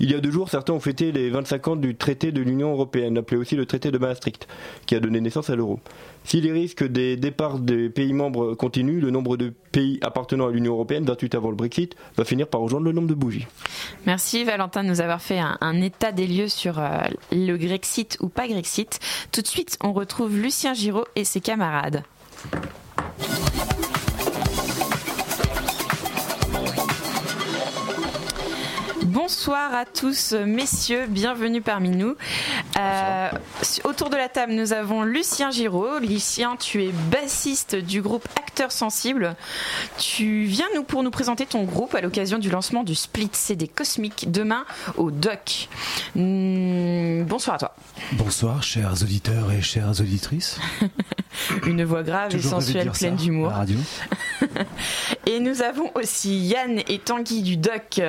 Il 0.00 0.10
y 0.10 0.14
a 0.14 0.20
deux 0.20 0.30
jours, 0.30 0.50
certains 0.50 0.72
ont 0.72 0.80
fêté 0.80 1.12
les 1.12 1.30
25 1.30 1.68
ans 1.68 1.76
du 1.76 1.94
traité 1.94 2.32
de 2.32 2.40
l'Union 2.40 2.72
européenne, 2.72 3.16
appelé 3.18 3.40
aussi 3.40 3.54
le 3.54 3.66
traité 3.66 3.90
de 3.90 3.98
Maastricht, 3.98 4.48
qui 4.86 4.94
a 4.94 5.00
donné 5.00 5.20
naissance 5.20 5.48
à 5.50 5.56
l'euro. 5.56 5.80
Si 6.26 6.40
les 6.40 6.50
risques 6.50 6.82
des 6.82 7.16
départs 7.16 7.60
des 7.60 7.88
pays 7.88 8.12
membres 8.12 8.54
continuent, 8.54 9.00
le 9.00 9.12
nombre 9.12 9.36
de 9.36 9.52
pays 9.70 10.00
appartenant 10.02 10.48
à 10.48 10.50
l'Union 10.50 10.72
européenne, 10.72 11.04
28 11.04 11.36
avant 11.36 11.50
le 11.50 11.54
Brexit, 11.54 11.94
va 12.16 12.24
finir 12.24 12.48
par 12.48 12.62
rejoindre 12.62 12.84
le 12.84 12.90
nombre 12.90 13.06
de 13.06 13.14
bougies. 13.14 13.46
Merci 14.06 14.42
Valentin 14.42 14.82
de 14.82 14.88
nous 14.88 15.00
avoir 15.00 15.22
fait 15.22 15.38
un, 15.38 15.80
état 15.80 16.10
des 16.10 16.26
lieux 16.26 16.48
sur 16.48 16.80
euh, 16.80 16.98
le 17.30 17.56
Grexit 17.56 18.16
ou 18.20 18.28
pas 18.28 18.48
Grexit. 18.48 18.98
Tout 19.30 19.40
de 19.40 19.46
suite, 19.46 19.78
on 19.84 19.92
retrouve 19.92 20.36
Lucien 20.36 20.74
Giraud 20.74 21.04
et 21.14 21.22
ses 21.22 21.40
camarades. 21.40 22.02
Bonsoir 29.04 29.74
à 29.74 29.84
tous, 29.84 30.32
messieurs, 30.32 31.06
bienvenue 31.08 31.62
parmi 31.62 31.90
nous. 31.90 32.16
Euh, 32.78 33.30
autour 33.84 34.10
de 34.10 34.16
la 34.16 34.28
table, 34.28 34.52
nous 34.52 34.72
avons 34.72 35.02
Lucien 35.02 35.50
Giraud. 35.50 35.98
Lucien, 35.98 36.56
tu 36.56 36.84
es 36.84 36.92
bassiste 37.10 37.74
du 37.76 38.02
groupe 38.02 38.26
Acteurs 38.56 38.72
Sensibles. 38.72 39.36
Tu 39.98 40.44
viens 40.44 40.64
nous 40.74 40.82
pour 40.82 41.02
nous 41.02 41.10
présenter 41.10 41.44
ton 41.44 41.64
groupe 41.64 41.94
à 41.94 42.00
l'occasion 42.00 42.38
du 42.38 42.48
lancement 42.48 42.84
du 42.84 42.94
split 42.94 43.28
CD 43.32 43.68
Cosmique 43.68 44.32
demain 44.32 44.64
au 44.96 45.10
DOC. 45.10 45.68
Hmm, 46.14 47.24
bonsoir 47.24 47.56
à 47.56 47.58
toi. 47.58 47.74
Bonsoir, 48.12 48.62
chers 48.62 49.02
auditeurs 49.02 49.52
et 49.52 49.60
chères 49.60 50.00
auditrices. 50.00 50.58
Une 51.66 51.84
voix 51.84 52.02
grave 52.02 52.34
et 52.34 52.40
sensuelle, 52.40 52.90
pleine 52.92 53.16
d'humour. 53.16 53.52
Et 55.26 55.38
nous 55.38 55.60
avons 55.60 55.90
aussi 55.94 56.38
Yann 56.38 56.80
et 56.88 56.98
Tanguy 56.98 57.42
du 57.42 57.58
DOC, 57.58 58.00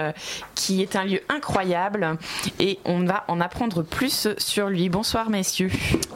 qui 0.56 0.82
est 0.82 0.96
un 0.96 1.04
lieu 1.04 1.20
incroyable. 1.28 2.18
Et 2.60 2.80
on 2.86 3.04
va 3.04 3.26
en 3.28 3.42
apprendre 3.42 3.82
plus 3.82 4.30
sur 4.38 4.70
lui. 4.70 4.88
Bonsoir, 4.88 5.30
messieurs. 5.30 5.72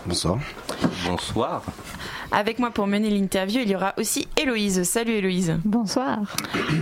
Bonsoir. 0.05 0.39
Bonsoir. 1.05 1.63
Avec 2.31 2.59
moi 2.59 2.71
pour 2.71 2.87
mener 2.87 3.09
l'interview, 3.09 3.59
il 3.61 3.69
y 3.69 3.75
aura 3.75 3.93
aussi 3.97 4.25
Héloïse. 4.37 4.83
Salut 4.83 5.11
Héloïse. 5.11 5.57
Bonsoir. 5.65 6.19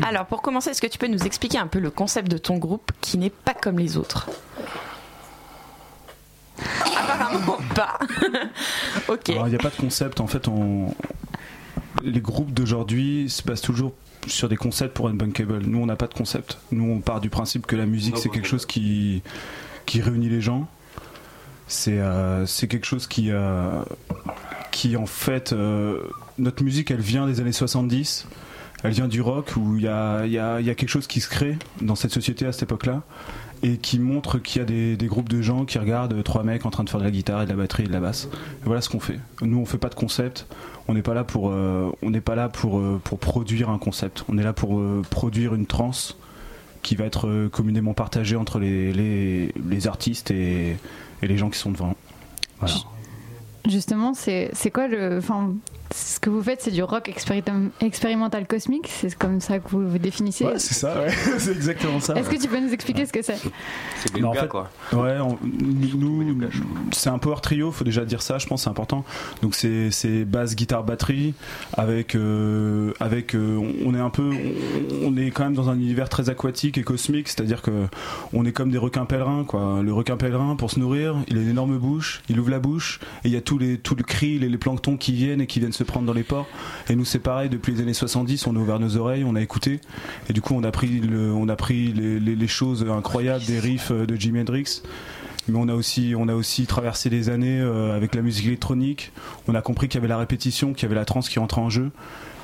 Alors, 0.03 0.27
pour 0.27 0.43
commencer, 0.43 0.69
est-ce 0.69 0.81
que 0.81 0.87
tu 0.87 0.99
peux 0.99 1.07
nous 1.07 1.23
expliquer 1.23 1.57
un 1.57 1.65
peu 1.65 1.79
le 1.79 1.89
concept 1.89 2.29
de 2.29 2.37
ton 2.37 2.57
groupe 2.57 2.91
qui 3.01 3.17
n'est 3.17 3.31
pas 3.31 3.55
comme 3.55 3.79
les 3.79 3.97
autres? 3.97 4.29
Apparemment 6.95 7.57
pas. 7.73 7.97
ok. 9.07 9.29
Alors, 9.29 9.47
il 9.47 9.49
n'y 9.49 9.55
a 9.55 9.59
pas 9.59 9.71
de 9.71 9.75
concept. 9.75 10.19
En 10.19 10.27
fait, 10.27 10.47
on... 10.47 10.93
les 12.03 12.21
groupes 12.21 12.53
d'aujourd'hui 12.53 13.27
se 13.27 13.41
basent 13.41 13.61
toujours 13.61 13.93
sur 14.27 14.49
des 14.49 14.57
concepts 14.57 14.93
pour 14.93 15.07
Unbunkable. 15.07 15.63
Nous, 15.65 15.79
on 15.79 15.87
n'a 15.87 15.95
pas 15.95 16.07
de 16.07 16.13
concept. 16.13 16.59
Nous, 16.71 16.87
on 16.87 16.99
part 16.99 17.21
du 17.21 17.31
principe 17.31 17.65
que 17.65 17.75
la 17.75 17.87
musique, 17.87 18.19
c'est 18.19 18.29
quelque 18.29 18.47
chose 18.47 18.67
qui, 18.67 19.23
qui 19.87 19.99
réunit 20.01 20.29
les 20.29 20.41
gens. 20.41 20.67
C'est 21.67 21.99
euh, 21.99 22.47
c'est 22.47 22.67
quelque 22.67 22.85
chose 22.85 23.05
qui, 23.05 23.29
euh, 23.29 23.83
qui 24.71 24.95
en 24.97 25.05
fait, 25.05 25.53
euh, 25.53 26.01
notre 26.37 26.63
musique, 26.63 26.91
elle 26.91 27.01
vient 27.01 27.27
des 27.27 27.39
années 27.39 27.51
70. 27.51 28.27
Elle 28.83 28.91
vient 28.91 29.07
du 29.09 29.21
rock 29.21 29.53
où 29.57 29.75
il 29.75 29.83
y 29.83 29.87
a, 29.87 30.25
y, 30.25 30.37
a, 30.37 30.61
y 30.61 30.69
a 30.69 30.75
quelque 30.75 30.89
chose 30.89 31.07
qui 31.07 31.19
se 31.19 31.27
crée 31.29 31.57
dans 31.81 31.95
cette 31.95 32.11
société 32.11 32.45
à 32.45 32.53
cette 32.53 32.63
époque-là 32.63 33.03
et 33.61 33.77
qui 33.77 33.99
montre 33.99 34.39
qu'il 34.39 34.59
y 34.59 34.63
a 34.63 34.65
des, 34.65 34.95
des 34.95 35.07
groupes 35.07 35.27
de 35.27 35.41
gens 35.41 35.65
qui 35.65 35.77
regardent 35.79 36.23
trois 36.23 36.43
mecs 36.43 36.65
en 36.65 36.69
train 36.69 36.85
de 36.85 36.89
faire 36.89 36.99
de 36.99 37.05
la 37.05 37.11
guitare 37.11 37.41
et 37.41 37.45
de 37.45 37.49
la 37.49 37.57
batterie 37.57 37.83
et 37.83 37.87
de 37.87 37.91
la 37.91 37.99
basse. 37.99 38.29
Voilà 38.63 38.79
ce 38.81 38.87
qu'on 38.87 39.01
fait. 39.01 39.19
Nous, 39.41 39.57
on 39.57 39.65
fait 39.65 39.77
pas 39.77 39.89
de 39.89 39.95
concept. 39.95 40.47
On 40.87 40.93
n'est 40.93 41.01
pas 41.01 41.13
là 41.13 41.23
pour, 41.23 41.49
euh, 41.49 41.91
on 42.01 42.11
pas 42.13 42.35
là 42.35 42.47
pour, 42.49 42.79
euh, 42.79 43.01
pour 43.03 43.19
produire 43.19 43.69
un 43.69 43.77
concept. 43.77 44.23
On 44.29 44.37
est 44.37 44.43
là 44.43 44.53
pour 44.53 44.79
euh, 44.79 45.01
produire 45.09 45.53
une 45.53 45.65
trance 45.65 46.17
qui 46.81 46.95
va 46.95 47.05
être 47.05 47.27
euh, 47.27 47.49
communément 47.49 47.93
partagée 47.93 48.35
entre 48.35 48.59
les, 48.59 48.93
les, 48.93 49.53
les 49.67 49.87
artistes 49.87 50.31
et, 50.31 50.77
et 51.21 51.27
les 51.27 51.37
gens 51.37 51.49
qui 51.49 51.59
sont 51.59 51.71
devant. 51.71 51.95
Voilà. 52.59 52.75
Justement, 53.69 54.13
c'est 54.13 54.49
c'est 54.53 54.71
quoi 54.71 54.87
le. 54.87 55.17
Enfin, 55.19 55.53
ce 55.93 56.19
que 56.19 56.29
vous 56.29 56.43
faites, 56.43 56.61
c'est 56.61 56.69
du 56.71 56.83
rock 56.83 57.09
expérimental, 57.81 58.45
cosmique, 58.47 58.87
c'est 58.87 59.15
comme 59.15 59.39
ça 59.39 59.57
que 59.59 59.69
vous 59.69 59.89
vous 59.89 59.97
définissez 59.97 60.45
Ouais, 60.45 60.59
c'est 60.59 60.75
ça, 60.75 60.99
ouais. 61.01 61.09
c'est 61.39 61.51
exactement 61.51 61.99
ça. 61.99 62.13
Est-ce 62.15 62.29
que 62.29 62.35
tu 62.39 62.47
peux 62.47 62.59
nous 62.59 62.71
expliquer 62.71 63.07
ce 63.07 63.11
que 63.13 63.23
c'est 63.23 63.37
C'est 63.97 64.13
Mais 64.13 64.23
en 64.23 64.33
fait, 64.33 64.47
quoi. 64.47 64.69
Ouais, 64.93 65.17
on- 65.19 65.39
nous, 65.43 66.37
c'est 66.91 67.09
un 67.09 67.17
power 67.17 67.37
trio, 67.41 67.71
faut 67.71 67.83
déjà 67.83 68.05
dire 68.05 68.21
ça, 68.21 68.37
je 68.37 68.45
pense, 68.45 68.63
c'est 68.63 68.69
important. 68.69 69.03
Donc 69.41 69.55
c'est 69.55 69.89
c'est 69.91 70.25
basse, 70.25 70.55
guitare, 70.55 70.83
batterie, 70.83 71.33
avec 71.73 72.13
euh, 72.15 72.93
avec 72.99 73.33
euh, 73.35 73.59
on 73.83 73.95
est 73.95 73.99
un 73.99 74.11
peu, 74.11 74.29
on, 75.01 75.07
on 75.13 75.17
est 75.17 75.31
quand 75.31 75.43
même 75.45 75.55
dans 75.55 75.69
un 75.69 75.75
univers 75.75 76.09
très 76.09 76.29
aquatique 76.29 76.77
et 76.77 76.83
cosmique, 76.83 77.27
c'est-à-dire 77.29 77.61
que 77.63 77.85
on 78.33 78.45
est 78.45 78.51
comme 78.51 78.69
des 78.69 78.77
requins 78.77 79.05
pèlerins, 79.05 79.43
quoi. 79.43 79.81
Le 79.83 79.91
requin 79.93 80.17
pèlerin, 80.17 80.55
pour 80.55 80.69
se 80.69 80.79
nourrir, 80.79 81.15
il 81.29 81.37
a 81.37 81.41
une 81.41 81.49
énorme 81.49 81.77
bouche, 81.79 82.21
il 82.29 82.39
ouvre 82.39 82.51
la 82.51 82.59
bouche 82.59 82.99
et 83.23 83.29
il 83.29 83.33
y 83.33 83.37
a 83.37 83.41
tous 83.59 83.65
les 83.65 83.77
tout 83.77 83.95
le 83.95 84.03
krill 84.03 84.41
les 84.41 84.57
planctons 84.57 84.97
qui 84.97 85.13
viennent 85.13 85.41
et 85.41 85.47
qui 85.47 85.59
viennent 85.59 85.73
se 85.73 85.83
prendre 85.83 86.05
dans 86.05 86.13
les 86.13 86.23
ports. 86.23 86.47
Et 86.89 86.95
nous 86.95 87.05
c'est 87.05 87.19
pareil, 87.19 87.49
depuis 87.49 87.73
les 87.73 87.81
années 87.81 87.93
70, 87.93 88.47
on 88.47 88.55
a 88.55 88.59
ouvert 88.59 88.79
nos 88.79 88.97
oreilles, 88.97 89.23
on 89.25 89.35
a 89.35 89.41
écouté. 89.41 89.79
Et 90.29 90.33
du 90.33 90.41
coup 90.41 90.53
on 90.55 90.63
a 90.63 90.71
pris 90.71 91.01
on 91.11 91.49
a 91.49 91.55
pris 91.55 91.93
les, 91.93 92.47
choses 92.47 92.85
incroyables 92.89 93.45
des 93.45 93.59
riffs 93.59 93.91
euh, 93.91 94.05
de 94.05 94.15
Jimi 94.15 94.41
Hendrix. 94.41 94.81
Mais 95.47 95.57
on 95.57 95.67
a 95.67 95.73
aussi 95.73 96.13
on 96.17 96.27
a 96.27 96.35
aussi 96.35 96.65
traversé 96.65 97.09
les 97.09 97.29
années 97.29 97.59
euh, 97.59 97.95
avec 97.95 98.15
la 98.15 98.21
musique 98.21 98.47
électronique. 98.47 99.11
On 99.47 99.55
a 99.55 99.61
compris 99.61 99.87
qu'il 99.87 99.95
y 99.95 100.01
avait 100.01 100.07
la 100.07 100.17
répétition 100.17 100.73
qu'il 100.73 100.83
y 100.83 100.85
avait 100.85 100.95
la 100.95 101.05
trance 101.05 101.29
qui 101.29 101.39
rentrait 101.39 101.61
en 101.61 101.69
jeu. 101.69 101.91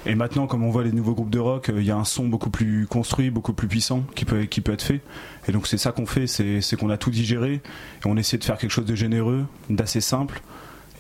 Et 0.08 0.14
maintenant 0.14 0.46
comme 0.46 0.64
on 0.64 0.70
voit 0.70 0.84
les 0.84 0.92
nouveaux 0.92 1.16
groupes 1.16 1.32
de 1.32 1.40
rock 1.40 1.70
euh, 1.70 1.80
il 1.80 1.86
y 1.86 1.92
a 1.92 1.96
un 1.96 2.04
son 2.04 2.28
beaucoup 2.28 2.52
plus 2.52 2.86
construit 2.86 3.32
beaucoup 3.32 3.54
plus 3.54 3.68
puissant 3.68 4.04
qui 4.16 4.26
peut 4.26 4.74
être 4.74 4.82
fait. 4.82 5.02
Et 5.48 5.52
donc 5.52 5.68
c'est 5.68 5.78
ça 5.78 5.92
qu'on 5.92 6.06
fait 6.06 6.28
c'est 6.28 6.76
qu'on 6.78 6.90
a 6.90 6.98
tout 6.98 7.12
digéré. 7.12 7.54
Et 7.54 8.06
on 8.06 8.18
essaie 8.18 8.38
de 8.38 8.44
faire 8.44 8.58
quelque 8.58 8.72
chose 8.72 8.86
de 8.86 8.96
généreux 8.96 9.46
d'assez 9.70 10.02
simple 10.02 10.42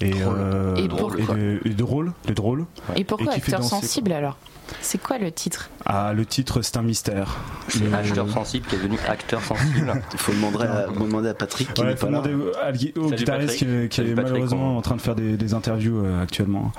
et, 0.01 0.11
euh, 0.21 0.75
Et 0.75 0.87
pour- 0.87 1.15
et 1.17 1.23
de, 1.25 1.59
et 1.65 1.69
de 1.69 1.73
drôle 1.73 2.13
de 2.27 2.33
drôle 2.33 2.65
Et 2.95 3.03
pourquoi 3.03 3.33
acteur 3.33 3.63
sensible 3.63 4.11
alors? 4.11 4.37
C'est 4.81 5.01
quoi 5.01 5.17
le 5.17 5.31
titre 5.31 5.69
ah 5.87 6.13
le 6.13 6.25
titre 6.25 6.63
c'est 6.63 6.77
un 6.77 6.81
mystère 6.81 7.37
C'est 7.67 7.83
Le- 7.83 7.93
acheteur 7.93 8.27
sensible 8.27 8.65
qui 8.67 8.73
est 8.73 8.79
devenu 8.79 8.97
acteur 9.07 9.39
sensible. 9.43 9.93
Il 10.13 10.17
faut 10.17 10.31
demander 10.31 10.63
à, 10.65 10.87
demander 10.87 11.29
à 11.29 11.33
Patrick 11.35 11.71
qui 11.75 11.81
Ouais, 11.81 11.89
n'est 11.89 11.95
faut 11.95 12.07
pas 12.07 12.11
là. 12.11 12.21
demander 12.21 12.43
au- 12.43 12.49
à- 12.57 12.69
au 12.71 13.09
Salut 13.09 13.15
guitariste 13.17 13.55
qui, 13.57 13.65
Patrick. 13.65 13.89
qui 13.89 13.95
Salut 13.97 14.09
est 14.09 14.15
Patrick, 14.15 14.31
malheureusement 14.33 14.73
on- 14.73 14.77
en 14.77 14.81
train 14.81 14.95
de 14.95 15.01
faire 15.01 15.13
des, 15.15 15.37
des 15.37 15.53
interviews 15.53 16.03
euh, 16.03 16.23
actuellement. 16.23 16.71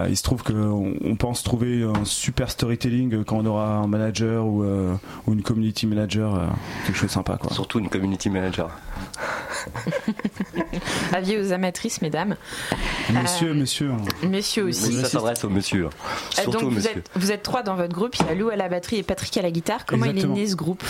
Euh, 0.00 0.06
il 0.08 0.16
se 0.16 0.22
trouve 0.22 0.42
qu'on 0.42 0.94
on 1.04 1.16
pense 1.16 1.42
trouver 1.42 1.82
un 1.84 2.06
super 2.06 2.50
storytelling 2.50 3.24
quand 3.24 3.36
on 3.36 3.44
aura 3.44 3.66
un 3.76 3.86
manager 3.88 4.46
ou, 4.46 4.62
euh, 4.64 4.94
ou 5.26 5.34
une 5.34 5.42
community 5.42 5.86
manager, 5.86 6.34
euh, 6.34 6.46
quelque 6.86 6.96
chose 6.96 7.08
de 7.08 7.12
sympa 7.12 7.36
quoi. 7.36 7.52
Surtout 7.52 7.78
une 7.78 7.90
community 7.90 8.30
manager. 8.30 8.70
Avis 11.12 11.36
aux 11.38 11.52
amatrices, 11.52 12.00
mesdames. 12.02 12.36
Monsieur, 13.12 13.54
monsieur. 13.54 13.90
hein. 13.90 14.26
Messieurs 14.26 14.64
aussi. 14.64 14.92
Ça 14.94 15.08
s'adresse 15.08 15.44
au 15.44 15.48
monsieur. 15.50 15.86
Euh, 15.86 15.90
Surtout 16.30 16.50
Donc 16.52 16.62
au 16.62 16.68
vous 16.68 16.76
monsieur. 16.76 16.98
êtes, 16.98 17.10
vous 17.26 17.32
êtes 17.32 17.42
trois 17.42 17.64
dans 17.64 17.74
votre 17.74 17.92
groupe, 17.92 18.14
il 18.20 18.26
y 18.26 18.28
a 18.28 18.34
Lou 18.36 18.50
à 18.50 18.56
la 18.56 18.68
batterie 18.68 18.98
et 18.98 19.02
Patrick 19.02 19.36
à 19.36 19.42
la 19.42 19.50
guitare. 19.50 19.84
Comment 19.84 20.04
Exactement. 20.06 20.34
il 20.34 20.38
est 20.38 20.42
né 20.44 20.48
ce 20.48 20.54
groupe 20.54 20.84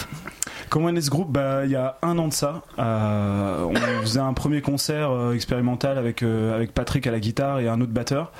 Comment 0.68 0.90
est 0.90 0.92
né 0.92 1.00
ce 1.00 1.08
groupe 1.08 1.32
bah, 1.32 1.64
Il 1.64 1.70
y 1.70 1.76
a 1.76 1.96
un 2.02 2.18
an 2.18 2.28
de 2.28 2.32
ça, 2.34 2.62
euh, 2.78 3.64
on 3.64 3.74
faisait 4.02 4.20
un 4.20 4.34
premier 4.34 4.60
concert 4.60 5.10
euh, 5.10 5.32
expérimental 5.32 5.96
avec, 5.96 6.22
euh, 6.22 6.54
avec 6.54 6.72
Patrick 6.74 7.06
à 7.06 7.10
la 7.10 7.20
guitare 7.20 7.60
et 7.60 7.68
un 7.68 7.80
autre 7.80 7.92
batteur. 7.92 8.32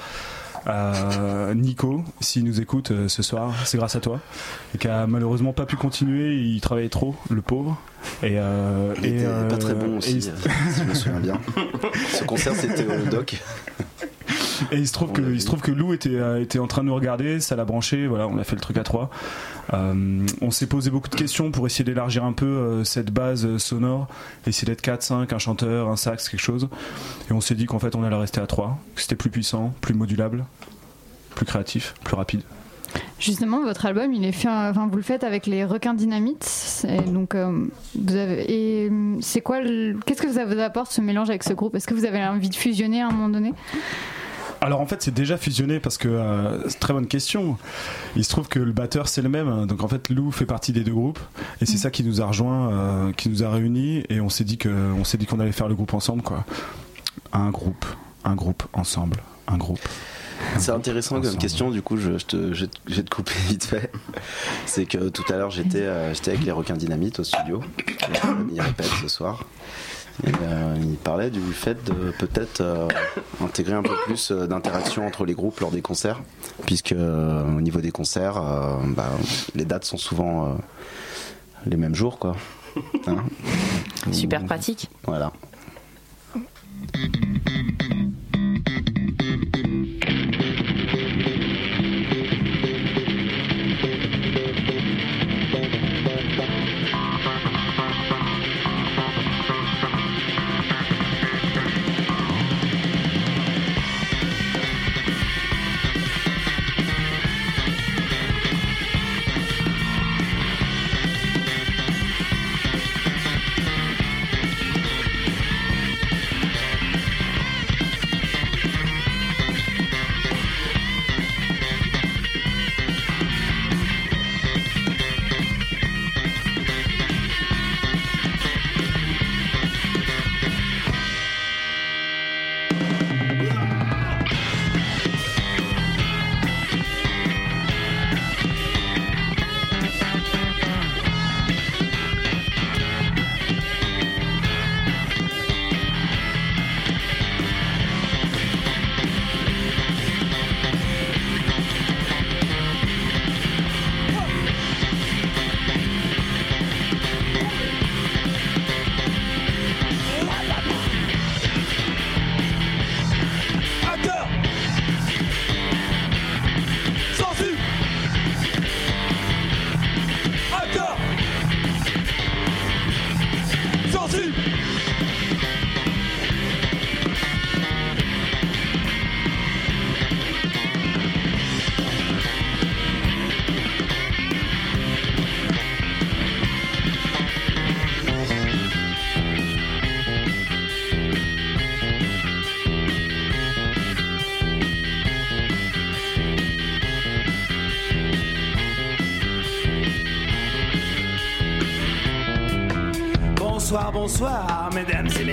Euh, 0.66 1.55
Nico, 1.55 2.05
s'il 2.20 2.44
nous 2.44 2.61
écoute 2.61 2.90
euh, 2.90 3.09
ce 3.09 3.22
soir, 3.22 3.55
c'est 3.64 3.78
grâce 3.78 3.97
à 3.97 4.01
toi. 4.01 4.20
Et 4.74 4.78
qui 4.78 4.88
a 4.88 5.07
malheureusement 5.07 5.55
pas 5.55 5.64
pu 5.64 5.76
continuer, 5.76 6.34
il 6.36 6.61
travaillait 6.61 6.90
trop, 6.90 7.14
le 7.30 7.40
pauvre. 7.40 7.78
Et, 8.22 8.32
euh, 8.34 8.92
Il 8.99 9.07
et, 9.07 9.09
était 9.16 9.24
euh, 9.26 9.49
pas 9.49 9.57
très 9.57 9.74
bon 9.74 9.97
aussi, 9.99 10.18
et- 10.18 10.20
si 10.20 10.30
je 10.78 10.84
me 10.84 10.92
souviens 10.92 11.20
bien. 11.20 11.40
Ce 12.12 12.24
concert, 12.24 12.55
c'était 12.55 12.84
au 12.86 13.09
doc. 13.11 13.40
Et 14.72 14.76
il 14.76 14.88
se 14.88 14.92
trouve 14.92 15.12
que, 15.12 15.20
il 15.20 15.40
se 15.40 15.46
trouve 15.46 15.61
que 15.61 15.70
Lou 15.70 15.92
était, 15.92 16.14
euh, 16.14 16.40
était 16.40 16.59
en 16.59 16.66
train 16.66 16.82
de 16.82 16.88
nous 16.88 16.94
regarder, 16.94 17.40
ça 17.40 17.57
l'a 17.57 17.64
branché, 17.64 18.07
voilà, 18.07 18.26
on 18.28 18.38
a 18.38 18.44
fait 18.44 18.57
le 18.57 18.61
truc 18.61 18.76
à 18.76 18.82
trois. 18.82 19.11
Euh, 19.74 20.24
on 20.40 20.50
s'est 20.50 20.66
posé 20.66 20.90
beaucoup 20.90 21.09
de 21.09 21.16
questions 21.16 21.50
pour 21.50 21.66
essayer 21.66 21.84
d'élargir 21.84 22.24
un 22.24 22.32
peu 22.32 22.46
euh, 22.46 22.84
cette 22.84 23.11
base 23.11 23.57
sonore, 23.59 24.09
essayer 24.46 24.66
d'être 24.66 24.82
4, 24.82 25.02
5, 25.02 25.32
un 25.32 25.38
chanteur, 25.38 25.88
un 25.88 25.96
sax, 25.96 26.28
quelque 26.28 26.40
chose. 26.40 26.68
Et 27.30 27.32
on 27.32 27.40
s'est 27.40 27.54
dit 27.54 27.66
qu'en 27.66 27.78
fait 27.78 27.94
on 27.94 28.04
allait 28.04 28.16
rester 28.16 28.40
à 28.40 28.46
3, 28.46 28.78
que 28.94 29.02
c'était 29.02 29.16
plus 29.16 29.30
puissant, 29.30 29.74
plus 29.80 29.94
modulable, 29.94 30.44
plus 31.34 31.46
créatif, 31.46 31.94
plus 32.04 32.16
rapide. 32.16 32.42
Justement, 33.18 33.62
votre 33.62 33.86
album, 33.86 34.12
il 34.12 34.24
est 34.24 34.32
fait, 34.32 34.48
enfin, 34.48 34.88
vous 34.90 34.96
le 34.96 35.02
faites 35.02 35.24
avec 35.24 35.46
les 35.46 35.64
requins 35.64 35.94
dynamites. 35.94 36.86
Et 36.88 37.00
donc, 37.00 37.34
euh, 37.34 37.66
vous 37.94 38.14
avez, 38.14 38.44
et 38.52 38.92
c'est 39.20 39.40
quoi, 39.40 39.61
qu'est-ce 40.04 40.20
que 40.20 40.32
ça 40.32 40.44
vous 40.44 40.59
apporte 40.59 40.92
ce 40.92 41.00
mélange 41.00 41.30
avec 41.30 41.42
ce 41.42 41.54
groupe? 41.54 41.74
Est-ce 41.74 41.86
que 41.86 41.94
vous 41.94 42.04
avez 42.04 42.22
envie 42.22 42.50
de 42.50 42.54
fusionner 42.54 43.00
à 43.00 43.09
un 43.09 43.11
moment 43.11 43.30
donné? 43.30 43.54
Alors 44.66 44.80
en 44.80 44.86
fait 44.86 45.00
c'est 45.00 45.14
déjà 45.14 45.36
fusionné 45.36 45.78
parce 45.78 45.96
que 45.96 46.08
euh, 46.08 46.58
c'est 46.62 46.74
une 46.74 46.80
très 46.80 46.92
bonne 46.92 47.06
question. 47.06 47.56
Il 48.16 48.24
se 48.24 48.30
trouve 48.30 48.48
que 48.48 48.58
le 48.58 48.72
batteur 48.72 49.06
c'est 49.06 49.22
le 49.22 49.28
même, 49.28 49.66
donc 49.66 49.80
en 49.84 49.86
fait 49.86 50.08
Lou 50.10 50.32
fait 50.32 50.44
partie 50.44 50.72
des 50.72 50.82
deux 50.82 50.92
groupes 50.92 51.20
et 51.60 51.66
c'est 51.66 51.76
ça 51.76 51.92
qui 51.92 52.02
nous 52.02 52.20
a 52.20 52.26
rejoint, 52.26 52.72
euh, 52.72 53.12
qui 53.12 53.28
nous 53.28 53.44
a 53.44 53.50
réunis 53.50 54.02
et 54.08 54.20
on 54.20 54.28
s'est 54.28 54.42
dit 54.42 54.58
que 54.58 54.68
on 54.68 55.04
s'est 55.04 55.18
dit 55.18 55.26
qu'on 55.26 55.38
allait 55.38 55.52
faire 55.52 55.68
le 55.68 55.76
groupe 55.76 55.94
ensemble 55.94 56.22
quoi. 56.22 56.44
Un 57.32 57.50
groupe, 57.50 57.86
un 58.24 58.34
groupe 58.34 58.64
ensemble, 58.72 59.22
un 59.46 59.56
groupe. 59.56 59.78
C'est 60.58 60.72
intéressant 60.72 61.20
comme 61.20 61.38
question, 61.38 61.70
du 61.70 61.80
coup, 61.80 61.96
je, 61.96 62.18
je 62.18 62.26
te, 62.26 62.52
je, 62.52 62.66
je 62.86 62.94
vais 62.94 63.02
te 63.02 63.14
couper 63.14 63.32
vite 63.48 63.64
fait. 63.64 63.90
C'est 64.66 64.84
que 64.84 65.08
tout 65.10 65.24
à 65.32 65.36
l'heure, 65.36 65.50
j'étais 65.50 65.82
euh, 65.82 66.12
j'étais 66.12 66.32
avec 66.32 66.44
les 66.44 66.52
requins 66.52 66.76
dynamite 66.76 67.20
au 67.20 67.24
studio. 67.24 67.60
Ils 68.52 68.60
répètent 68.60 68.90
ce 69.00 69.08
soir. 69.08 69.44
Et, 70.24 70.30
euh, 70.42 70.76
il 70.80 70.96
parlait 70.96 71.30
du 71.30 71.40
fait 71.52 71.82
de 71.84 72.12
peut-être 72.18 72.60
euh, 72.60 72.88
intégrer 73.42 73.74
un 73.74 73.82
peu 73.82 73.94
plus 74.06 74.30
euh, 74.30 74.46
d'interaction 74.46 75.06
entre 75.06 75.24
les 75.24 75.34
groupes 75.34 75.60
lors 75.60 75.70
des 75.70 75.82
concerts, 75.82 76.22
puisque 76.64 76.92
euh, 76.92 77.44
au 77.44 77.60
niveau 77.60 77.80
des 77.80 77.90
concerts, 77.90 78.40
bah, 78.96 79.10
les 79.54 79.64
dates 79.64 79.84
sont 79.84 79.98
souvent 79.98 80.56
les 81.66 81.76
mêmes 81.76 81.94
jours, 81.94 82.18
quoi. 82.18 82.36
Hein 83.06 83.24
Super 84.12 84.44
pratique. 84.44 84.90
Voilà. 85.04 85.32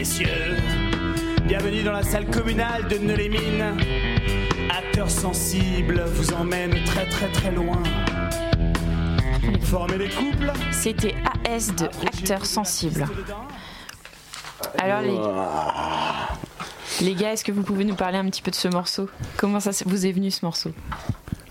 Messieurs. 0.04 0.58
Bienvenue 1.45 1.82
dans 1.82 1.93
la 1.93 2.04
salle 2.04 2.30
communale 2.30 2.89
de 2.89 2.97
Neulémine. 2.97 3.78
Acteur 4.70 5.10
sensible 5.10 6.04
vous 6.08 6.34
emmène 6.34 6.76
très 6.84 7.08
très 7.08 7.32
très 7.32 7.51
loin. 7.51 7.82
Former 9.62 9.97
des 9.97 10.10
couples 10.10 10.51
C'était 10.74 11.16
AS 11.49 11.74
de 11.78 11.86
acteur 12.06 12.45
sensible. 12.45 13.06
Alors 14.78 14.99
les, 16.99 17.06
les 17.06 17.16
gars, 17.16 17.32
est-ce 17.32 17.45
que 17.45 17.54
vous 17.54 17.64
pouvez 17.64 17.86
nous 17.86 17.95
parler 17.95 18.18
un 18.18 18.26
petit 18.26 18.41
peu 18.41 18.51
de 18.51 18.58
ce 18.58 18.68
morceau? 18.68 19.08
Comment 19.38 19.62
ça 19.62 19.72
vous 19.86 20.06
est 20.06 20.12
venu 20.12 20.32
ce 20.32 20.43
morceau? 20.43 20.72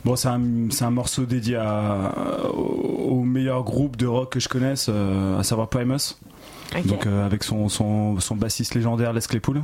Bon, 0.04 0.14
c'est 0.14 0.28
un, 0.28 0.42
c'est 0.68 0.84
un 0.84 0.90
morceau 0.90 1.24
dédié 1.24 1.56
à, 1.56 2.12
au, 2.52 3.12
au 3.12 3.22
meilleur 3.22 3.64
groupe 3.64 3.96
de 3.96 4.06
rock 4.06 4.32
que 4.32 4.40
je 4.40 4.50
connaisse, 4.50 4.90
euh, 4.90 5.38
à 5.38 5.42
savoir 5.42 5.68
Primus. 5.68 6.18
Donc 6.86 7.06
euh, 7.06 7.26
avec 7.26 7.44
son, 7.44 7.68
son, 7.68 8.18
son 8.20 8.36
bassiste 8.36 8.74
légendaire 8.74 9.12
Les 9.12 9.20
Claypool. 9.20 9.62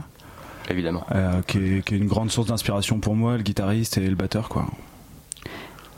Évidemment. 0.69 1.05
Euh, 1.13 1.41
qui, 1.47 1.59
est, 1.59 1.85
qui 1.85 1.95
est 1.95 1.99
une 1.99 2.09
grande 2.09 2.31
source 2.31 2.49
d'inspiration 2.49 3.01
pour 3.01 3.17
moi, 3.17 3.37
le 3.39 3.43
guitariste 3.43 3.97
et 3.97 4.07
le 4.07 4.15
batteur 4.15 4.49
quoi. 4.49 4.67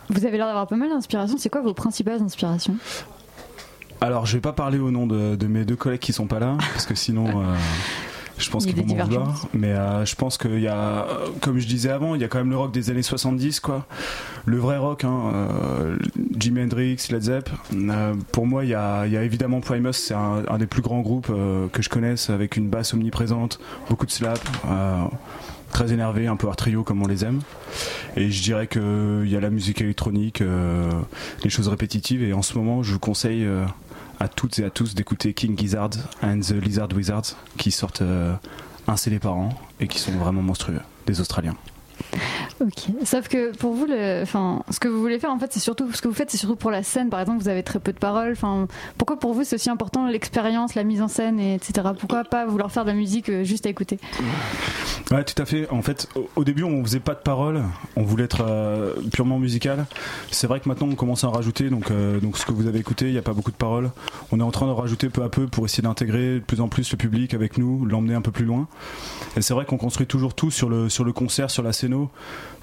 Vous 0.08 0.24
avez 0.24 0.36
l'air 0.36 0.46
d'avoir 0.46 0.66
pas 0.66 0.76
mal 0.76 0.88
d'inspiration. 0.88 1.36
C'est 1.38 1.50
quoi 1.50 1.60
vos 1.60 1.74
principales 1.74 2.22
inspirations? 2.22 2.76
Alors 4.00 4.26
je 4.26 4.34
vais 4.34 4.40
pas 4.40 4.52
parler 4.52 4.78
au 4.78 4.90
nom 4.90 5.06
de, 5.06 5.36
de 5.36 5.46
mes 5.46 5.64
deux 5.64 5.76
collègues 5.76 6.00
qui 6.00 6.12
sont 6.12 6.26
pas 6.26 6.38
là, 6.38 6.56
parce 6.72 6.86
que 6.86 6.94
sinon 6.94 7.42
euh, 7.42 7.54
je 8.40 8.50
pense 8.50 8.64
Il 8.64 8.68
y 8.68 8.70
a 8.70 8.74
qu'ils 8.74 8.86
des 8.86 8.94
vont 8.94 8.98
m'en 8.98 9.04
vouloir. 9.04 9.46
Mais 9.54 9.72
euh, 9.72 10.04
je 10.04 10.14
pense 10.16 10.38
qu'il 10.38 10.60
y 10.60 10.68
a, 10.68 11.06
comme 11.40 11.58
je 11.58 11.66
disais 11.66 11.90
avant, 11.90 12.14
il 12.14 12.20
y 12.20 12.24
a 12.24 12.28
quand 12.28 12.38
même 12.38 12.50
le 12.50 12.56
rock 12.56 12.72
des 12.72 12.90
années 12.90 13.02
70 13.02 13.60
quoi. 13.60 13.86
Le 14.46 14.56
vrai 14.58 14.78
rock, 14.78 15.04
hein, 15.04 15.32
euh, 15.34 15.98
Jimi 16.38 16.62
Hendrix, 16.62 16.96
Led 17.10 17.22
Zepp. 17.22 17.50
Euh, 17.74 18.14
pour 18.32 18.46
moi, 18.46 18.64
il 18.64 18.70
y 18.70 18.74
a, 18.74 19.06
il 19.06 19.12
y 19.12 19.16
a 19.16 19.22
évidemment 19.22 19.60
Primus, 19.60 19.92
c'est 19.92 20.14
un, 20.14 20.42
un 20.48 20.58
des 20.58 20.66
plus 20.66 20.82
grands 20.82 21.00
groupes 21.00 21.30
que 21.72 21.82
je 21.82 21.88
connaisse, 21.88 22.30
avec 22.30 22.56
une 22.56 22.68
basse 22.68 22.94
omniprésente, 22.94 23.60
beaucoup 23.88 24.06
de 24.06 24.10
slap. 24.10 24.40
Très 25.72 25.92
énervé, 25.92 26.26
un 26.26 26.36
power 26.36 26.56
trio 26.56 26.82
comme 26.82 27.02
on 27.02 27.06
les 27.06 27.24
aime. 27.24 27.40
Et 28.16 28.30
je 28.30 28.42
dirais 28.42 28.66
qu'il 28.66 29.26
y 29.26 29.36
a 29.36 29.40
la 29.40 29.50
musique 29.50 29.80
électronique, 29.80 30.40
euh, 30.40 30.90
les 31.44 31.50
choses 31.50 31.68
répétitives. 31.68 32.22
Et 32.22 32.32
en 32.32 32.42
ce 32.42 32.58
moment, 32.58 32.82
je 32.82 32.92
vous 32.92 32.98
conseille 32.98 33.44
euh, 33.44 33.64
à 34.20 34.28
toutes 34.28 34.58
et 34.58 34.64
à 34.64 34.70
tous 34.70 34.94
d'écouter 34.94 35.32
King 35.32 35.58
Gizzard 35.58 35.90
and 36.22 36.40
the 36.40 36.52
Lizard 36.52 36.88
Wizards 36.94 37.36
qui 37.56 37.70
sortent 37.70 38.02
euh, 38.02 38.34
un 38.86 38.96
CD 38.96 39.18
par 39.18 39.34
an 39.34 39.48
et 39.80 39.88
qui 39.88 39.98
sont 39.98 40.12
vraiment 40.12 40.42
monstrueux, 40.42 40.80
des 41.06 41.20
Australiens. 41.20 41.56
Ok. 42.60 42.88
Sauf 43.04 43.28
que 43.28 43.56
pour 43.56 43.72
vous, 43.72 43.86
enfin, 44.22 44.62
ce 44.70 44.78
que 44.78 44.88
vous 44.88 45.00
voulez 45.00 45.18
faire, 45.18 45.30
en 45.30 45.38
fait, 45.38 45.52
c'est 45.52 45.60
surtout 45.60 45.90
ce 45.92 46.02
que 46.02 46.08
vous 46.08 46.14
faites, 46.14 46.30
c'est 46.30 46.36
surtout 46.36 46.56
pour 46.56 46.70
la 46.70 46.82
scène. 46.82 47.08
Par 47.08 47.20
exemple, 47.20 47.42
vous 47.42 47.48
avez 47.48 47.62
très 47.62 47.80
peu 47.80 47.92
de 47.92 47.98
paroles. 47.98 48.32
Enfin, 48.32 48.66
pourquoi 48.98 49.18
pour 49.18 49.32
vous 49.32 49.44
c'est 49.44 49.56
aussi 49.56 49.70
important 49.70 50.06
l'expérience, 50.06 50.74
la 50.74 50.84
mise 50.84 51.00
en 51.00 51.08
scène, 51.08 51.40
et 51.40 51.54
etc. 51.54 51.88
Pourquoi 51.98 52.24
pas 52.24 52.44
vouloir 52.46 52.70
faire 52.70 52.84
de 52.84 52.90
la 52.90 52.96
musique 52.96 53.28
euh, 53.30 53.44
juste 53.44 53.66
à 53.66 53.70
écouter? 53.70 53.98
Ouais, 55.10 55.24
tout 55.24 55.40
à 55.40 55.46
fait. 55.46 55.68
En 55.70 55.82
fait, 55.82 56.08
au, 56.36 56.44
début, 56.44 56.62
on 56.62 56.84
faisait 56.84 57.00
pas 57.00 57.14
de 57.14 57.20
paroles, 57.20 57.62
on 57.96 58.02
voulait 58.02 58.24
être 58.24 58.44
euh, 58.46 58.94
purement 59.12 59.38
musical. 59.38 59.86
C'est 60.30 60.46
vrai 60.46 60.60
que 60.60 60.68
maintenant, 60.68 60.88
on 60.90 60.94
commence 60.94 61.24
à 61.24 61.28
en 61.28 61.32
rajouter. 61.32 61.70
Donc, 61.70 61.90
euh, 61.90 62.20
donc 62.20 62.36
ce 62.38 62.44
que 62.44 62.52
vous 62.52 62.66
avez 62.66 62.78
écouté, 62.78 63.06
il 63.06 63.12
n'y 63.12 63.18
a 63.18 63.22
pas 63.22 63.32
beaucoup 63.32 63.50
de 63.50 63.56
paroles. 63.56 63.90
On 64.32 64.38
est 64.38 64.44
en 64.44 64.50
train 64.50 64.66
de 64.66 64.72
rajouter 64.72 65.08
peu 65.08 65.22
à 65.22 65.28
peu 65.28 65.46
pour 65.46 65.64
essayer 65.64 65.82
d'intégrer 65.82 66.34
de 66.34 66.40
plus 66.40 66.60
en 66.60 66.68
plus 66.68 66.90
le 66.92 66.96
public 66.96 67.34
avec 67.34 67.58
nous, 67.58 67.84
l'emmener 67.86 68.14
un 68.14 68.22
peu 68.22 68.30
plus 68.30 68.44
loin. 68.44 68.68
Et 69.36 69.42
c'est 69.42 69.54
vrai 69.54 69.64
qu'on 69.64 69.78
construit 69.78 70.06
toujours 70.06 70.34
tout 70.34 70.50
sur 70.50 70.68
le 70.68 70.88
sur 70.88 71.04
le 71.04 71.12
concert, 71.12 71.50
sur 71.50 71.62
la 71.62 71.72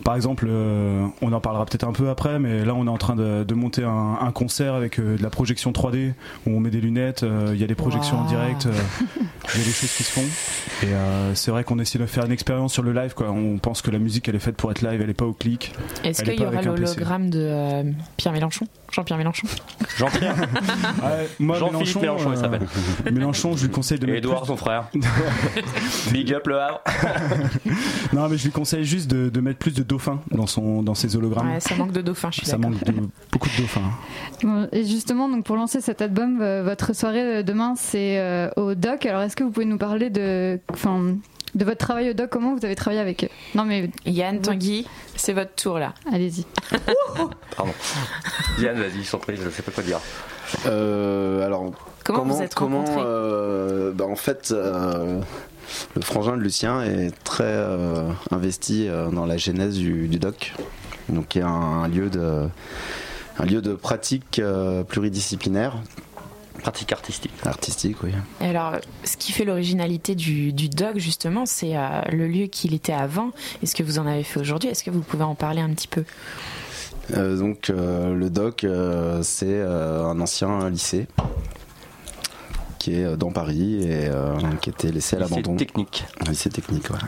Par 0.03 0.15
exemple, 0.15 0.45
euh, 0.47 1.05
on 1.23 1.34
en 1.34 1.39
parlera 1.39 1.65
peut-être 1.65 1.84
un 1.88 1.91
peu 1.91 2.09
après, 2.09 2.38
mais 2.39 2.63
là, 2.63 2.75
on 2.75 2.86
est 2.86 2.89
en 2.89 2.97
train 2.99 3.15
de, 3.15 3.43
de 3.43 3.53
monter 3.55 3.84
un, 3.84 4.17
un 4.21 4.32
concert 4.32 4.75
avec 4.75 4.99
euh, 4.99 5.17
de 5.17 5.23
la 5.23 5.30
projection 5.32 5.71
3D 5.71 6.13
où 6.45 6.51
on 6.51 6.59
met 6.59 6.69
des 6.69 6.82
lunettes. 6.82 7.23
euh, 7.23 7.51
Il 7.53 7.59
y 7.59 7.63
a 7.63 7.67
des 7.67 7.75
projections 7.75 8.19
en 8.19 8.25
direct. 8.25 8.67
euh, 8.67 8.71
il 9.55 9.59
y 9.59 9.63
a 9.63 9.65
des 9.65 9.71
choses 9.71 9.91
qui 9.95 10.03
se 10.03 10.11
font. 10.11 10.86
Et 10.88 10.93
euh, 10.93 11.34
c'est 11.34 11.49
vrai 11.51 11.63
qu'on 11.63 11.80
essaie 11.80 11.97
de 11.97 12.05
faire 12.05 12.25
une 12.25 12.32
expérience 12.32 12.73
sur 12.73 12.84
le 12.84 12.93
live. 12.93 13.15
Quoi. 13.15 13.32
On 13.32 13.57
pense 13.57 13.82
que 13.82 13.89
la 13.89 13.97
musique, 13.99 14.30
elle 14.30 14.36
est 14.36 14.39
faite 14.39 14.55
pour 14.55 14.69
être 14.69 14.82
live, 14.82 15.01
elle 15.01 15.09
est 15.09 15.13
pas 15.15 15.25
au 15.25 15.34
clic. 15.34 15.73
Est-ce 16.03 16.23
qu'il 16.23 16.39
y 16.39 16.45
aura 16.45 16.61
l'hologramme 16.61 17.30
de 17.32 17.39
euh, 17.41 17.84
Pierre 18.17 18.34
Mélenchon? 18.34 18.67
Jean-Pierre 18.91 19.17
Mélenchon 19.17 19.47
Jean-Pierre. 19.97 20.35
Ouais, 21.03 21.29
moi, 21.39 21.57
Jean-Philippe 21.57 22.01
Mélenchon, 22.01 22.31
il 22.31 22.38
s'appelle. 22.38 22.67
Mélenchon, 23.11 23.55
je 23.55 23.65
lui 23.65 23.71
conseille 23.71 23.99
de 23.99 24.05
Et 24.07 24.11
mettre 24.11 24.19
Edouard, 24.25 24.41
plus- 24.41 24.47
son 24.47 24.57
frère. 24.57 24.85
Big 26.11 26.33
up 26.33 26.47
le 26.47 26.59
Havre. 26.59 26.81
Non, 28.13 28.29
mais 28.29 28.38
je 28.38 28.45
lui 28.45 28.51
conseille 28.51 28.85
juste 28.85 29.09
de, 29.09 29.29
de 29.29 29.41
mettre 29.41 29.59
plus 29.59 29.73
de 29.73 29.83
dauphins 29.83 30.21
dans, 30.31 30.47
son, 30.47 30.81
dans 30.81 30.95
ses 30.95 31.15
hologrammes. 31.15 31.51
Ouais, 31.51 31.59
ça 31.59 31.75
manque 31.75 31.91
de 31.91 32.01
dauphin, 32.01 32.29
je 32.31 32.38
suis 32.38 32.45
Ça 32.47 32.57
manque 32.57 32.81
de, 32.83 32.93
beaucoup 33.31 33.49
de 33.49 33.61
dauphins. 33.61 33.81
Bon, 34.43 34.67
Et 34.71 34.85
justement, 34.85 35.27
donc 35.29 35.43
pour 35.45 35.55
lancer 35.57 35.81
cet 35.81 36.01
album, 36.01 36.39
euh, 36.41 36.63
votre 36.63 36.95
soirée 36.95 37.38
euh, 37.39 37.43
demain, 37.43 37.73
c'est 37.75 38.17
euh, 38.19 38.49
au 38.55 38.75
Doc. 38.75 39.05
Alors, 39.05 39.21
est-ce 39.21 39.35
que 39.35 39.43
vous 39.43 39.51
pouvez 39.51 39.65
nous 39.65 39.77
parler 39.77 40.09
de, 40.09 40.59
enfin, 40.71 41.15
de 41.57 41.65
votre 41.65 41.79
travail 41.79 42.09
au 42.11 42.13
Doc 42.13 42.29
Comment 42.29 42.55
vous 42.55 42.63
avez 42.65 42.75
travaillé 42.75 43.01
avec 43.01 43.23
eux 43.23 43.29
Non, 43.55 43.65
mais 43.65 43.89
Yann 44.05 44.39
Tanguy, 44.39 44.87
c'est 45.15 45.33
votre 45.33 45.53
tour 45.55 45.79
là. 45.79 45.93
allez-y. 46.13 46.45
Pardon. 47.55 47.73
Diane, 48.59 48.79
vas-y, 48.79 49.03
je 49.03 49.11
t'en 49.11 49.17
prie, 49.17 49.35
je 49.35 49.49
sais 49.49 49.61
pas 49.63 49.71
quoi 49.71 49.83
dire. 49.83 49.99
Euh, 50.65 51.45
alors, 51.45 51.71
Comment 52.03 52.23
vous 52.23 52.41
êtes 52.41 52.55
comment, 52.55 52.85
euh, 52.99 53.91
bah, 53.91 54.05
En 54.05 54.15
fait, 54.15 54.51
euh, 54.51 55.19
le 55.95 56.01
frangin 56.01 56.37
de 56.37 56.41
Lucien 56.41 56.81
est 56.83 57.11
très 57.23 57.43
euh, 57.43 58.09
investi 58.31 58.87
euh, 58.87 59.09
dans 59.09 59.25
la 59.25 59.35
genèse 59.37 59.75
du, 59.75 60.07
du 60.07 60.17
doc, 60.19 60.53
donc 61.09 61.27
qui 61.27 61.39
est 61.39 61.43
un, 61.43 61.47
un 61.49 61.87
lieu 61.89 62.09
de 62.09 62.47
un 63.39 63.45
lieu 63.45 63.61
de 63.61 63.73
pratique 63.73 64.39
euh, 64.39 64.83
pluridisciplinaire. 64.83 65.75
Pratique 66.61 66.91
artistique. 66.91 67.31
Artistique, 67.45 67.97
oui. 68.03 68.11
Et 68.41 68.45
alors, 68.45 68.73
ce 69.03 69.15
qui 69.17 69.31
fait 69.31 69.45
l'originalité 69.45 70.15
du, 70.15 70.51
du 70.53 70.69
doc, 70.69 70.97
justement, 70.97 71.45
c'est 71.45 71.77
euh, 71.77 72.01
le 72.11 72.27
lieu 72.27 72.47
qu'il 72.47 72.73
était 72.73 72.93
avant 72.93 73.31
et 73.61 73.65
ce 73.65 73.75
que 73.75 73.83
vous 73.83 73.99
en 73.99 74.07
avez 74.07 74.23
fait 74.23 74.39
aujourd'hui. 74.39 74.69
Est-ce 74.69 74.83
que 74.83 74.89
vous 74.91 75.01
pouvez 75.01 75.23
en 75.23 75.35
parler 75.35 75.61
un 75.61 75.69
petit 75.69 75.87
peu? 75.87 76.03
Euh, 77.13 77.37
donc 77.37 77.69
euh, 77.69 78.13
le 78.13 78.29
doc, 78.29 78.63
euh, 78.65 79.21
c'est 79.23 79.45
euh, 79.47 80.03
un 80.05 80.19
ancien 80.19 80.69
lycée 80.69 81.07
qui 82.79 82.95
est 82.95 83.15
dans 83.17 83.31
Paris 83.31 83.75
et 83.83 84.07
euh, 84.09 84.37
qui 84.61 84.69
était 84.69 84.91
laissé 84.91 85.15
à 85.15 85.19
Lycée 85.19 85.35
l'abandon. 85.35 85.55
technique. 85.55 86.05
Un 86.25 86.29
lycée 86.31 86.49
technique, 86.49 86.89
voilà. 86.89 87.05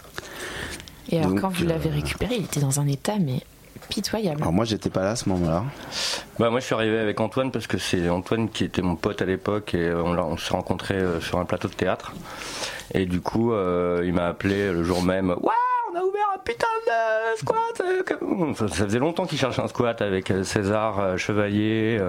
Et 1.09 1.17
alors, 1.19 1.31
Donc, 1.31 1.41
quand 1.41 1.49
vous 1.49 1.63
euh, 1.63 1.67
l'avez 1.69 1.89
récupéré, 1.89 2.35
il 2.37 2.45
était 2.45 2.59
dans 2.59 2.79
un 2.79 2.87
état, 2.87 3.17
mais 3.19 3.41
pitoyable. 3.89 4.41
Alors 4.41 4.53
moi, 4.53 4.65
j'étais 4.65 4.89
pas 4.89 5.03
là 5.03 5.11
à 5.11 5.15
ce 5.15 5.27
moment-là. 5.29 5.65
Bah 6.39 6.49
moi 6.49 6.61
je 6.61 6.65
suis 6.65 6.73
arrivé 6.73 6.97
avec 6.97 7.19
Antoine 7.19 7.51
parce 7.51 7.67
que 7.67 7.77
c'est 7.77 8.07
Antoine 8.07 8.47
qui 8.49 8.63
était 8.63 8.81
mon 8.81 8.95
pote 8.95 9.21
à 9.21 9.25
l'époque 9.25 9.73
et 9.73 9.89
euh, 9.89 10.01
on, 10.03 10.37
s'est 10.37 10.53
rencontrés 10.53 10.93
euh, 10.93 11.19
sur 11.19 11.37
un 11.37 11.43
plateau 11.43 11.67
de 11.67 11.73
théâtre 11.73 12.13
et 12.93 13.05
du 13.05 13.19
coup 13.19 13.51
euh, 13.51 14.03
il 14.05 14.13
m'a 14.13 14.27
appelé 14.27 14.71
le 14.71 14.81
jour 14.83 15.03
même 15.03 15.31
Waouh 15.31 15.51
on 15.91 15.97
a 15.97 16.01
ouvert 16.01 16.27
un 16.33 16.39
putain 16.39 16.67
de 16.87 17.37
squat 17.39 17.81
ça, 18.55 18.85
faisait 18.85 18.99
longtemps 18.99 19.25
qu'il 19.25 19.37
cherchait 19.37 19.61
un 19.61 19.67
squat 19.67 20.01
avec 20.01 20.31
César 20.43 21.17
Chevalier 21.17 21.99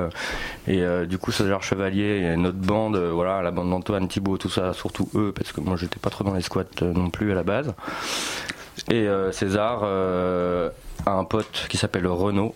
et 0.69 0.85
du 1.07 1.19
coup 1.19 1.33
César 1.33 1.63
Chevalier 1.63 2.31
et 2.33 2.37
notre 2.37 2.59
bande 2.59 2.99
voilà 2.99 3.43
la 3.43 3.51
bande 3.51 3.71
d'Antoine 3.71 4.07
Thibaut 4.07 4.39
tout 4.39 4.51
ça 4.51 4.75
surtout 4.75 5.09
eux 5.17 5.33
parce 5.35 5.51
que 5.51 5.61
moi 5.61 5.77
j'étais 5.77 5.99
pas 5.99 6.11
trop 6.11 6.23
dans 6.23 6.35
les 6.35 6.43
squats 6.43 6.65
non 6.83 7.11
plus 7.11 7.33
à 7.33 7.35
la 7.35 7.43
base 7.43 7.75
et 8.91 9.07
euh, 9.09 9.33
César 9.33 9.81
a 11.07 11.13
un 11.13 11.25
pote 11.25 11.67
qui 11.69 11.77
s'appelle 11.77 12.07
Renaud. 12.07 12.55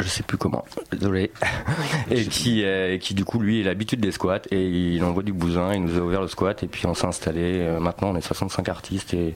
Je 0.00 0.08
sais 0.08 0.22
plus 0.22 0.36
comment, 0.36 0.62
désolé, 0.92 1.30
et 2.10 2.24
qui, 2.26 2.62
euh, 2.64 2.98
qui 2.98 3.14
du 3.14 3.24
coup 3.24 3.40
lui 3.40 3.60
il 3.60 3.66
a 3.66 3.70
l'habitude 3.70 3.98
des 4.00 4.12
squats 4.12 4.42
et 4.50 4.68
il 4.68 5.02
envoie 5.02 5.22
du 5.22 5.32
bousin, 5.32 5.72
il 5.72 5.84
nous 5.84 5.96
a 5.96 6.00
ouvert 6.02 6.20
le 6.20 6.28
squat 6.28 6.62
et 6.62 6.66
puis 6.66 6.84
on 6.86 6.92
s'est 6.92 7.06
installé, 7.06 7.60
Euh, 7.62 7.80
maintenant 7.80 8.10
on 8.10 8.16
est 8.16 8.20
65 8.20 8.68
artistes 8.68 9.14
et 9.14 9.34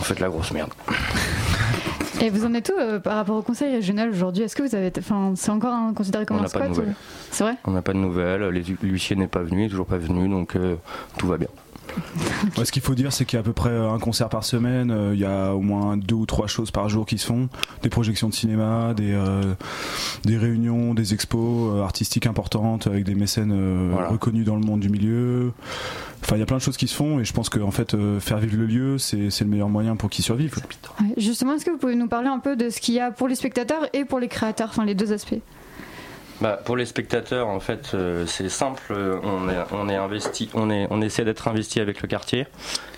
on 0.00 0.04
fait 0.04 0.14
de 0.14 0.20
la 0.22 0.28
grosse 0.28 0.52
merde. 0.52 0.70
Et 2.22 2.30
vous 2.30 2.46
en 2.46 2.54
êtes 2.54 2.72
où 2.74 2.80
euh, 2.80 2.98
par 2.98 3.16
rapport 3.16 3.36
au 3.36 3.42
conseil 3.42 3.70
régional 3.74 4.08
aujourd'hui? 4.08 4.42
Est-ce 4.44 4.56
que 4.56 4.62
vous 4.62 4.74
avez, 4.74 4.90
enfin, 4.98 5.34
c'est 5.36 5.50
encore 5.50 5.74
un- 5.74 5.92
considéré 5.92 6.24
comme 6.24 6.38
On 6.38 6.40
un 6.40 6.44
n'a 6.44 6.48
pas 6.48 6.66
de 6.68 6.72
squat 6.72 6.86
ou- 6.88 6.94
C'est 7.30 7.44
vrai? 7.44 7.56
On 7.66 7.72
n'a 7.72 7.82
pas 7.82 7.92
de 7.92 7.98
nouvelles, 7.98 8.42
les- 8.48 8.64
l'huissier 8.82 9.16
n'est 9.16 9.26
pas 9.26 9.42
venu, 9.42 9.64
il 9.64 9.66
est 9.66 9.68
toujours 9.68 9.84
pas 9.86 9.98
venu 9.98 10.26
donc 10.26 10.56
euh, 10.56 10.76
tout 11.18 11.26
va 11.26 11.36
bien. 11.36 11.48
Ouais, 12.56 12.64
ce 12.64 12.72
qu'il 12.72 12.82
faut 12.82 12.94
dire, 12.94 13.12
c'est 13.12 13.24
qu'il 13.24 13.36
y 13.36 13.38
a 13.38 13.40
à 13.40 13.44
peu 13.44 13.52
près 13.52 13.70
un 13.76 13.98
concert 13.98 14.28
par 14.28 14.44
semaine. 14.44 14.90
euh, 14.90 15.10
Il 15.14 15.20
y 15.20 15.24
a 15.24 15.52
au 15.54 15.60
moins 15.60 15.96
deux 15.96 16.14
ou 16.14 16.26
trois 16.26 16.46
choses 16.46 16.70
par 16.70 16.88
jour 16.88 17.06
qui 17.06 17.18
se 17.18 17.26
font. 17.26 17.48
Des 17.82 17.88
projections 17.88 18.28
de 18.28 18.34
cinéma, 18.34 18.94
des, 18.94 19.12
euh, 19.12 19.54
des 20.24 20.36
réunions, 20.36 20.94
des 20.94 21.14
expos 21.14 21.74
euh, 21.74 21.82
artistiques 21.82 22.26
importantes 22.26 22.86
avec 22.86 23.04
des 23.04 23.14
mécènes 23.14 23.52
euh, 23.54 23.90
Voilà. 23.92 24.08
reconnus 24.08 24.44
dans 24.44 24.56
le 24.56 24.62
monde 24.62 24.80
du 24.80 24.88
milieu. 24.88 25.52
Enfin, 26.22 26.36
il 26.36 26.40
y 26.40 26.42
a 26.42 26.46
plein 26.46 26.56
de 26.56 26.62
choses 26.62 26.76
qui 26.76 26.88
se 26.88 26.94
font 26.94 27.20
et 27.20 27.24
je 27.24 27.32
pense 27.32 27.48
que 27.48 27.60
en 27.60 27.70
fait, 27.70 27.94
euh, 27.94 28.18
faire 28.20 28.38
vivre 28.38 28.56
le 28.56 28.66
lieu, 28.66 28.98
c'est 28.98 29.28
le 29.40 29.46
meilleur 29.46 29.68
moyen 29.68 29.96
pour 29.96 30.10
qu'il 30.10 30.24
survive. 30.24 30.54
Ouais, 31.00 31.06
Justement, 31.16 31.54
est-ce 31.54 31.64
que 31.64 31.70
vous 31.70 31.78
pouvez 31.78 31.94
nous 31.94 32.08
parler 32.08 32.28
un 32.28 32.38
peu 32.40 32.56
de 32.56 32.68
ce 32.70 32.80
qu'il 32.80 32.94
y 32.94 33.00
a 33.00 33.10
pour 33.10 33.28
les 33.28 33.34
spectateurs 33.36 33.86
et 33.92 34.04
pour 34.04 34.18
les 34.18 34.28
créateurs, 34.28 34.68
enfin 34.70 34.84
les 34.84 34.94
deux 34.94 35.12
aspects? 35.12 35.34
Bah, 36.42 36.60
pour 36.62 36.76
les 36.76 36.84
spectateurs, 36.84 37.48
en 37.48 37.60
fait, 37.60 37.92
euh, 37.94 38.26
c'est 38.26 38.50
simple. 38.50 38.94
On 39.24 39.88
est, 39.88 39.96
investi, 39.96 40.50
on 40.54 41.00
essaie 41.00 41.24
d'être 41.24 41.48
investi 41.48 41.80
avec 41.80 42.02
le 42.02 42.08
quartier. 42.08 42.46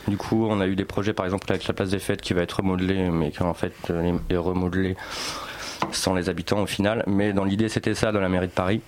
Du 0.08 0.16
coup, 0.16 0.46
on 0.50 0.60
a 0.60 0.66
eu 0.66 0.74
des 0.74 0.84
projets, 0.84 1.12
par 1.12 1.24
exemple, 1.24 1.46
avec 1.50 1.66
la 1.68 1.74
place 1.74 1.90
des 1.90 2.00
fêtes 2.00 2.20
qui 2.20 2.34
va 2.34 2.42
être 2.42 2.54
remodelée, 2.54 3.10
mais 3.10 3.30
qui 3.30 3.42
en 3.42 3.54
fait 3.54 3.74
euh, 3.90 4.18
est 4.28 4.36
remodelée 4.36 4.96
sans 5.92 6.14
les 6.14 6.28
habitants 6.28 6.62
au 6.62 6.66
final. 6.66 7.04
Mais 7.06 7.32
dans 7.32 7.44
l'idée, 7.44 7.68
c'était 7.68 7.94
ça 7.94 8.10
dans 8.10 8.20
la 8.20 8.28
mairie 8.28 8.48
de 8.48 8.52
Paris. 8.52 8.80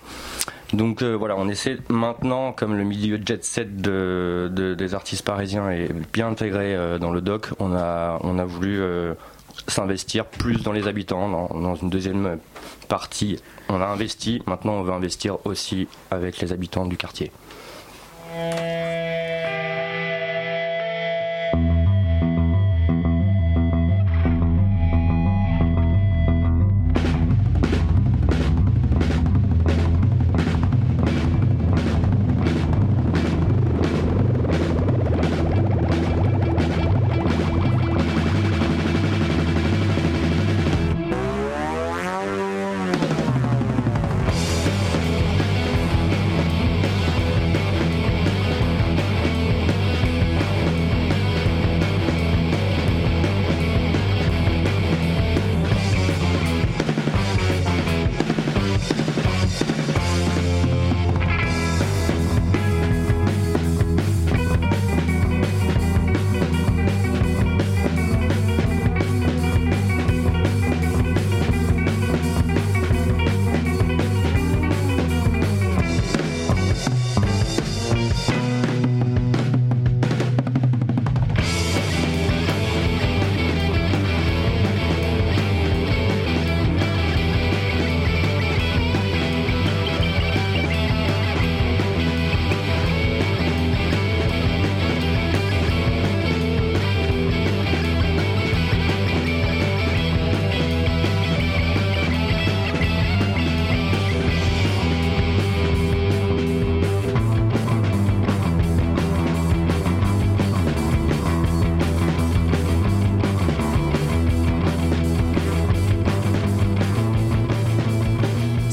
Donc 0.73 1.01
euh, 1.01 1.13
voilà, 1.13 1.35
on 1.37 1.47
essaie 1.47 1.77
maintenant, 1.87 2.51
comme 2.51 2.75
le 2.75 2.83
milieu 2.83 3.19
jet 3.25 3.43
set 3.45 3.77
de, 3.77 4.49
de- 4.51 4.73
des 4.73 4.93
artistes 4.93 5.23
parisiens 5.25 5.69
est 5.69 5.93
bien 6.11 6.27
intégré 6.27 6.77
dans 6.99 7.11
le 7.11 7.21
doc, 7.21 7.49
on 7.59 7.73
a, 7.73 8.17
voulu 8.45 8.81
s'investir 9.67 10.25
plus 10.25 10.63
dans 10.63 10.71
les 10.71 10.87
habitants, 10.87 11.49
dans 11.49 11.75
une 11.75 11.89
deuxième 11.89 12.37
partie. 12.87 13.39
On 13.73 13.79
a 13.79 13.85
investi, 13.85 14.41
maintenant 14.47 14.73
on 14.73 14.81
veut 14.81 14.91
investir 14.91 15.37
aussi 15.45 15.87
avec 16.09 16.39
les 16.39 16.51
habitants 16.51 16.85
du 16.85 16.97
quartier. 16.97 17.31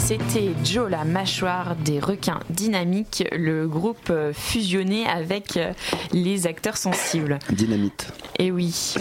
C'était 0.09 0.55
Joe 0.65 0.91
la 0.91 1.05
mâchoire 1.05 1.77
des 1.77 2.01
requins 2.01 2.41
dynamiques, 2.49 3.25
le 3.31 3.69
groupe 3.69 4.09
euh, 4.09 4.33
fusionné 4.33 5.07
avec 5.07 5.59
euh, 5.59 5.75
les 6.13 6.47
acteurs 6.47 6.79
sensibles. 6.79 7.39
Dynamite. 7.51 8.11
Et 8.39 8.51
oui, 8.51 8.95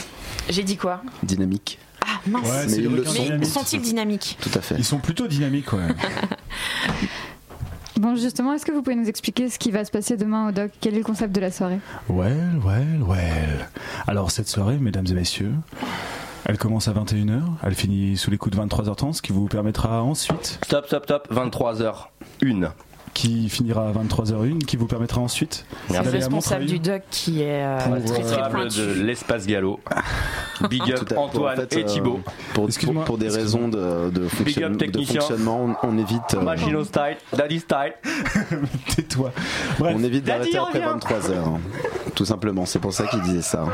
j'ai 0.49 0.63
dit 0.63 0.75
quoi? 0.75 1.01
Dynamique. 1.23 1.79
Ah 2.01 2.19
mince, 2.27 2.43
Ouais, 2.45 2.65
Mais 2.67 2.75
ils 2.75 2.93
le 2.93 3.05
sont. 3.05 3.25
mais 3.39 3.45
sont-ils 3.45 3.81
dynamiques 3.81 4.37
Tout 4.41 4.51
à 4.53 4.59
fait. 4.59 4.75
Ils 4.77 4.83
sont 4.83 4.99
plutôt 4.99 5.27
dynamiques, 5.27 5.71
ouais. 5.71 5.87
Bon, 8.01 8.17
justement, 8.17 8.51
est-ce 8.51 8.65
que 8.65 8.73
vous 8.73 8.81
pouvez 8.81 8.97
nous 8.97 9.07
expliquer 9.07 9.49
ce 9.49 9.57
qui 9.57 9.71
va 9.71 9.85
se 9.85 9.91
passer 9.91 10.17
demain 10.17 10.49
au 10.49 10.51
doc? 10.51 10.71
Quel 10.81 10.93
est 10.95 10.97
le 10.97 11.05
concept 11.05 11.33
de 11.33 11.39
la 11.39 11.51
soirée? 11.51 11.79
Well, 12.09 12.59
well, 12.65 13.01
well. 13.07 13.69
Alors 14.07 14.29
cette 14.29 14.49
soirée, 14.49 14.77
mesdames 14.77 15.07
et 15.09 15.13
messieurs, 15.13 15.53
elle 16.49 16.57
commence 16.57 16.87
à 16.87 16.93
21h, 16.93 17.41
elle 17.61 17.75
finit 17.75 18.15
sous 18.17 18.31
les 18.31 18.37
coups 18.37 18.55
de 18.55 18.61
23h30, 18.63 19.13
ce 19.13 19.21
qui 19.21 19.33
vous 19.33 19.47
permettra 19.47 20.01
ensuite, 20.01 20.59
Stop, 20.63 20.87
stop, 20.87 21.03
stop, 21.03 21.27
23h01. 21.31 22.69
qui 23.13 23.49
finira 23.49 23.89
à 23.89 23.91
23h01, 23.91 24.59
qui 24.59 24.77
vous 24.77 24.87
permettra 24.87 25.19
ensuite 25.19 25.65
C'est 25.89 26.01
le 26.03 26.09
responsable 26.09 26.65
du 26.65 26.79
doc 26.79 27.01
qui 27.11 27.41
est 27.41 27.63
euh, 27.65 27.77
très 27.79 27.89
très 27.89 28.17
Responsable 28.21 28.51
pointu. 28.51 28.79
de 28.79 28.93
l'espace 29.03 29.45
gallo. 29.45 29.79
Big 30.69 30.81
up 30.91 31.13
Antoine 31.17 31.53
en 31.53 31.61
fait, 31.61 31.77
et 31.77 31.83
euh, 31.83 31.85
Thibaut. 31.85 32.19
Pour, 32.53 32.69
pour, 33.05 33.17
des 33.17 33.27
raisons 33.29 33.67
de, 33.67 34.09
fonctionnement, 34.29 35.75
on, 35.83 35.87
on 35.87 35.97
évite, 35.97 36.33
euh, 36.33 36.41
Machino 36.41 36.83
style, 36.85 37.17
daddy 37.35 37.59
style. 37.59 37.93
Tais-toi. 38.95 39.31
Bref, 39.79 39.95
on 39.99 40.03
évite 40.03 40.23
d'arrêter 40.23 40.57
après 40.57 40.79
revient. 40.79 40.91
23 40.93 41.31
heures. 41.31 41.47
hein. 41.47 41.59
Tout 42.15 42.25
simplement, 42.25 42.65
c'est 42.65 42.79
pour 42.79 42.93
ça 42.93 43.05
qu'il 43.07 43.21
disait 43.21 43.41
ça. 43.41 43.65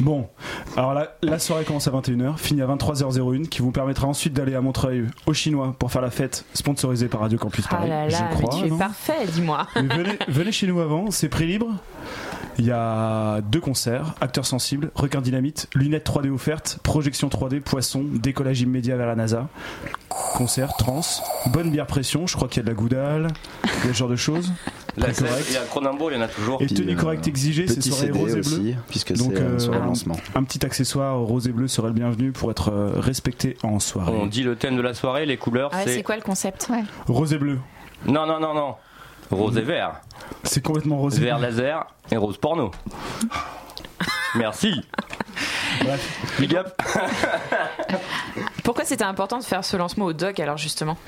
Bon, 0.00 0.28
alors 0.76 0.94
la, 0.94 1.16
la 1.22 1.38
soirée 1.38 1.64
commence 1.64 1.88
à 1.88 1.90
21h, 1.90 2.36
finit 2.38 2.62
à 2.62 2.66
23h01, 2.66 3.48
qui 3.48 3.62
vous 3.62 3.72
permettra 3.72 4.06
ensuite 4.06 4.32
d'aller 4.34 4.54
à 4.54 4.60
Montreuil 4.60 5.04
au 5.26 5.32
Chinois 5.32 5.74
pour 5.78 5.90
faire 5.90 6.02
la 6.02 6.10
fête 6.10 6.44
sponsorisée 6.54 7.08
par 7.08 7.20
Radio 7.22 7.38
Campus 7.38 7.64
Ah 7.70 7.76
Paris. 7.76 7.88
là 7.88 8.06
là, 8.06 8.30
je 8.30 8.36
crois, 8.36 8.50
mais 8.54 8.60
tu 8.60 8.66
es 8.66 8.70
non 8.70 8.78
parfait, 8.78 9.26
dis-moi. 9.32 9.66
Venez, 9.74 10.18
venez 10.28 10.52
chez 10.52 10.66
nous 10.66 10.80
avant, 10.80 11.10
c'est 11.10 11.28
prix 11.28 11.46
libre. 11.46 11.68
Il 12.58 12.64
y 12.64 12.70
a 12.70 13.42
deux 13.42 13.60
concerts, 13.60 14.14
acteurs 14.22 14.46
sensibles, 14.46 14.90
requin 14.94 15.20
dynamite, 15.20 15.68
lunettes 15.74 16.08
3D 16.08 16.30
offertes, 16.30 16.78
projection 16.82 17.28
3D, 17.28 17.60
poisson, 17.60 18.02
décollage 18.14 18.62
immédiat 18.62 18.96
vers 18.96 19.06
la 19.06 19.14
NASA. 19.14 19.48
Concert, 20.08 20.74
trans, 20.78 21.02
bonne 21.48 21.70
bière 21.70 21.86
pression, 21.86 22.26
je 22.26 22.34
crois 22.34 22.48
qu'il 22.48 22.58
y 22.58 22.60
a 22.60 22.62
de 22.64 22.68
la 22.68 22.74
goudale, 22.74 23.28
il 23.64 23.86
y 23.88 23.90
a 23.90 23.92
ce 23.92 23.98
genre 23.98 24.08
de 24.08 24.16
choses. 24.16 24.52
La 24.96 25.12
correct. 25.12 25.44
il 25.48 25.54
y 25.54 25.56
a 25.58 25.60
Cronenbourg, 25.64 26.10
il 26.10 26.14
y 26.16 26.18
en 26.18 26.22
a 26.22 26.28
toujours. 26.28 26.62
Et 26.62 26.66
tenue 26.66 26.92
euh, 26.92 26.96
correcte 26.96 27.26
exigée, 27.28 27.66
c'est 27.68 27.82
soirée 27.82 28.06
CD 28.06 28.18
rose 28.18 28.34
et 28.34 28.38
aussi, 28.38 28.60
bleu. 28.60 28.74
puisque 28.88 29.12
Donc, 29.14 29.32
c'est 29.34 29.42
euh, 29.42 29.58
sur 29.58 29.72
le 29.72 29.78
euh, 29.78 29.84
lancement. 29.84 30.16
Un 30.34 30.42
petit 30.44 30.64
accessoire 30.64 31.18
rose 31.18 31.46
et 31.48 31.52
bleu 31.52 31.68
serait 31.68 31.88
le 31.88 31.94
bienvenu 31.94 32.32
pour 32.32 32.50
être 32.50 32.70
euh, 32.72 32.92
respecté 33.00 33.56
en 33.62 33.78
soirée. 33.78 34.12
On 34.18 34.26
dit 34.26 34.42
le 34.42 34.56
thème 34.56 34.76
de 34.76 34.82
la 34.82 34.94
soirée, 34.94 35.26
les 35.26 35.36
couleurs, 35.36 35.70
Ah 35.72 35.78
ouais, 35.78 35.82
c'est 35.86 35.94
c'est. 35.96 36.02
quoi 36.02 36.16
le 36.16 36.22
concept? 36.22 36.70
Rose 37.08 37.32
et 37.34 37.38
bleu, 37.38 37.58
Non, 38.06 38.26
non, 38.26 38.40
non, 38.40 38.54
non. 38.54 38.74
Rose 39.30 39.56
et 39.58 39.62
vert. 39.62 40.00
c'est 40.44 40.62
complètement 40.64 40.98
rose 40.98 41.16
et 41.18 41.20
Vert 41.20 41.38
bleu. 41.38 41.46
laser 41.48 41.86
et 42.10 42.16
rose 42.16 42.38
porno. 42.38 42.70
Merci. 44.36 44.80
Bref. 45.82 46.36
Big 46.38 46.54
up. 46.56 46.68
Pourquoi 48.66 48.84
c'était 48.84 49.04
important 49.04 49.38
de 49.38 49.44
faire 49.44 49.64
ce 49.64 49.76
lancement 49.76 50.06
au 50.06 50.12
doc 50.12 50.40
alors 50.40 50.56
justement? 50.56 50.98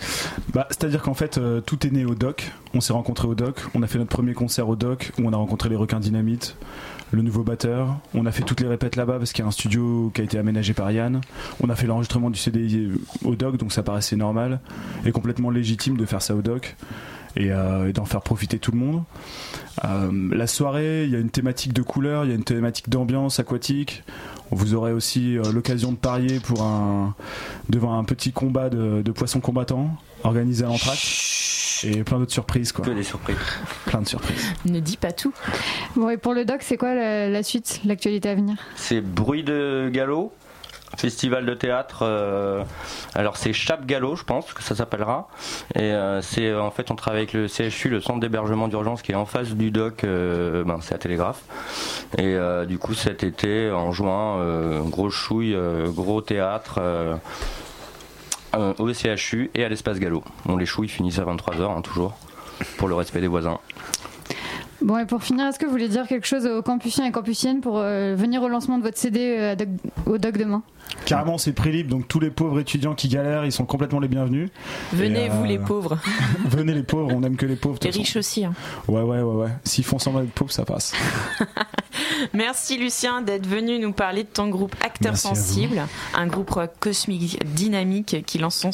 Bah, 0.55 0.69
C'est-à-dire 0.71 1.03
qu'en 1.03 1.15
fait, 1.15 1.39
euh, 1.39 1.61
tout 1.61 1.85
est 1.89 1.91
né 1.91 2.05
au 2.05 2.15
doc. 2.15 2.53
On 2.73 2.81
s'est 2.81 2.93
rencontrés 2.93 3.27
au 3.27 3.35
doc. 3.35 3.57
On 3.75 3.83
a 3.83 3.89
fait 3.89 3.99
notre 3.99 4.11
premier 4.11 4.33
concert 4.33 4.69
au 4.69 4.77
doc 4.77 5.11
où 5.19 5.23
on 5.27 5.33
a 5.33 5.37
rencontré 5.37 5.69
les 5.69 5.75
requins 5.75 5.99
dynamite, 5.99 6.55
le 7.11 7.21
nouveau 7.21 7.43
batteur. 7.43 7.99
On 8.15 8.27
a 8.27 8.31
fait 8.31 8.45
toutes 8.45 8.61
les 8.61 8.69
répètes 8.69 8.95
là-bas 8.95 9.19
parce 9.19 9.33
qu'il 9.33 9.43
y 9.43 9.45
a 9.45 9.49
un 9.49 9.51
studio 9.51 10.13
qui 10.15 10.21
a 10.21 10.25
été 10.25 10.39
aménagé 10.39 10.73
par 10.73 10.89
Yann. 10.93 11.21
On 11.61 11.69
a 11.69 11.75
fait 11.75 11.89
l'enregistrement 11.89 12.31
du 12.31 12.39
CD 12.39 12.91
au 13.25 13.35
doc, 13.35 13.57
donc 13.57 13.73
ça 13.73 13.83
paraissait 13.83 14.15
normal 14.15 14.61
et 15.05 15.11
complètement 15.11 15.51
légitime 15.51 15.97
de 15.97 16.07
faire 16.07 16.23
ça 16.23 16.37
au 16.37 16.43
doc 16.43 16.77
et, 17.37 17.53
euh, 17.53 17.89
et 17.89 17.93
d'en 17.93 18.05
faire 18.05 18.23
profiter 18.23 18.59
tout 18.59 18.73
le 18.73 18.79
monde. 18.79 19.03
Euh, 19.85 20.11
la 20.33 20.47
soirée, 20.47 21.05
il 21.05 21.11
y 21.11 21.17
a 21.17 21.19
une 21.19 21.31
thématique 21.31 21.73
de 21.73 21.83
couleur, 21.83 22.25
il 22.25 22.31
y 22.31 22.33
a 22.33 22.37
une 22.37 22.45
thématique 22.45 22.89
d'ambiance 22.89 23.39
aquatique. 23.39 24.03
Vous 24.51 24.75
aurez 24.75 24.93
aussi 24.93 25.37
euh, 25.37 25.53
l'occasion 25.53 25.93
de 25.93 25.97
parier 25.97 26.41
pour 26.41 26.63
un, 26.63 27.15
devant 27.69 27.99
un 27.99 28.05
petit 28.05 28.33
combat 28.33 28.71
de, 28.71 29.03
de 29.03 29.13
poissons 29.13 29.41
combattants 29.41 29.91
organisé 30.25 30.65
à 30.65 30.69
l'entraque. 30.69 31.25
Et 31.85 32.03
plein 32.03 32.19
d'autres 32.19 32.33
surprises, 32.33 32.73
quoi. 32.73 32.85
Que 32.85 32.91
des 32.91 33.05
surprises. 33.05 33.37
Plein 33.87 34.01
de 34.01 34.09
surprises. 34.09 34.53
Ne 34.65 34.81
dis 34.81 34.97
pas 34.97 35.13
tout. 35.13 35.33
Bon, 35.95 36.11
et 36.11 36.17
pour 36.17 36.35
le 36.35 36.45
doc, 36.45 36.63
c'est 36.63 36.77
quoi 36.77 36.93
la, 36.93 37.29
la 37.29 37.43
suite, 37.45 37.83
l'actualité 37.85 38.31
à 38.31 38.35
venir? 38.35 38.57
C'est 38.75 39.01
Bruit 39.01 39.45
de 39.45 39.89
Galop, 39.93 40.33
festival 40.99 41.47
de 41.47 41.55
théâtre. 41.55 42.01
euh, 42.03 42.63
alors 43.15 43.37
c'est 43.37 43.53
Chape 43.53 43.87
Galop, 43.87 44.17
je 44.17 44.25
pense 44.25 44.53
que 44.53 44.63
ça 44.63 44.75
s'appellera. 44.75 45.29
Et 45.75 45.81
euh, 45.81 46.21
c'est 46.23 46.55
en 46.55 46.71
fait 46.71 46.91
on 46.91 46.97
travaille 46.97 47.21
avec 47.23 47.33
le 47.33 47.47
CHU, 47.49 47.89
le 47.89 48.01
centre 48.01 48.21
d'hébergement 48.21 48.69
d'urgence 48.69 49.03
qui 49.03 49.13
est 49.13 49.17
en 49.17 49.27
face 49.27 49.51
du 49.51 49.71
doc. 49.71 50.05
euh, 50.05 50.65
ben, 50.65 50.79
c'est 50.83 50.95
à 50.95 50.99
Télégraphe. 50.99 51.43
Et 52.19 52.37
du 52.67 52.79
coup 52.79 52.95
cet 52.95 53.23
été 53.23 53.71
en 53.71 53.93
juin, 53.93 54.83
gros 54.87 55.11
chouille, 55.11 55.57
gros 55.89 56.21
théâtre. 56.21 56.81
au 58.57 58.93
CHU 58.93 59.51
et 59.55 59.65
à 59.65 59.69
l'espace 59.69 59.99
Galop. 59.99 60.25
Bon, 60.47 60.57
les 60.57 60.67
chouilles 60.67 60.89
finissent 60.89 61.19
à 61.19 61.25
23h, 61.25 61.83
toujours, 61.83 62.17
pour 62.77 62.89
le 62.89 62.95
respect 62.95 63.21
des 63.21 63.27
voisins. 63.29 63.59
Bon, 64.81 64.97
et 64.99 65.07
pour 65.07 65.23
finir, 65.23 65.47
est-ce 65.47 65.59
que 65.59 65.67
vous 65.67 65.73
voulez 65.73 65.89
dire 65.89 66.07
quelque 66.07 66.27
chose 66.27 66.47
aux 66.47 66.63
campusiens 66.63 67.05
et 67.07 67.13
campusiennes 67.13 67.61
pour 67.61 67.79
venir 67.79 68.43
au 68.43 68.49
lancement 68.49 68.79
de 68.79 68.83
votre 68.83 68.99
CD 68.99 69.55
au 70.07 70.19
doc 70.19 70.39
demain? 70.39 70.63
Carrément, 71.05 71.39
c'est 71.39 71.53
prix 71.53 71.73
libre, 71.73 71.91
donc 71.91 72.07
tous 72.07 72.21
les 72.21 72.31
pauvres 72.31 72.61
étudiants 72.61 72.95
qui 72.95 73.09
galèrent, 73.09 73.45
ils 73.47 73.53
sont 73.53 73.65
complètement 73.65 74.01
les 74.01 74.09
bienvenus. 74.09 74.51
Venez, 74.93 75.27
Et, 75.27 75.29
vous 75.29 75.45
euh, 75.45 75.47
les 75.47 75.59
pauvres. 75.59 75.99
Venez 76.47 76.75
les 76.75 76.83
pauvres, 76.83 77.11
on 77.15 77.23
aime 77.23 77.37
que 77.37 77.47
les 77.47 77.57
pauvres. 77.57 77.79
Les 77.83 77.91
riches 77.91 78.17
aussi. 78.17 78.45
hein. 78.45 78.53
Ouais, 78.89 79.01
ouais, 79.03 79.21
ouais, 79.21 79.35
ouais. 79.45 79.49
S'ils 79.65 79.85
font 79.85 79.99
semblant 79.99 80.21
d'être 80.21 80.33
pauvres, 80.33 80.53
ça 80.53 80.65
passe. 80.65 80.93
Merci 82.35 82.77
Lucien 82.79 83.23
d'être 83.23 83.47
venu 83.47 83.79
nous 83.79 83.93
parler 83.93 84.25
de 84.25 84.29
ton 84.29 84.49
groupe 84.49 84.75
Acteurs 84.85 85.13
Merci 85.13 85.27
à. 85.29 85.35
Sensibles, 85.35 85.83
un 86.15 86.27
groupe 86.27 86.51
rock 86.51 86.73
cosmique 86.79 87.43
dynamique 87.55 88.25
qui 88.27 88.39
lance 88.39 88.57
son 88.57 88.71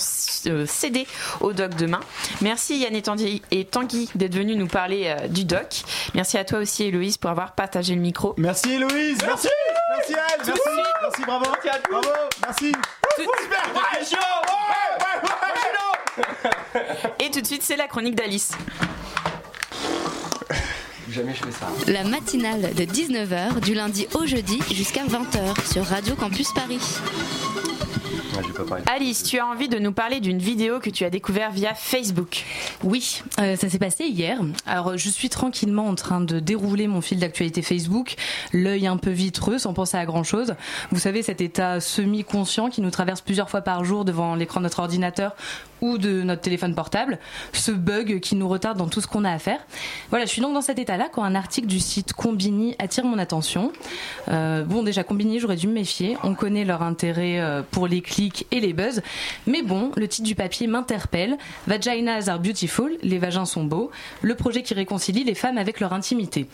euh, 0.50 0.66
CD 0.66 1.06
au 1.40 1.52
doc 1.52 1.74
demain. 1.76 2.00
Merci 2.40 2.78
Yann 2.78 2.94
et 2.94 3.64
Tanguy, 3.64 4.08
d'être 4.14 4.34
venus 4.34 4.56
nous 4.56 4.66
parler 4.66 5.04
euh, 5.06 5.28
du 5.28 5.44
doc. 5.44 5.82
Merci 6.14 6.38
à 6.38 6.44
toi 6.44 6.58
aussi 6.58 6.84
Héloïse 6.84 7.16
pour 7.16 7.30
avoir 7.30 7.52
partagé 7.52 7.94
le 7.94 8.00
micro. 8.00 8.34
Merci 8.36 8.72
Héloïse, 8.72 9.18
merci, 9.24 9.48
merci 9.90 10.12
elle, 10.12 10.46
merci, 10.46 10.60
merci, 11.02 11.22
bravo, 11.26 11.44
bravo, 12.04 12.28
merci. 12.42 12.72
Et 17.20 17.30
tout 17.30 17.40
de 17.40 17.46
suite 17.46 17.62
c'est 17.62 17.76
la 17.76 17.86
chronique 17.88 18.14
d'Alice. 18.14 18.52
Jamais 21.10 21.34
je 21.34 21.44
fais 21.44 21.52
ça. 21.52 21.68
La 21.86 22.04
matinale 22.04 22.74
de 22.74 22.84
19h 22.84 23.60
du 23.60 23.74
lundi 23.74 24.08
au 24.14 24.26
jeudi 24.26 24.60
jusqu'à 24.72 25.04
20h 25.04 25.72
sur 25.72 25.84
Radio 25.84 26.16
Campus 26.16 26.52
Paris. 26.54 26.80
Ouais. 28.34 28.82
Alice, 28.86 29.22
tu 29.22 29.38
as 29.38 29.46
envie 29.46 29.68
de 29.68 29.78
nous 29.78 29.92
parler 29.92 30.20
d'une 30.20 30.38
vidéo 30.38 30.80
que 30.80 30.90
tu 30.90 31.04
as 31.04 31.10
découvert 31.10 31.52
via 31.52 31.74
Facebook. 31.74 32.44
Oui, 32.82 33.22
euh, 33.38 33.56
ça 33.56 33.68
s'est 33.68 33.78
passé 33.78 34.04
hier. 34.04 34.40
Alors, 34.66 34.96
je 34.96 35.08
suis 35.08 35.28
tranquillement 35.28 35.86
en 35.86 35.94
train 35.94 36.20
de 36.20 36.40
dérouler 36.40 36.86
mon 36.86 37.00
fil 37.00 37.18
d'actualité 37.18 37.62
Facebook, 37.62 38.14
l'œil 38.52 38.86
un 38.86 38.96
peu 38.96 39.10
vitreux, 39.10 39.58
sans 39.58 39.72
penser 39.72 39.96
à 39.96 40.04
grand 40.04 40.24
chose. 40.24 40.54
Vous 40.90 40.98
savez, 40.98 41.22
cet 41.22 41.40
état 41.40 41.80
semi-conscient 41.80 42.70
qui 42.70 42.80
nous 42.80 42.90
traverse 42.90 43.20
plusieurs 43.20 43.50
fois 43.50 43.60
par 43.60 43.84
jour 43.84 44.04
devant 44.04 44.34
l'écran 44.34 44.60
de 44.60 44.64
notre 44.64 44.80
ordinateur 44.80 45.34
de 45.98 46.22
notre 46.22 46.42
téléphone 46.42 46.74
portable. 46.74 47.18
Ce 47.52 47.70
bug 47.70 48.20
qui 48.20 48.36
nous 48.36 48.48
retarde 48.48 48.78
dans 48.78 48.88
tout 48.88 49.00
ce 49.00 49.06
qu'on 49.06 49.24
a 49.24 49.30
à 49.30 49.38
faire. 49.38 49.60
Voilà, 50.10 50.24
je 50.24 50.30
suis 50.30 50.40
donc 50.40 50.54
dans 50.54 50.62
cet 50.62 50.78
état-là 50.78 51.08
quand 51.12 51.22
un 51.22 51.34
article 51.34 51.66
du 51.66 51.80
site 51.80 52.12
Combini 52.12 52.74
attire 52.78 53.04
mon 53.04 53.18
attention. 53.18 53.72
Euh, 54.28 54.64
bon, 54.64 54.82
déjà, 54.82 55.04
Combini, 55.04 55.38
j'aurais 55.38 55.56
dû 55.56 55.68
me 55.68 55.74
méfier. 55.74 56.16
On 56.22 56.34
connaît 56.34 56.64
leur 56.64 56.82
intérêt 56.82 57.40
euh, 57.40 57.62
pour 57.70 57.86
les 57.86 58.00
clics 58.00 58.46
et 58.50 58.60
les 58.60 58.72
buzz. 58.72 59.02
Mais 59.46 59.62
bon, 59.62 59.90
le 59.96 60.08
titre 60.08 60.26
du 60.26 60.34
papier 60.34 60.66
m'interpelle. 60.66 61.36
Vaginas 61.66 62.28
are 62.28 62.38
beautiful, 62.38 62.96
les 63.02 63.18
vagins 63.18 63.44
sont 63.44 63.64
beaux. 63.64 63.90
Le 64.22 64.34
projet 64.34 64.62
qui 64.62 64.74
réconcilie 64.74 65.24
les 65.24 65.34
femmes 65.34 65.58
avec 65.58 65.80
leur 65.80 65.92
intimité. 65.92 66.46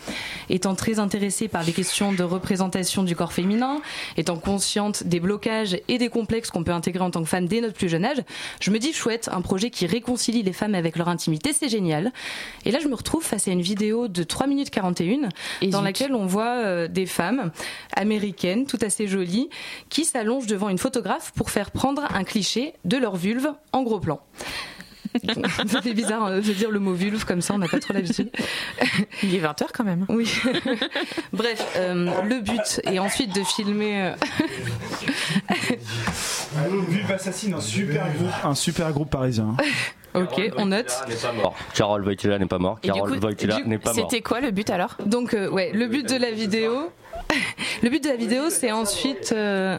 Étant 0.49 0.75
très 0.75 0.99
intéressée 0.99 1.47
par 1.47 1.63
les 1.63 1.71
questions 1.71 2.11
de 2.11 2.23
représentation 2.23 3.03
du 3.03 3.15
corps 3.15 3.33
féminin, 3.33 3.81
étant 4.17 4.37
consciente 4.37 5.03
des 5.03 5.19
blocages 5.19 5.77
et 5.87 5.97
des 5.97 6.09
complexes 6.09 6.49
qu'on 6.49 6.63
peut 6.63 6.71
intégrer 6.71 7.03
en 7.03 7.11
tant 7.11 7.21
que 7.21 7.29
femme 7.29 7.47
dès 7.47 7.61
notre 7.61 7.73
plus 7.73 7.89
jeune 7.89 8.05
âge, 8.05 8.21
je 8.59 8.71
me 8.71 8.79
dis 8.79 8.93
chouette, 8.93 9.20
un 9.29 9.41
projet 9.41 9.69
qui 9.69 9.85
réconcilie 9.85 10.43
les 10.43 10.53
femmes 10.53 10.75
avec 10.75 10.97
leur 10.97 11.09
intimité, 11.09 11.53
c'est 11.53 11.69
génial. 11.69 12.11
Et 12.65 12.71
là, 12.71 12.79
je 12.81 12.87
me 12.87 12.95
retrouve 12.95 13.23
face 13.23 13.47
à 13.47 13.51
une 13.51 13.61
vidéo 13.61 14.07
de 14.07 14.23
3 14.23 14.47
minutes 14.47 14.69
41 14.69 15.29
dans 15.69 15.77
zut. 15.77 15.83
laquelle 15.83 16.13
on 16.13 16.25
voit 16.25 16.57
euh, 16.57 16.87
des 16.87 17.05
femmes 17.05 17.51
américaines, 17.95 18.65
tout 18.65 18.79
assez 18.81 19.07
jolies, 19.07 19.49
qui 19.89 20.05
s'allongent 20.05 20.47
devant 20.47 20.69
une 20.69 20.77
photographe 20.77 21.31
pour 21.35 21.49
faire 21.49 21.71
prendre 21.71 22.03
un 22.13 22.23
cliché 22.23 22.73
de 22.85 22.97
leur 22.97 23.15
vulve 23.15 23.53
en 23.73 23.83
gros 23.83 23.99
plan. 23.99 24.19
Ça 25.67 25.81
fait 25.81 25.93
bizarre 25.93 26.25
euh, 26.25 26.41
de 26.41 26.53
dire 26.53 26.71
le 26.71 26.79
mot 26.79 26.93
vulve 26.93 27.25
comme 27.25 27.41
ça, 27.41 27.53
on 27.53 27.57
n'a 27.57 27.67
pas 27.67 27.79
trop 27.79 27.93
l'habitude. 27.93 28.29
Il 29.23 29.35
est 29.35 29.39
20h 29.39 29.65
quand 29.73 29.83
même. 29.83 30.05
Oui. 30.09 30.31
Bref, 31.33 31.73
euh, 31.75 32.21
le 32.23 32.39
but 32.39 32.81
est 32.85 32.99
ensuite 32.99 33.35
de 33.35 33.43
filmer. 33.43 34.13
Vulve 36.53 37.11
Assassine, 37.11 37.53
un 37.53 37.61
super 37.61 38.03
groupe, 38.13 38.31
un 38.43 38.55
super 38.55 38.91
groupe 38.91 39.09
parisien. 39.09 39.55
Ok, 40.13 40.51
on 40.57 40.65
note. 40.65 40.91
Carole 41.73 42.05
Wojtyla 42.05 42.37
n'est 42.37 42.45
pas 42.45 42.59
mort. 42.59 42.81
Carole 42.81 43.17
du- 43.17 43.63
n'est 43.65 43.77
pas 43.77 43.93
mort. 43.93 44.09
C'était 44.09 44.21
quoi 44.21 44.41
le 44.41 44.51
but 44.51 44.69
alors? 44.69 44.97
Donc 45.05 45.33
euh, 45.33 45.49
ouais, 45.49 45.71
le 45.73 45.87
but 45.87 46.05
de 46.09 46.17
la 46.17 46.31
vidéo, 46.31 46.91
le 47.83 47.89
but 47.89 48.03
de 48.03 48.09
la 48.09 48.15
vidéo, 48.15 48.49
c'est 48.49 48.71
ensuite 48.71 49.31
euh, 49.31 49.77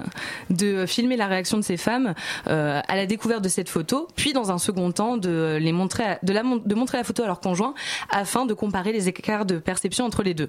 de 0.50 0.86
filmer 0.86 1.16
la 1.16 1.26
réaction 1.26 1.58
de 1.58 1.62
ces 1.62 1.76
femmes 1.76 2.14
euh, 2.48 2.80
à 2.86 2.96
la 2.96 3.06
découverte 3.06 3.42
de 3.42 3.48
cette 3.48 3.68
photo, 3.68 4.08
puis 4.16 4.32
dans 4.32 4.50
un 4.50 4.58
second 4.58 4.90
temps 4.92 5.16
de 5.16 5.58
les 5.60 5.72
montrer, 5.72 6.18
de, 6.22 6.32
la, 6.32 6.42
montrer 6.42 6.98
la 6.98 7.04
photo 7.04 7.22
à 7.22 7.26
leur 7.26 7.40
conjoint 7.40 7.74
afin 8.10 8.46
de 8.46 8.54
comparer 8.54 8.92
les 8.92 9.08
écarts 9.08 9.46
de 9.46 9.58
perception 9.58 10.04
entre 10.04 10.22
les 10.22 10.34
deux. 10.34 10.48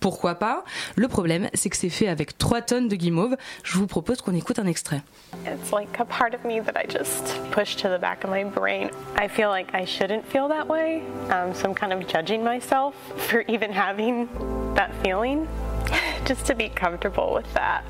Pourquoi 0.00 0.34
pas? 0.34 0.64
Le 0.96 1.08
problème, 1.08 1.48
c'est 1.54 1.70
que 1.70 1.76
c'est 1.76 1.88
fait 1.88 2.08
avec 2.08 2.36
3 2.36 2.60
tonnes 2.60 2.88
de 2.88 2.96
guimauve. 2.96 3.36
Je 3.62 3.78
vous 3.78 3.86
propose 3.86 4.20
qu'on 4.20 4.34
écoute 4.34 4.58
un 4.58 4.66
extrait. 4.66 5.00
It's 5.46 5.72
like 5.72 5.98
a 5.98 6.04
part 6.04 6.34
of 6.34 6.44
me 6.44 6.60
that 6.60 6.74
I 6.78 6.86
just 6.86 7.40
to 7.76 7.88
the 7.88 7.98
back 7.98 8.24
of 8.24 8.30
my 8.30 8.44
brain. 8.44 8.90
I 9.16 9.28
feel 9.28 9.48
like 9.48 9.74
I 9.74 9.86
shouldn't 9.86 10.26
feel 10.26 10.48
that 10.48 10.68
way, 10.68 11.02
um, 11.30 11.54
so 11.54 11.68
I'm 11.68 11.74
kind 11.74 11.92
of 11.92 12.06
judging 12.06 12.44
myself 12.44 12.94
for 13.16 13.44
even 13.48 13.72
having 13.72 14.28
that 14.74 14.90
feeling. 15.02 15.48
just 16.24 16.46
to 16.46 16.54
be 16.54 16.68
comfortable 16.68 17.34
with 17.34 17.52
that 17.54 17.84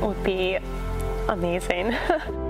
would 0.00 0.22
be 0.22 0.58
amazing. 1.28 1.96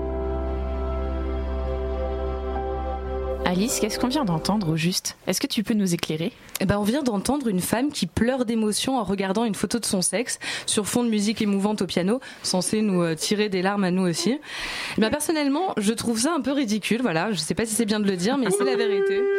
Alice, 3.45 3.79
qu'est-ce 3.79 3.99
qu'on 3.99 4.07
vient 4.07 4.25
d'entendre 4.25 4.69
au 4.69 4.75
juste? 4.75 5.17
Est-ce 5.27 5.39
que 5.39 5.47
tu 5.47 5.63
peux 5.63 5.73
nous 5.73 5.93
éclairer? 5.93 6.31
Eh 6.59 6.65
ben, 6.65 6.77
on 6.77 6.83
vient 6.83 7.03
d'entendre 7.03 7.47
une 7.47 7.59
femme 7.59 7.91
qui 7.91 8.05
pleure 8.05 8.45
d'émotion 8.45 8.97
en 8.97 9.03
regardant 9.03 9.45
une 9.45 9.55
photo 9.55 9.79
de 9.79 9.85
son 9.85 10.01
sexe 10.01 10.39
sur 10.65 10.87
fond 10.87 11.03
de 11.03 11.09
musique 11.09 11.41
émouvante 11.41 11.81
au 11.81 11.85
piano, 11.85 12.19
censée 12.43 12.81
nous 12.81 13.01
euh, 13.01 13.15
tirer 13.15 13.49
des 13.49 13.61
larmes 13.61 13.83
à 13.83 13.91
nous 13.91 14.03
aussi. 14.03 14.39
Eh 14.97 15.01
ben, 15.01 15.09
personnellement, 15.09 15.73
je 15.77 15.93
trouve 15.93 16.19
ça 16.19 16.33
un 16.33 16.41
peu 16.41 16.51
ridicule. 16.51 17.01
Voilà, 17.01 17.31
je 17.31 17.37
sais 17.37 17.55
pas 17.55 17.65
si 17.65 17.73
c'est 17.73 17.85
bien 17.85 17.99
de 17.99 18.07
le 18.07 18.17
dire, 18.17 18.37
mais 18.37 18.47
c'est 18.51 18.65
la 18.65 18.75
vérité. 18.75 19.21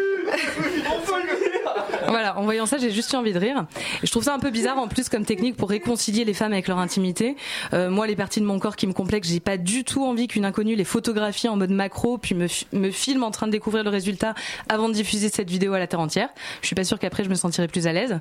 Voilà, 2.09 2.39
en 2.39 2.45
voyant 2.45 2.65
ça, 2.65 2.79
j'ai 2.79 2.91
juste 2.91 3.13
eu 3.13 3.17
envie 3.17 3.33
de 3.33 3.39
rire. 3.39 3.67
Et 4.03 4.07
je 4.07 4.11
trouve 4.11 4.25
ça 4.25 4.35
un 4.35 4.39
peu 4.39 4.51
bizarre 4.51 4.79
en 4.79 4.89
plus 4.89 5.09
comme 5.09 5.25
technique 5.25 5.57
pour 5.57 5.69
réconcilier 5.69 6.25
les 6.25 6.33
femmes 6.33 6.53
avec 6.53 6.67
leur 6.67 6.79
intimité. 6.79 7.37
Euh, 7.75 7.91
moi, 7.91 8.07
les 8.07 8.17
parties 8.17 8.41
de 8.41 8.47
mon 8.47 8.59
corps 8.59 8.77
qui 8.77 8.87
me 8.87 8.95
complexent, 8.95 9.29
j'ai 9.29 9.41
pas 9.41 9.59
du 9.59 9.85
tout 9.85 10.05
envie 10.05 10.27
qu'une 10.27 10.47
inconnue 10.47 10.75
les 10.75 10.85
photographie 10.85 11.49
en 11.49 11.57
mode 11.57 11.71
macro, 11.71 12.17
puis 12.17 12.35
me, 12.35 12.47
me 12.73 12.91
filme 12.91 13.25
en 13.25 13.31
train 13.31 13.47
de 13.47 13.53
découvrir 13.53 13.85
le 13.89 13.93
résultat 13.95 14.35
avant 14.69 14.89
de 14.89 14.95
diffuser 14.95 15.29
cette 15.29 15.51
vidéo 15.51 15.73
à 15.75 15.79
la 15.79 15.87
terre 15.87 16.01
entière. 16.01 16.29
Je 16.61 16.67
suis 16.67 16.77
pas 16.77 16.85
sûre 16.85 16.99
qu'après 16.99 17.25
je 17.25 17.29
me 17.29 17.35
sentirai 17.35 17.69
plus 17.69 17.87
à 17.87 17.93
l'aise. 17.93 18.21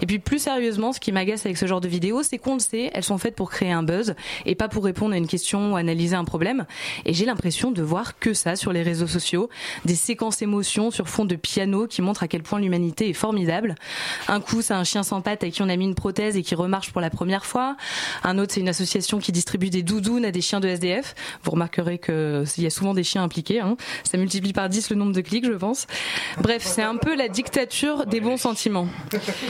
Et 0.00 0.06
puis 0.06 0.18
plus 0.18 0.38
sérieusement, 0.38 0.92
ce 0.92 1.00
qui 1.00 1.12
m'agace 1.12 1.44
avec 1.44 1.56
ce 1.56 1.66
genre 1.66 1.80
de 1.80 1.88
vidéos, 1.88 2.22
c'est 2.22 2.38
qu'on 2.38 2.54
le 2.54 2.60
sait, 2.60 2.90
elles 2.94 3.04
sont 3.04 3.18
faites 3.18 3.34
pour 3.34 3.50
créer 3.50 3.72
un 3.72 3.82
buzz 3.82 4.14
et 4.46 4.54
pas 4.54 4.68
pour 4.68 4.84
répondre 4.84 5.14
à 5.14 5.16
une 5.16 5.26
question 5.26 5.72
ou 5.72 5.76
analyser 5.76 6.16
un 6.16 6.24
problème. 6.24 6.66
Et 7.04 7.12
j'ai 7.12 7.24
l'impression 7.24 7.70
de 7.70 7.82
voir 7.82 8.18
que 8.18 8.34
ça 8.34 8.56
sur 8.56 8.72
les 8.72 8.82
réseaux 8.82 9.06
sociaux, 9.06 9.48
des 9.84 9.94
séquences 9.94 10.42
émotions 10.42 10.90
sur 10.90 11.08
fond 11.08 11.24
de 11.24 11.36
piano 11.36 11.86
qui 11.86 12.02
montrent 12.02 12.22
à 12.22 12.28
quel 12.28 12.42
point 12.42 12.60
l'humanité 12.60 13.08
est 13.08 13.14
formidable. 13.14 13.74
Un 14.28 14.40
coup, 14.40 14.62
c'est 14.62 14.74
un 14.74 14.84
chien 14.84 15.02
sans 15.02 15.20
pattes 15.20 15.44
à 15.44 15.50
qui 15.50 15.62
on 15.62 15.68
a 15.68 15.76
mis 15.76 15.84
une 15.84 15.94
prothèse 15.94 16.36
et 16.36 16.42
qui 16.42 16.54
remarche 16.54 16.92
pour 16.92 17.00
la 17.00 17.10
première 17.10 17.44
fois. 17.44 17.76
Un 18.24 18.38
autre, 18.38 18.54
c'est 18.54 18.60
une 18.60 18.68
association 18.68 19.18
qui 19.18 19.32
distribue 19.32 19.70
des 19.70 19.82
doudounes 19.82 20.24
à 20.24 20.30
des 20.30 20.40
chiens 20.40 20.60
de 20.60 20.68
SDF. 20.68 21.14
Vous 21.42 21.50
remarquerez 21.50 21.98
que 21.98 22.44
il 22.56 22.64
y 22.64 22.66
a 22.66 22.70
souvent 22.70 22.94
des 22.94 23.04
chiens 23.04 23.22
impliqués. 23.22 23.60
hein. 23.60 23.76
Ça 24.04 24.18
multiplie 24.18 24.52
par 24.52 24.68
10 24.68 24.90
le 24.90 24.96
nombre 24.96 25.07
de 25.12 25.20
clics, 25.20 25.46
je 25.46 25.52
pense. 25.52 25.86
Bref, 26.40 26.62
c'est 26.64 26.82
un 26.82 26.96
peu 26.96 27.16
la 27.16 27.28
dictature 27.28 28.06
des 28.06 28.20
bons 28.20 28.36
sentiments. 28.36 28.86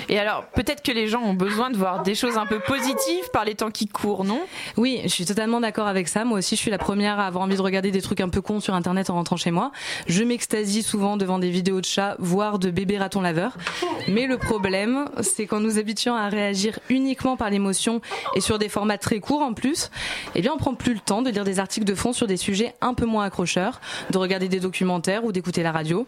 Et 0.08 0.18
alors, 0.18 0.44
peut-être 0.54 0.82
que 0.82 0.92
les 0.92 1.08
gens 1.08 1.22
ont 1.22 1.34
besoin 1.34 1.70
de 1.70 1.76
voir 1.76 2.02
des 2.02 2.14
choses 2.14 2.36
un 2.36 2.46
peu 2.46 2.60
positives 2.60 3.30
par 3.32 3.44
les 3.44 3.54
temps 3.54 3.70
qui 3.70 3.86
courent, 3.86 4.24
non? 4.24 4.40
Oui, 4.76 5.00
je 5.04 5.08
suis 5.08 5.24
totalement 5.24 5.60
d'accord 5.60 5.86
avec 5.86 6.08
ça. 6.08 6.24
Moi 6.24 6.38
aussi, 6.38 6.56
je 6.56 6.60
suis 6.60 6.70
la 6.70 6.78
première 6.78 7.18
à 7.18 7.26
avoir 7.26 7.44
envie 7.44 7.56
de 7.56 7.62
regarder 7.62 7.90
des 7.90 8.02
trucs 8.02 8.20
un 8.20 8.28
peu 8.28 8.40
cons 8.40 8.60
sur 8.60 8.74
Internet 8.74 9.10
en 9.10 9.14
rentrant 9.14 9.36
chez 9.36 9.50
moi. 9.50 9.72
Je 10.06 10.24
m'extasie 10.24 10.82
souvent 10.82 11.16
devant 11.16 11.38
des 11.38 11.50
vidéos 11.50 11.80
de 11.80 11.86
chats, 11.86 12.16
voire 12.18 12.58
de 12.58 12.70
bébés 12.70 12.98
ratons 12.98 13.20
laveurs. 13.20 13.56
Mais 14.08 14.26
le 14.26 14.38
problème, 14.38 15.06
c'est 15.20 15.46
quand 15.46 15.60
nous 15.60 15.78
habituons 15.78 16.14
à 16.14 16.28
réagir 16.28 16.78
uniquement 16.88 17.36
par 17.36 17.50
l'émotion 17.50 18.00
et 18.34 18.40
sur 18.40 18.58
des 18.58 18.68
formats 18.68 18.98
très 18.98 19.20
courts 19.20 19.42
en 19.42 19.54
plus, 19.54 19.90
eh 20.34 20.40
bien, 20.40 20.52
on 20.54 20.58
prend 20.58 20.74
plus 20.74 20.94
le 20.94 21.00
temps 21.00 21.22
de 21.22 21.30
lire 21.30 21.44
des 21.44 21.58
articles 21.58 21.86
de 21.86 21.94
fond 21.94 22.12
sur 22.12 22.26
des 22.26 22.36
sujets 22.36 22.74
un 22.80 22.94
peu 22.94 23.06
moins 23.06 23.24
accrocheurs, 23.24 23.80
de 24.10 24.18
regarder 24.18 24.48
des 24.48 24.60
documentaires 24.60 25.24
ou 25.24 25.32
d'écouter 25.32 25.47
la 25.56 25.72
radio. 25.72 26.06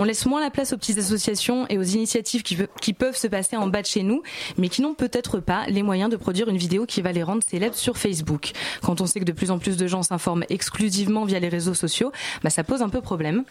On 0.00 0.04
laisse 0.04 0.24
moins 0.24 0.40
la 0.40 0.48
place 0.50 0.72
aux 0.72 0.78
petites 0.78 0.96
associations 0.98 1.66
et 1.68 1.76
aux 1.76 1.82
initiatives 1.82 2.42
qui, 2.42 2.56
pe- 2.56 2.68
qui 2.80 2.94
peuvent 2.94 3.16
se 3.16 3.26
passer 3.26 3.56
en 3.58 3.66
bas 3.66 3.82
de 3.82 3.86
chez 3.86 4.02
nous, 4.02 4.22
mais 4.56 4.70
qui 4.70 4.80
n'ont 4.80 4.94
peut-être 4.94 5.40
pas 5.40 5.66
les 5.68 5.82
moyens 5.82 6.10
de 6.10 6.16
produire 6.16 6.48
une 6.48 6.56
vidéo 6.56 6.86
qui 6.86 7.02
va 7.02 7.12
les 7.12 7.22
rendre 7.22 7.42
célèbres 7.42 7.74
sur 7.76 7.98
Facebook. 7.98 8.52
Quand 8.82 9.02
on 9.02 9.06
sait 9.06 9.20
que 9.20 9.26
de 9.26 9.32
plus 9.32 9.50
en 9.50 9.58
plus 9.58 9.76
de 9.76 9.86
gens 9.86 10.02
s'informent 10.02 10.44
exclusivement 10.48 11.26
via 11.26 11.38
les 11.38 11.50
réseaux 11.50 11.74
sociaux, 11.74 12.12
bah 12.42 12.48
ça 12.48 12.64
pose 12.64 12.80
un 12.80 12.88
peu 12.88 13.02
problème. 13.02 13.44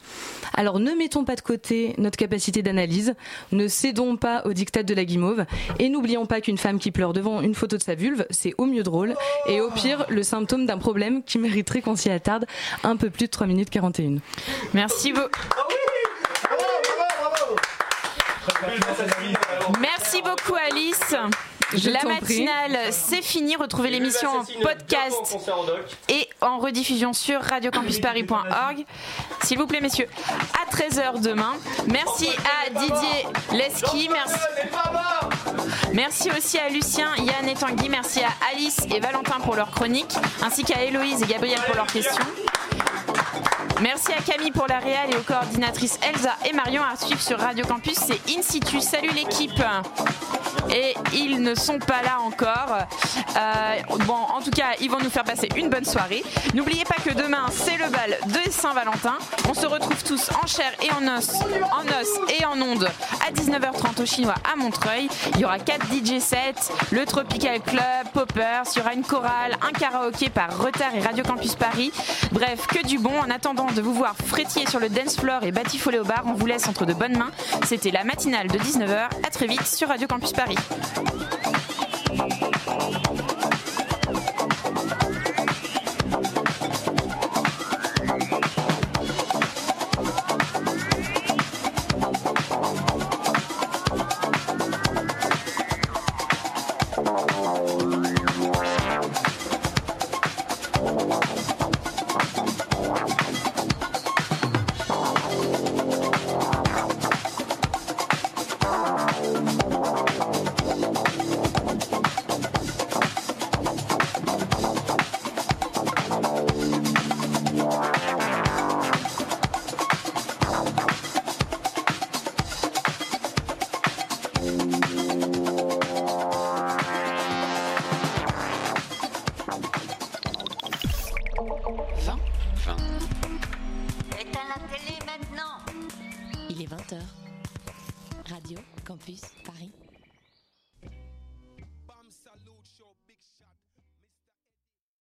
Alors 0.55 0.79
ne 0.79 0.91
mettons 0.93 1.23
pas 1.23 1.35
de 1.35 1.41
côté 1.41 1.93
notre 1.99 2.17
capacité 2.17 2.63
d'analyse, 2.63 3.13
ne 3.51 3.67
cédons 3.67 4.17
pas 4.17 4.41
au 4.45 4.53
diktat 4.53 4.81
de 4.81 4.93
la 4.95 5.05
guimauve, 5.05 5.45
et 5.77 5.87
n'oublions 5.89 6.25
pas 6.25 6.41
qu'une 6.41 6.57
femme 6.57 6.79
qui 6.79 6.89
pleure 6.89 7.13
devant 7.13 7.41
une 7.41 7.53
photo 7.53 7.77
de 7.77 7.83
sa 7.83 7.93
vulve, 7.93 8.25
c'est 8.31 8.55
au 8.57 8.65
mieux 8.65 8.81
drôle, 8.83 9.13
et 9.47 9.61
au 9.61 9.69
pire 9.69 10.05
le 10.09 10.23
symptôme 10.23 10.65
d'un 10.65 10.79
problème 10.79 11.21
qui 11.23 11.37
mériterait 11.37 11.81
qu'on 11.83 11.95
s'y 11.95 12.09
attarde 12.09 12.47
un 12.83 12.95
peu 12.95 13.11
plus 13.11 13.25
de 13.27 13.31
3 13.31 13.45
minutes 13.45 13.69
41. 13.69 14.15
Merci 14.73 15.13
beaucoup. 15.13 15.29
Merci 19.79 20.21
beaucoup 20.21 20.55
Alice. 20.55 21.15
Je 21.73 21.91
La 21.91 22.03
matinale, 22.03 22.77
c'est 22.91 23.21
fini. 23.21 23.55
Retrouvez 23.55 23.91
l'émission 23.91 24.29
en 24.39 24.43
podcast 24.63 25.37
et 26.07 26.27
en 26.41 26.57
rediffusion 26.57 27.13
sur 27.13 27.41
radiocampusparis.org. 27.41 28.85
S'il 29.43 29.59
vous 29.59 29.67
plaît, 29.67 29.81
messieurs, 29.81 30.07
à 30.59 30.75
13h 30.75 31.21
demain. 31.21 31.53
Merci 31.87 32.29
à 32.29 32.69
Didier 32.71 33.27
Leski. 33.53 34.09
Merci. 34.09 34.39
Merci 35.93 36.29
aussi 36.35 36.57
à 36.57 36.69
Lucien, 36.69 37.15
Yann 37.17 37.47
et 37.47 37.53
Tanguy. 37.53 37.89
Merci 37.89 38.21
à 38.21 38.29
Alice 38.51 38.79
et 38.93 38.99
Valentin 38.99 39.39
pour 39.39 39.55
leur 39.55 39.69
chronique, 39.69 40.13
ainsi 40.43 40.63
qu'à 40.63 40.83
Héloïse 40.83 41.21
et 41.21 41.27
Gabriel 41.27 41.59
pour 41.67 41.75
leurs 41.75 41.87
questions. 41.87 42.25
Merci 43.82 44.11
à 44.11 44.21
Camille 44.21 44.51
pour 44.51 44.67
la 44.67 44.80
réal 44.80 45.13
et 45.13 45.15
aux 45.15 45.21
coordinatrices 45.21 45.99
Elsa 46.01 46.36
et 46.49 46.53
Marion 46.53 46.82
à 46.84 46.97
suivre 46.97 47.21
sur 47.21 47.39
Radio 47.39 47.65
Campus. 47.65 47.97
C'est 47.97 48.38
In 48.38 48.41
situ. 48.41 48.82
Salut 48.82 49.11
l'équipe. 49.15 49.61
Et 50.73 50.93
ils 51.13 51.41
ne 51.41 51.55
sont 51.55 51.79
pas 51.79 52.01
là 52.03 52.19
encore. 52.21 52.77
Euh, 53.37 53.95
bon, 54.05 54.13
en 54.13 54.41
tout 54.41 54.51
cas, 54.51 54.71
ils 54.81 54.89
vont 54.89 54.99
nous 54.99 55.09
faire 55.09 55.23
passer 55.23 55.49
une 55.55 55.69
bonne 55.69 55.85
soirée. 55.85 56.23
N'oubliez 56.53 56.83
pas 56.85 57.01
que 57.03 57.13
demain, 57.13 57.45
c'est 57.51 57.77
le 57.77 57.89
bal 57.89 58.17
de 58.27 58.51
Saint-Valentin. 58.51 59.17
On 59.49 59.53
se 59.53 59.65
retrouve 59.65 60.03
tous 60.03 60.29
en 60.41 60.47
chair 60.47 60.71
et 60.81 60.91
en 60.91 61.17
os, 61.17 61.31
en 61.71 61.85
os 61.99 62.31
et 62.39 62.45
en 62.45 62.61
ondes 62.61 62.89
à 63.27 63.31
19h30 63.31 64.01
au 64.01 64.05
Chinois 64.05 64.35
à 64.51 64.55
Montreuil. 64.55 65.09
Il 65.35 65.41
y 65.41 65.45
aura 65.45 65.59
4 65.59 65.87
DJ 65.87 66.19
sets, 66.19 66.71
le 66.91 67.05
Tropical 67.05 67.59
Club, 67.61 67.83
Poppers, 68.13 68.63
il 68.75 68.79
y 68.79 68.81
aura 68.81 68.93
une 68.93 69.03
chorale, 69.03 69.57
un 69.67 69.71
karaoké 69.71 70.29
par 70.29 70.57
Retard 70.57 70.93
et 70.95 71.01
Radio 71.01 71.23
Campus 71.23 71.55
Paris. 71.55 71.91
Bref, 72.31 72.67
que 72.67 72.85
du 72.85 72.97
bon. 72.97 73.09
En 73.19 73.29
attendant 73.29 73.65
de 73.71 73.81
vous 73.81 73.93
voir 73.93 74.15
frétiller 74.15 74.67
sur 74.67 74.79
le 74.79 74.87
dance 74.87 75.17
floor 75.17 75.43
et 75.43 75.51
batifoler 75.51 75.99
au 75.99 76.05
bar, 76.05 76.23
on 76.25 76.33
vous 76.33 76.45
laisse 76.45 76.67
entre 76.67 76.85
de 76.85 76.93
bonnes 76.93 77.17
mains. 77.17 77.31
C'était 77.65 77.91
la 77.91 78.03
matinale 78.03 78.47
de 78.47 78.57
19h. 78.57 79.09
À 79.25 79.29
très 79.31 79.47
vite 79.47 79.65
sur 79.65 79.89
Radio 79.89 80.07
Campus 80.07 80.31
Paris. 80.31 80.38
Éteins 80.47 80.79